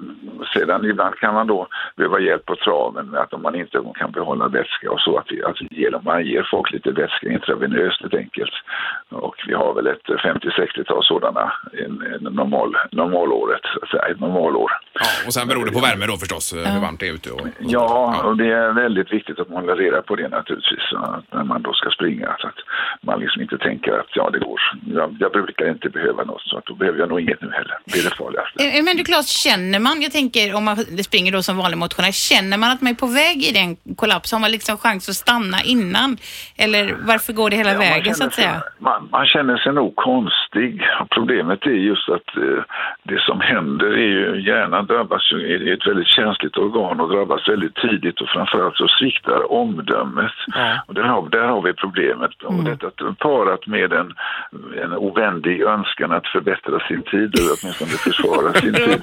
sedan 0.54 0.84
ibland 0.84 1.14
kan 1.16 1.34
man 1.34 1.46
då 1.46 1.66
behöva 1.96 2.13
hjälp 2.18 2.44
på 2.46 2.56
traven 2.56 3.06
med 3.06 3.20
att 3.20 3.32
om 3.32 3.42
man 3.42 3.54
inte 3.54 3.78
kan 3.98 4.10
behålla 4.12 4.48
vätska 4.48 4.90
och 4.90 5.00
så 5.00 5.16
att, 5.18 5.26
vi, 5.30 5.42
att 5.42 5.56
vi 5.60 5.80
ger, 5.82 5.90
dem- 5.90 6.02
man 6.04 6.24
ger 6.26 6.48
folk 6.50 6.72
lite 6.72 6.90
vätska 6.90 7.28
intravenöst 7.32 8.00
helt 8.00 8.14
enkelt. 8.14 8.52
Och 9.10 9.34
vi 9.46 9.54
har 9.54 9.74
väl 9.74 9.86
ett 9.86 10.06
50-60-tal 10.06 11.04
sådana 11.04 11.52
en, 11.72 12.02
en 12.14 12.34
normal, 12.34 12.76
normalåret, 12.92 13.60
så 13.74 13.78
att 13.82 13.88
säga, 13.88 14.02
ett 14.02 14.20
normalår. 14.20 14.70
Ja, 14.92 15.00
och 15.26 15.32
sen 15.34 15.48
beror 15.48 15.64
det 15.64 15.72
på 15.72 15.80
värme 15.80 16.06
då 16.06 16.16
förstås, 16.16 16.52
eh, 16.52 16.72
hur 16.72 16.80
varmt 16.80 17.00
det 17.00 17.08
är 17.08 17.12
ute. 17.14 17.30
Och, 17.32 17.40
Ja, 17.60 18.22
och 18.24 18.36
det 18.36 18.46
är 18.52 18.72
väldigt 18.72 19.12
viktigt 19.12 19.38
att 19.40 19.48
man 19.48 19.60
håller 19.62 19.76
reda 19.76 20.02
på 20.02 20.16
det 20.16 20.28
naturligtvis 20.28 20.84
när 21.32 21.44
man 21.44 21.62
då 21.62 21.72
ska 21.72 21.90
springa. 21.90 22.36
Så 22.40 22.46
att 22.46 22.58
man 23.00 23.20
liksom 23.20 23.42
inte 23.42 23.58
tänker 23.58 23.92
att 23.98 24.06
ja, 24.14 24.30
det 24.30 24.38
går. 24.38 24.60
Jag, 24.86 25.16
jag 25.20 25.32
brukar 25.32 25.68
inte 25.70 25.88
behöva 25.88 26.24
något 26.24 26.42
så 26.42 26.58
att 26.58 26.66
då 26.66 26.74
behöver 26.74 26.98
jag 26.98 27.08
nog 27.08 27.20
inget 27.20 27.40
nu 27.42 27.50
heller. 27.50 27.78
Det 27.84 27.98
är 27.98 28.04
det 28.04 28.16
farligaste. 28.16 28.64
Eh, 28.64 28.84
Men 28.84 28.96
du 28.96 29.04
Claes, 29.04 29.28
känner 29.28 29.78
man, 29.78 30.02
jag 30.02 30.12
tänker 30.12 30.54
om 30.54 30.64
man 30.64 30.76
springer 30.76 31.32
då 31.32 31.42
som 31.42 31.56
vanlig 31.56 31.78
motionär, 31.78 32.03
känner 32.12 32.58
man 32.58 32.70
att 32.70 32.80
man 32.80 32.90
är 32.90 32.94
på 32.94 33.06
väg 33.06 33.36
i 33.44 33.52
den 33.52 33.76
kollaps? 33.96 34.32
Har 34.32 34.38
man 34.40 34.50
liksom 34.50 34.76
chans 34.78 35.08
att 35.08 35.14
stanna 35.14 35.62
innan? 35.64 36.16
Eller 36.56 36.96
varför 37.06 37.32
går 37.32 37.50
det 37.50 37.56
hela 37.56 37.72
Ja, 37.72 37.78
vägen 37.78 38.14
så 38.14 38.24
att 38.26 38.34
säga? 38.34 38.50
sig- 38.60 38.60
Man, 38.78 39.08
man 39.12 39.26
känner 39.26 39.56
sig 39.56 39.72
nog 39.72 39.96
konstig. 39.96 40.82
Problemet 41.10 41.66
är 41.66 41.70
just 41.70 42.08
att 42.08 42.36
eh, 42.36 42.62
det 43.02 43.20
som 43.20 43.40
händer 43.40 43.86
är 43.86 44.08
ju, 44.16 44.40
hjärnan 44.46 44.86
drabbas 44.86 45.32
ju, 45.32 45.38
är 45.70 45.72
ett 45.74 45.86
väldigt 45.86 46.08
känsligt 46.08 46.56
organ 46.56 47.00
och 47.00 47.08
drabbas 47.08 47.48
väldigt 47.48 47.74
tidigt 47.74 48.20
och 48.20 48.28
framförallt 48.28 48.76
så 48.76 48.88
sviktar 48.88 49.52
omdömet. 49.52 50.32
Och 50.86 50.94
där 50.94 51.02
har, 51.02 51.28
där 51.28 51.46
har 51.48 51.62
vi 51.62 51.72
problemet. 51.72 52.42
Och 52.42 52.64
detta 52.64 52.90
parat 53.18 53.66
med 53.66 53.92
en, 53.92 54.12
en 54.84 54.92
ovänlig 54.92 55.60
önskan 55.62 56.12
att 56.12 56.26
förbättra 56.26 56.80
sin 56.88 57.02
tid 57.02 57.38
eller 57.38 57.50
åtminstone 57.62 57.90
försvara 57.90 58.52
sin 58.52 58.74
tid. 58.86 59.02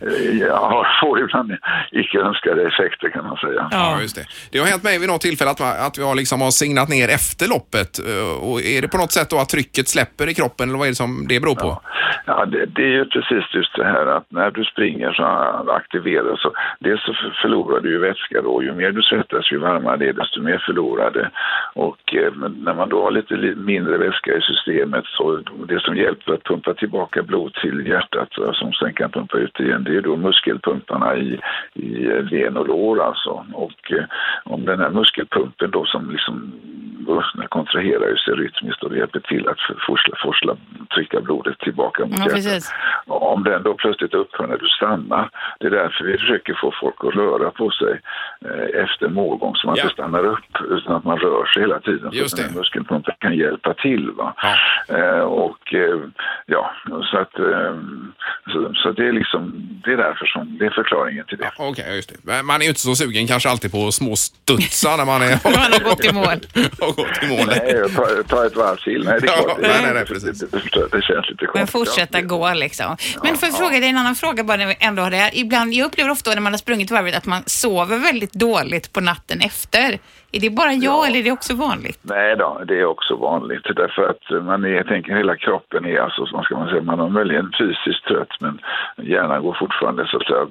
eh, 0.00 0.38
Ja, 0.40 0.86
får 1.00 1.20
ibland 1.20 1.52
icke 1.90 2.18
önskade 2.18 2.41
effekter 2.50 3.08
kan 3.10 3.24
man 3.24 3.36
säga. 3.36 3.68
Ja, 3.70 4.00
just 4.00 4.16
det. 4.16 4.26
Det 4.52 4.58
har 4.58 4.66
hänt 4.66 4.82
mig 4.82 4.98
vid 4.98 5.08
något 5.08 5.20
tillfälle 5.20 5.50
att, 5.50 5.60
att 5.86 5.98
jag 5.98 6.16
liksom 6.16 6.40
har 6.40 6.50
signat 6.50 6.88
ner 6.88 7.08
efter 7.08 7.48
loppet. 7.48 7.98
eh, 8.10 8.48
Och 8.48 8.60
är 8.62 8.82
det 8.82 8.88
på 8.88 8.96
något 8.98 9.12
sätt 9.12 9.30
då 9.30 9.38
att 9.38 9.48
trycket 9.48 9.88
släpper 9.88 10.28
i 10.28 10.34
kroppen 10.34 10.68
eller 10.68 10.78
vad 10.78 10.86
är 10.86 10.90
det 10.90 10.94
som 11.04 11.26
det 11.28 11.40
beror 11.40 11.54
på? 11.54 11.82
Ja, 12.26 12.44
det, 12.44 12.66
det 12.66 12.82
är 12.82 12.94
ju 13.00 13.04
precis 13.04 13.54
just 13.54 13.76
det 13.76 13.84
här 13.84 14.06
att 14.06 14.26
när 14.28 14.50
du 14.50 14.64
springer 14.64 15.12
så 15.12 15.24
aktiveras 15.72 16.40
så 16.42 16.52
dels 16.78 17.02
så 17.04 17.12
för- 17.14 17.38
förlorar 17.42 17.80
du 17.80 17.90
ju 17.90 17.98
vätska 17.98 18.42
då. 18.42 18.62
Ju 18.62 18.72
mer 18.72 18.90
du 18.92 19.02
svettas 19.02 19.52
ju 19.52 19.58
varmare 19.58 19.96
det 19.96 20.08
är 20.08 20.12
desto 20.12 20.40
mer 20.42 20.62
förlorar 20.66 21.10
det. 21.10 21.30
Och 21.74 22.14
eh, 22.14 22.32
när 22.66 22.74
man 22.74 22.88
då 22.88 23.02
har 23.04 23.10
lite 23.10 23.34
li- 23.34 23.54
mindre 23.54 23.98
vätska 23.98 24.30
i 24.36 24.40
systemet 24.40 25.04
så 25.06 25.36
det 25.68 25.80
som 25.80 25.96
hjälper 25.96 26.32
att 26.32 26.44
pumpa 26.44 26.74
tillbaka 26.74 27.22
blod 27.22 27.54
till 27.54 27.86
hjärtat 27.86 28.38
eh, 28.38 28.52
som 28.52 28.72
sen 28.72 28.92
kan 28.94 29.10
pumpa 29.10 29.36
ut 29.38 29.60
igen 29.60 29.84
det 29.84 29.96
är 29.96 30.00
då 30.02 30.16
muskelpumparna 30.16 31.16
i, 31.16 31.40
i 31.74 32.06
eh, 32.32 32.56
och 32.56 32.68
lår 32.68 33.02
alltså. 33.02 33.46
Och 33.52 33.92
eh, 33.92 34.04
om 34.44 34.64
den 34.64 34.80
här 34.80 34.90
muskelpumpen 34.90 35.70
då 35.70 35.84
som 35.84 36.10
liksom 36.10 36.52
den 37.34 37.48
kontraherar 37.48 38.08
ju 38.08 38.16
sig 38.16 38.34
rytmiskt 38.34 38.82
och 38.82 38.90
det 38.90 38.98
hjälper 38.98 39.20
till 39.20 39.48
att 39.48 39.58
forsla, 39.86 40.14
forsla, 40.22 40.56
trycka 40.94 41.20
blodet 41.20 41.58
tillbaka 41.58 42.06
mot 42.06 42.18
Ja, 42.18 42.36
hjärtat. 42.38 42.72
Om 43.06 43.44
den 43.44 43.62
då 43.62 43.74
plötsligt 43.74 44.14
upphör 44.14 44.46
när 44.46 44.58
du 44.58 44.68
stannar, 44.68 45.30
det 45.60 45.66
är 45.66 45.70
därför 45.70 46.04
vi 46.04 46.18
försöker 46.18 46.54
få 46.60 46.72
folk 46.80 46.94
att 47.04 47.14
röra 47.14 47.50
på 47.50 47.70
sig 47.70 48.00
eh, 48.44 48.82
efter 48.84 49.08
målgång 49.08 49.54
så 49.56 49.66
man 49.66 49.76
inte 49.76 49.88
stannar 49.88 50.24
upp 50.24 50.52
utan 50.70 50.96
att 50.96 51.04
man 51.04 51.18
rör 51.18 51.46
sig 51.46 51.62
hela 51.62 51.80
tiden. 51.80 52.10
Just 52.12 52.30
så 52.30 52.36
att 52.36 52.42
den 52.42 52.50
här 52.50 52.58
muskelpumpen 52.58 53.14
kan 53.18 53.36
hjälpa 53.36 53.74
till. 53.74 54.10
Va? 54.10 54.34
Eh, 54.88 55.24
och 55.44 55.74
eh, 55.74 55.98
ja, 56.46 56.72
så 57.10 57.18
att 57.18 57.38
eh, 57.38 57.74
så, 58.52 58.74
så 58.74 58.92
det 58.92 59.08
är 59.08 59.12
liksom, 59.12 59.68
det 59.84 59.92
är 59.92 59.96
därför 59.96 60.26
som, 60.26 60.58
det 60.58 60.66
är 60.66 60.70
förklaringen 60.70 61.24
till 61.26 61.38
det. 61.38 61.50
Okej, 61.58 61.96
just 61.96 62.12
det. 62.24 62.42
Man 62.42 62.56
är 62.56 62.62
ju 62.62 62.68
inte 62.68 62.80
så 62.80 62.94
sugen 62.94 63.26
kanske 63.26 63.48
alltid 63.48 63.72
på 63.72 63.92
små 63.92 64.16
studsar 64.16 64.96
när 64.96 65.04
man 65.04 65.22
är... 65.22 65.28
Man 65.62 65.72
har 65.72 65.90
gått 65.90 66.04
i 66.04 66.12
mål. 66.12 66.26
har 66.96 67.04
gått 67.04 67.22
i 67.22 67.26
mål. 67.26 67.46
Nej, 67.46 67.82
ta, 67.96 68.06
ta 68.36 68.46
ett 68.46 68.56
varv 68.56 68.76
till. 68.76 69.04
Nej, 69.04 69.18
det 69.20 69.26
är 69.26 69.30
Ja, 69.36 69.42
klart. 69.42 69.58
nej, 69.60 69.70
det, 69.72 69.82
nej, 69.82 69.94
nej, 69.94 70.04
det, 70.08 70.40
det, 70.40 70.80
det, 70.80 70.88
det 70.96 71.02
känns 71.02 71.28
lite 71.30 71.46
konstigt. 71.46 71.54
Men 71.54 71.66
fortsätta 71.66 72.20
gå 72.20 72.54
liksom. 72.54 72.96
Men 73.22 73.36
för 73.36 73.46
att 73.46 73.58
fråga 73.58 73.80
dig 73.80 73.88
en 73.88 73.98
annan 73.98 74.14
fråga 74.14 74.44
bara 74.44 74.56
när 74.56 74.66
vi 74.66 74.76
ändå 74.80 75.02
har 75.02 75.10
det 75.10 75.16
här. 75.16 75.30
Ibland, 75.34 75.74
jag 75.74 75.86
upplever 75.86 76.10
ofta 76.10 76.30
när 76.34 76.40
man 76.40 76.52
har 76.52 76.58
sprungit 76.58 76.90
varvet 76.90 77.14
att 77.14 77.26
man 77.26 77.42
sover 77.46 77.98
väldigt 77.98 78.32
dåligt 78.32 78.92
på 78.92 79.00
natten 79.00 79.40
efter. 79.40 79.98
Är 80.32 80.40
det 80.40 80.50
bara 80.50 80.72
jag 80.72 81.06
eller 81.06 81.18
är 81.18 81.22
det 81.22 81.32
också 81.32 81.54
vanligt? 81.54 81.98
Nej 82.02 82.36
då, 82.36 82.62
det 82.68 82.80
är 82.80 82.84
också 82.84 83.16
vanligt 83.16 83.66
därför 83.76 84.02
att 84.10 84.44
man 84.44 84.64
är, 84.64 84.68
jag 84.68 84.86
tänker 84.86 85.16
hela 85.16 85.36
kroppen 85.36 85.86
är 85.86 85.98
alltså, 86.00 86.28
vad 86.32 86.44
ska 86.44 86.56
man 86.56 86.68
säga, 86.68 86.82
man 86.82 87.00
är 87.00 87.08
möjligen 87.08 87.52
fysiskt 87.58 88.04
trött 88.04 88.34
men 88.40 88.58
hjärnan 88.96 89.42
går 89.42 89.56
fortfarande 89.60 90.06
så 90.06 90.16
att 90.16 90.26
säga, 90.26 90.46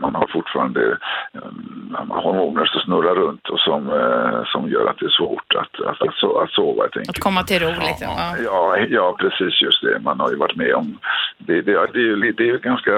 man 0.00 0.14
har 0.14 0.26
fortfarande 0.32 0.98
eh, 1.34 2.20
hormoner 2.24 2.64
som 2.64 2.80
snurrar 2.80 3.14
runt 3.14 3.48
och 3.48 3.60
som, 3.60 3.88
eh, 3.88 4.44
som 4.52 4.70
gör 4.70 4.86
att 4.90 4.98
det 4.98 5.06
är 5.06 5.10
svårt 5.20 5.54
att, 5.54 5.74
att, 5.80 6.02
att, 6.02 6.42
att 6.42 6.50
sova 6.50 6.82
helt 6.82 6.96
enkelt. 6.96 7.16
Att 7.16 7.18
komma 7.18 7.42
till 7.42 7.60
ro 7.62 7.68
liksom? 7.68 8.08
Ja. 8.18 8.36
Ja, 8.44 8.78
ja, 8.90 9.16
precis 9.18 9.62
just 9.62 9.82
det. 9.82 10.00
Man 10.00 10.20
har 10.20 10.30
ju 10.30 10.36
varit 10.36 10.56
med 10.56 10.74
om... 10.74 10.98
Det, 11.38 11.62
det, 11.62 11.72
det, 11.92 11.98
är, 11.98 12.08
ju, 12.10 12.32
det 12.32 12.42
är 12.42 12.46
ju 12.46 12.58
ganska... 12.58 12.90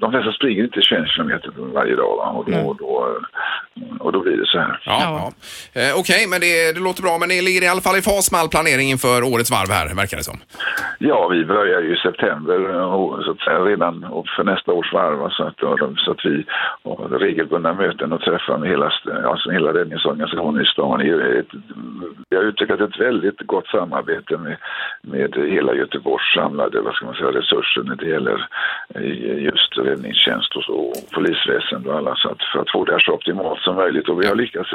De 0.00 0.10
flesta 0.10 0.32
springer 0.32 0.64
inte 0.64 0.80
21 0.82 1.08
kilometer 1.08 1.50
varje 1.56 1.96
dag 1.96 2.16
va? 2.16 2.26
Och, 2.28 2.50
då, 2.50 2.58
och, 2.58 2.76
då, 2.76 3.18
och 4.00 4.12
då 4.12 4.20
blir 4.20 4.36
det 4.36 4.46
så 4.46 4.58
här. 4.58 4.80
Ja, 4.84 5.00
ja. 5.02 5.32
Eh, 5.80 5.92
Okej, 6.00 6.22
men 6.30 6.40
det, 6.40 6.72
det 6.74 6.82
låter 6.88 7.02
bra. 7.02 7.14
Men 7.20 7.28
det 7.28 7.42
ligger 7.42 7.62
i 7.62 7.68
alla 7.72 7.84
fall 7.86 7.98
i 8.00 8.02
fas 8.02 8.32
med 8.32 8.40
all 8.40 8.54
planering 8.54 8.88
inför 8.94 9.18
årets 9.32 9.50
varv 9.56 9.70
här, 9.76 9.86
verkar 10.02 10.16
det 10.16 10.28
som. 10.30 10.38
Ja, 10.98 11.28
vi 11.28 11.44
börjar 11.44 11.80
ju 11.80 11.90
i 11.96 11.98
september 12.08 12.58
och, 12.94 13.24
så 13.24 13.30
att 13.30 13.40
säga, 13.40 13.60
redan 13.72 13.94
och 14.04 14.26
för 14.36 14.44
nästa 14.44 14.72
års 14.72 14.92
varv. 14.92 15.18
Så 15.30 15.42
att, 15.48 15.58
så 16.04 16.10
att 16.10 16.24
vi 16.24 16.44
har 16.84 17.18
regelbundna 17.18 17.72
möten 17.74 18.12
och 18.12 18.20
träffar 18.20 18.58
med 18.58 18.68
hela, 18.68 18.92
alltså 19.30 19.50
hela 19.50 19.70
räddningsorganisationen 19.74 20.62
i 20.62 20.66
stan. 20.66 20.98
Vi 22.30 22.36
har 22.36 22.42
utvecklat 22.42 22.80
ett 22.80 23.00
väldigt 23.00 23.40
gott 23.52 23.66
samarbete 23.66 24.36
med, 24.38 24.56
med 25.02 25.30
hela 25.56 25.74
Göteborgs 25.74 26.34
samlade 26.34 26.80
vad 26.80 26.94
ska 26.94 27.06
man 27.06 27.14
säga, 27.14 27.38
resurser 27.40 27.82
när 27.82 27.96
det 27.96 28.06
gäller 28.06 28.48
eh, 28.94 29.44
just 29.48 29.78
räddningstjänst 29.78 30.56
och, 30.56 30.64
så, 30.64 30.72
och 30.72 30.94
polisväsende 31.14 31.90
och 31.90 31.96
alla. 31.98 32.14
Så 32.16 32.28
att, 32.28 32.42
för 32.52 32.58
att 32.58 32.70
få 32.70 32.84
det 32.84 32.92
här 32.92 32.98
så 32.98 33.12
optimalt 33.12 33.60
som 33.60 33.76
möjligt. 33.76 34.08
Och 34.08 34.22
vi 34.22 34.26
har 34.26 34.34
lyckats 34.34 34.72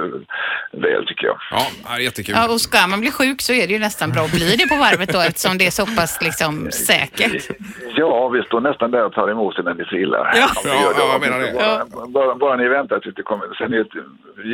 väl 0.71 0.94
väl 0.97 1.07
tycker 1.07 1.25
jag. 1.25 1.37
Ja, 1.51 1.65
det 1.87 1.93
är 1.93 1.99
jättekul. 1.99 2.35
Ja, 2.37 2.53
och 2.53 2.61
ska 2.61 2.87
man 2.87 2.99
bli 3.01 3.11
sjuk 3.11 3.41
så 3.41 3.53
är 3.53 3.67
det 3.67 3.73
ju 3.73 3.79
nästan 3.79 4.11
bra 4.11 4.23
att 4.23 4.31
bli 4.31 4.55
det 4.55 4.67
på 4.67 4.75
varvet 4.75 5.09
då 5.13 5.19
eftersom 5.19 5.57
det 5.57 5.67
är 5.67 5.71
så 5.71 5.85
pass 5.85 6.21
liksom 6.21 6.71
säkert. 6.71 7.49
Ja, 7.95 8.29
vi 8.29 8.41
står 8.43 8.61
nästan 8.61 8.91
där 8.91 9.05
och 9.05 9.13
tar 9.13 9.31
emot 9.31 9.59
er 9.59 9.63
när 9.63 9.73
ni 9.73 9.85
trillar. 9.85 10.31
Ja. 10.35 10.49
Det. 10.63 10.69
Ja, 10.69 10.93
jag 10.97 11.21
menar 11.21 11.39
det. 11.39 11.53
Bara, 11.53 12.07
bara, 12.07 12.35
bara 12.35 12.55
ni 12.55 12.67
väntar 12.67 12.99
tills 12.99 13.15
det 13.15 13.23
kommer. 13.23 13.45
Sen 13.57 13.73
är 13.73 13.77
det 13.77 13.85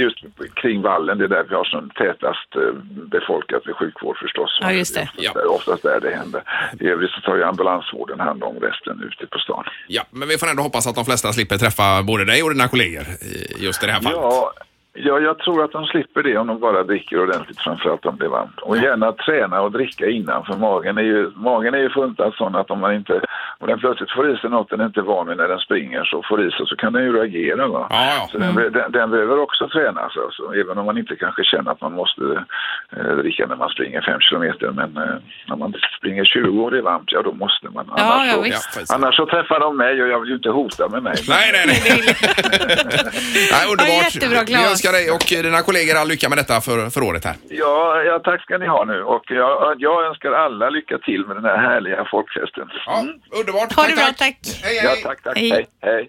just 0.03 0.17
kring 0.61 0.81
vallen, 0.81 1.17
det 1.17 1.23
är 1.23 1.27
där 1.27 1.45
vi 1.49 1.55
har 1.55 1.63
som 1.63 1.89
tätast 1.89 2.49
eh, 2.55 2.73
befolkat 3.15 3.65
med 3.65 3.75
sjukvård 3.75 4.17
förstås. 4.17 4.59
Ja, 4.61 4.71
just 4.71 4.95
det. 4.95 5.09
Det 5.17 5.25
är 5.25 5.51
oftast 5.51 5.83
där 5.83 5.99
det 5.99 6.15
händer. 6.15 6.41
I 6.79 6.87
övrigt 6.87 7.11
så 7.11 7.21
tar 7.21 7.35
ju 7.35 7.43
ambulansvården 7.43 8.19
hand 8.19 8.43
om 8.43 8.55
resten 8.59 9.03
ute 9.03 9.27
på 9.27 9.39
stan. 9.39 9.63
Ja, 9.87 10.03
men 10.11 10.27
vi 10.27 10.37
får 10.37 10.47
ändå 10.49 10.63
hoppas 10.63 10.87
att 10.87 10.95
de 10.95 11.05
flesta 11.05 11.33
slipper 11.33 11.57
träffa 11.57 12.03
både 12.03 12.25
dig 12.25 12.43
och 12.43 12.49
dina 12.49 12.67
kollegor 12.67 13.05
just 13.57 13.83
i 13.83 13.85
det 13.85 13.91
här 13.91 14.01
fallet. 14.01 14.19
Ja, 14.21 14.53
Ja, 14.93 15.19
jag 15.19 15.39
tror 15.39 15.63
att 15.63 15.71
de 15.71 15.85
slipper 15.85 16.23
det 16.23 16.37
om 16.37 16.47
de 16.47 16.59
bara 16.59 16.83
dricker 16.83 17.21
ordentligt, 17.23 17.59
framförallt 17.61 18.05
om 18.05 18.17
det 18.19 18.25
är 18.25 18.29
varmt. 18.29 18.59
Och 18.61 18.77
gärna 18.77 19.11
träna 19.11 19.61
och 19.61 19.71
dricka 19.71 20.05
innan, 20.09 20.45
för 20.45 20.53
magen 20.57 20.97
är 20.97 21.01
ju, 21.01 21.31
magen 21.35 21.73
är 21.73 21.77
ju 21.77 21.89
funtad 21.89 22.33
sån 22.33 22.55
att 22.55 22.71
om 22.71 22.79
man 22.79 22.93
inte, 22.95 23.21
om 23.59 23.67
den 23.67 23.79
plötsligt 23.79 24.11
får 24.11 24.31
i 24.31 24.37
sig 24.37 24.49
något 24.49 24.69
den 24.69 24.81
inte 24.81 24.99
är 24.99 25.03
van 25.03 25.27
vid 25.27 25.37
när 25.37 25.47
den 25.47 25.59
springer, 25.59 26.03
så 26.03 26.23
får 26.29 26.47
i 26.47 26.51
sig 26.51 26.65
så 26.67 26.75
kan 26.75 26.93
den 26.93 27.03
ju 27.03 27.13
reagera. 27.13 27.67
Va? 27.67 27.87
Ja, 27.89 28.05
ja. 28.05 28.27
Så 28.31 28.37
den, 28.37 28.55
be- 28.55 28.69
den, 28.69 28.91
den 28.91 29.11
behöver 29.11 29.39
också 29.39 29.67
tränas, 29.67 30.11
alltså, 30.17 30.43
även 30.55 30.77
om 30.77 30.85
man 30.85 30.97
inte 30.97 31.15
kanske 31.15 31.43
känner 31.43 31.71
att 31.71 31.81
man 31.81 31.93
måste 31.93 32.21
eh, 32.97 33.15
dricka 33.17 33.47
när 33.47 33.55
man 33.55 33.69
springer 33.69 34.01
fem 34.01 34.19
kilometer. 34.19 34.71
Men 34.71 34.97
eh, 34.97 35.15
när 35.47 35.55
man 35.55 35.73
springer 35.97 36.25
20 36.25 36.63
och 36.63 36.71
det 36.71 36.77
är 36.77 36.81
varmt, 36.81 37.11
ja 37.11 37.21
då 37.21 37.33
måste 37.33 37.69
man. 37.69 37.85
Ja, 37.97 38.03
Annars, 38.03 38.27
ja, 38.27 38.33
så, 38.33 38.41
visst. 38.41 38.85
Ja, 38.89 38.95
annars 38.95 39.15
så 39.15 39.25
träffar 39.25 39.59
de 39.59 39.77
mig 39.77 40.01
och 40.03 40.07
jag 40.09 40.19
vill 40.19 40.29
ju 40.29 40.35
inte 40.35 40.49
hota 40.49 40.89
med 40.89 41.03
mig. 41.03 41.13
Nej, 41.29 41.51
nej, 41.53 41.63
nej. 41.67 41.79
nej 43.51 43.63
underbart. 43.71 43.87
Ja, 43.87 44.03
jättebra, 44.13 44.45
Claes. 44.45 44.80
Önskar 44.87 44.91
dig 44.93 45.11
och 45.11 45.43
dina 45.43 45.61
kollegor 45.61 45.95
all 45.95 46.07
lycka 46.07 46.29
med 46.29 46.37
detta 46.37 46.61
för, 46.61 46.89
för 46.89 47.01
året 47.03 47.25
här. 47.25 47.35
Ja, 47.49 48.01
ja, 48.05 48.19
tack 48.19 48.41
ska 48.41 48.57
ni 48.57 48.67
ha 48.67 48.85
nu. 48.85 49.03
Och 49.03 49.23
jag, 49.27 49.75
jag 49.79 50.05
önskar 50.05 50.31
alla 50.31 50.69
lycka 50.69 50.97
till 50.97 51.25
med 51.27 51.35
den 51.35 51.45
här 51.45 51.57
härliga 51.57 52.05
folkfesten. 52.11 52.67
Ja, 52.85 53.05
underbart. 53.39 53.73
Ha 53.73 53.87
det 53.87 53.95
bra, 53.95 54.09
tack. 54.17 54.37
Hej, 54.63 54.75
Ja, 54.83 54.89
hej. 54.89 55.01
tack, 55.03 55.23
tack. 55.23 55.37
Hej. 55.37 55.49
Hej, 55.51 55.65
hej. 55.81 56.07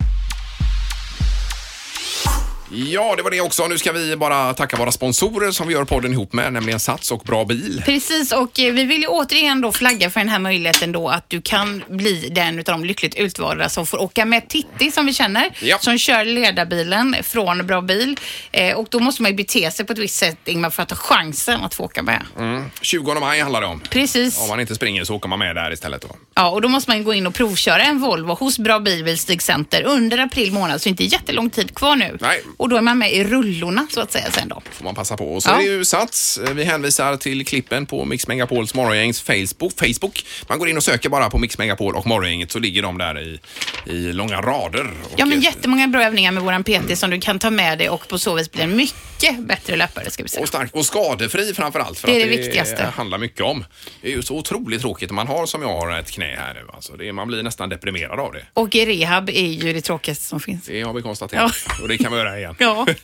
Ja, 2.74 3.14
det 3.16 3.22
var 3.22 3.30
det 3.30 3.40
också. 3.40 3.66
Nu 3.66 3.78
ska 3.78 3.92
vi 3.92 4.16
bara 4.16 4.54
tacka 4.54 4.76
våra 4.76 4.92
sponsorer 4.92 5.50
som 5.50 5.68
vi 5.68 5.74
gör 5.74 5.84
podden 5.84 6.12
ihop 6.12 6.32
med, 6.32 6.52
nämligen 6.52 6.80
Sats 6.80 7.10
och 7.10 7.18
Bra 7.20 7.44
Bil. 7.44 7.82
Precis, 7.86 8.32
och 8.32 8.60
eh, 8.60 8.72
vi 8.72 8.84
vill 8.84 9.00
ju 9.00 9.06
återigen 9.06 9.60
då 9.60 9.72
flagga 9.72 10.10
för 10.10 10.20
den 10.20 10.28
här 10.28 10.38
möjligheten 10.38 10.92
då 10.92 11.08
att 11.08 11.30
du 11.30 11.42
kan 11.42 11.82
bli 11.88 12.28
den 12.28 12.58
utav 12.58 12.72
de 12.80 12.84
lyckligt 12.84 13.14
utvalda 13.14 13.68
som 13.68 13.86
får 13.86 14.02
åka 14.02 14.24
med 14.24 14.48
Titti 14.48 14.90
som 14.90 15.06
vi 15.06 15.12
känner, 15.14 15.50
Ja. 15.60 15.78
som 15.78 15.98
kör 15.98 16.24
ledarbilen 16.24 17.16
från 17.22 17.66
Bra 17.66 17.80
Bil. 17.80 18.16
Eh, 18.52 18.76
och 18.76 18.86
då 18.90 19.00
måste 19.00 19.22
man 19.22 19.30
ju 19.30 19.36
bete 19.36 19.70
sig 19.70 19.86
på 19.86 19.92
ett 19.92 19.98
visst 19.98 20.16
sätt, 20.18 20.38
Ingmar, 20.44 20.70
för 20.70 20.82
att 20.82 20.90
ha 20.90 20.96
chansen 20.98 21.60
att 21.60 21.74
få 21.74 21.84
åka 21.84 22.02
med. 22.02 22.22
Mm. 22.38 22.64
20 22.80 23.14
maj 23.20 23.40
handlar 23.40 23.60
det 23.60 23.66
om. 23.66 23.80
Precis. 23.80 24.38
Om 24.40 24.48
man 24.48 24.60
inte 24.60 24.74
springer 24.74 25.04
så 25.04 25.14
åker 25.14 25.28
man 25.28 25.38
med 25.38 25.56
där 25.56 25.72
istället. 25.72 26.02
Då. 26.02 26.08
Ja, 26.34 26.50
och 26.50 26.60
då 26.62 26.68
måste 26.68 26.90
man 26.90 27.04
gå 27.04 27.14
in 27.14 27.26
och 27.26 27.34
provköra 27.34 27.82
en 27.82 27.98
Volvo 28.00 28.34
hos 28.34 28.58
Bra 28.58 28.78
Bil 28.80 29.04
vid 29.04 29.20
Stig 29.20 29.42
Center 29.42 29.82
under 29.82 30.18
april 30.18 30.52
månad, 30.52 30.82
så 30.82 30.88
inte 30.88 31.04
jättelång 31.04 31.50
tid 31.50 31.74
kvar 31.74 31.96
nu. 31.96 32.18
Nej. 32.20 32.42
Och 32.62 32.68
då 32.68 32.76
är 32.76 32.80
man 32.80 32.98
med 32.98 33.12
i 33.12 33.24
rullorna 33.24 33.86
så 33.90 34.00
att 34.00 34.12
säga 34.12 34.30
sen 34.30 34.48
då. 34.48 34.62
får 34.72 34.84
man 34.84 34.94
passa 34.94 35.16
på. 35.16 35.34
Och 35.34 35.42
så 35.42 35.50
Ja. 35.50 35.54
är 35.54 35.58
det 35.58 35.64
ju 35.64 35.84
Sats. 35.84 36.40
Vi 36.54 36.64
hänvisar 36.64 37.16
till 37.16 37.46
klippen 37.46 37.86
på 37.86 38.04
Mix 38.04 38.26
Megapols 38.26 38.74
morgongängs 38.74 39.20
Facebook. 39.20 39.72
Facebook. 39.78 40.24
Man 40.48 40.58
går 40.58 40.68
in 40.68 40.76
och 40.76 40.82
söker 40.84 41.08
bara 41.08 41.30
på 41.30 41.38
Mix 41.38 41.58
Megapol 41.58 41.94
och 41.96 42.06
morgongänget 42.06 42.50
så 42.52 42.58
ligger 42.58 42.82
de 42.82 42.98
där 42.98 43.20
i, 43.20 43.40
i 43.86 44.12
långa 44.12 44.40
rader. 44.40 44.90
Ja, 45.16 45.26
men 45.26 45.40
jättemånga 45.40 45.88
bra 45.88 46.02
övningar 46.04 46.32
med 46.32 46.42
våran 46.42 46.64
PT 46.64 46.98
som 46.98 47.10
du 47.10 47.20
kan 47.20 47.38
ta 47.38 47.50
med 47.50 47.78
dig 47.78 47.88
och 47.88 48.08
på 48.08 48.18
så 48.18 48.34
vis 48.34 48.50
bli 48.52 48.62
en 48.62 48.76
mycket 48.76 49.38
bättre 49.38 49.76
löpare 49.76 50.10
ska 50.10 50.22
vi 50.22 50.28
säga. 50.28 50.42
och 50.42 50.48
stark 50.48 50.74
och 50.74 50.86
skadefri 50.86 51.54
framför 51.54 51.80
allt. 51.80 51.98
För 51.98 52.08
Det 52.08 52.14
är 52.22 52.24
att 52.24 52.30
det 52.30 52.36
viktigaste. 52.36 52.84
handlar 52.96 53.18
mycket 53.18 53.40
om. 53.40 53.64
Det 54.02 54.12
är 54.12 54.16
ju 54.16 54.22
så 54.22 54.36
otroligt 54.36 54.80
tråkigt 54.80 55.10
om 55.10 55.16
man 55.16 55.26
har 55.26 55.46
som 55.46 55.62
jag 55.62 55.68
har 55.68 55.98
ett 55.98 56.10
knä 56.10 56.36
här 56.38 56.54
nu. 56.54 56.60
Alltså 56.74 56.92
det, 56.96 57.08
är- 57.08 57.12
man 57.12 57.28
blir 57.28 57.42
nästan 57.42 57.68
deprimerad 57.68 58.20
av 58.20 58.32
det. 58.32 58.44
Och 58.54 58.74
rehab 58.74 59.28
är 59.30 59.46
ju 59.46 59.72
det 59.72 59.80
tråkigaste 59.80 60.24
som 60.24 60.40
finns. 60.40 60.64
Det 60.66 60.82
har 60.82 60.92
vi 60.92 61.02
konstaterat. 61.02 61.52
Och 61.82 61.88
det 61.88 61.98
kan 61.98 62.12
vi 62.12 62.18
göra 62.18 62.38
igen. 62.38 62.51
Ja. 62.58 62.86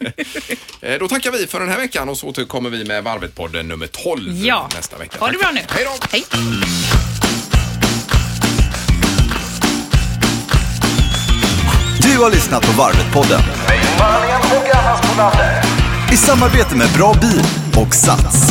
Eh, 0.80 0.98
Då 0.98 1.08
tackar 1.08 1.30
vi 1.30 1.46
för 1.46 1.60
den 1.60 1.68
här 1.68 1.76
veckan 1.78 2.08
och 2.08 2.18
så 2.18 2.26
återkommer 2.28 2.70
vi 2.70 2.84
med 2.84 3.04
Varvet-podden 3.04 3.62
nummer 3.62 3.86
12 3.86 4.44
Ja. 4.44 4.68
nästa 4.74 4.98
vecka. 4.98 5.18
Ha 5.20 5.30
det 5.30 5.38
bra 5.38 5.50
nu. 5.54 5.60
Hej 5.70 5.84
då! 5.84 6.06
Hej. 6.10 6.24
Du 12.02 12.18
har 12.18 12.30
lyssnat 12.30 12.62
på 12.66 12.72
Varvet-podden. 12.82 13.40
I 16.12 16.16
samarbete 16.16 16.76
med 16.76 16.88
Bra 16.96 17.14
Bil 17.20 17.42
och 17.76 17.94
Sats. 17.94 18.50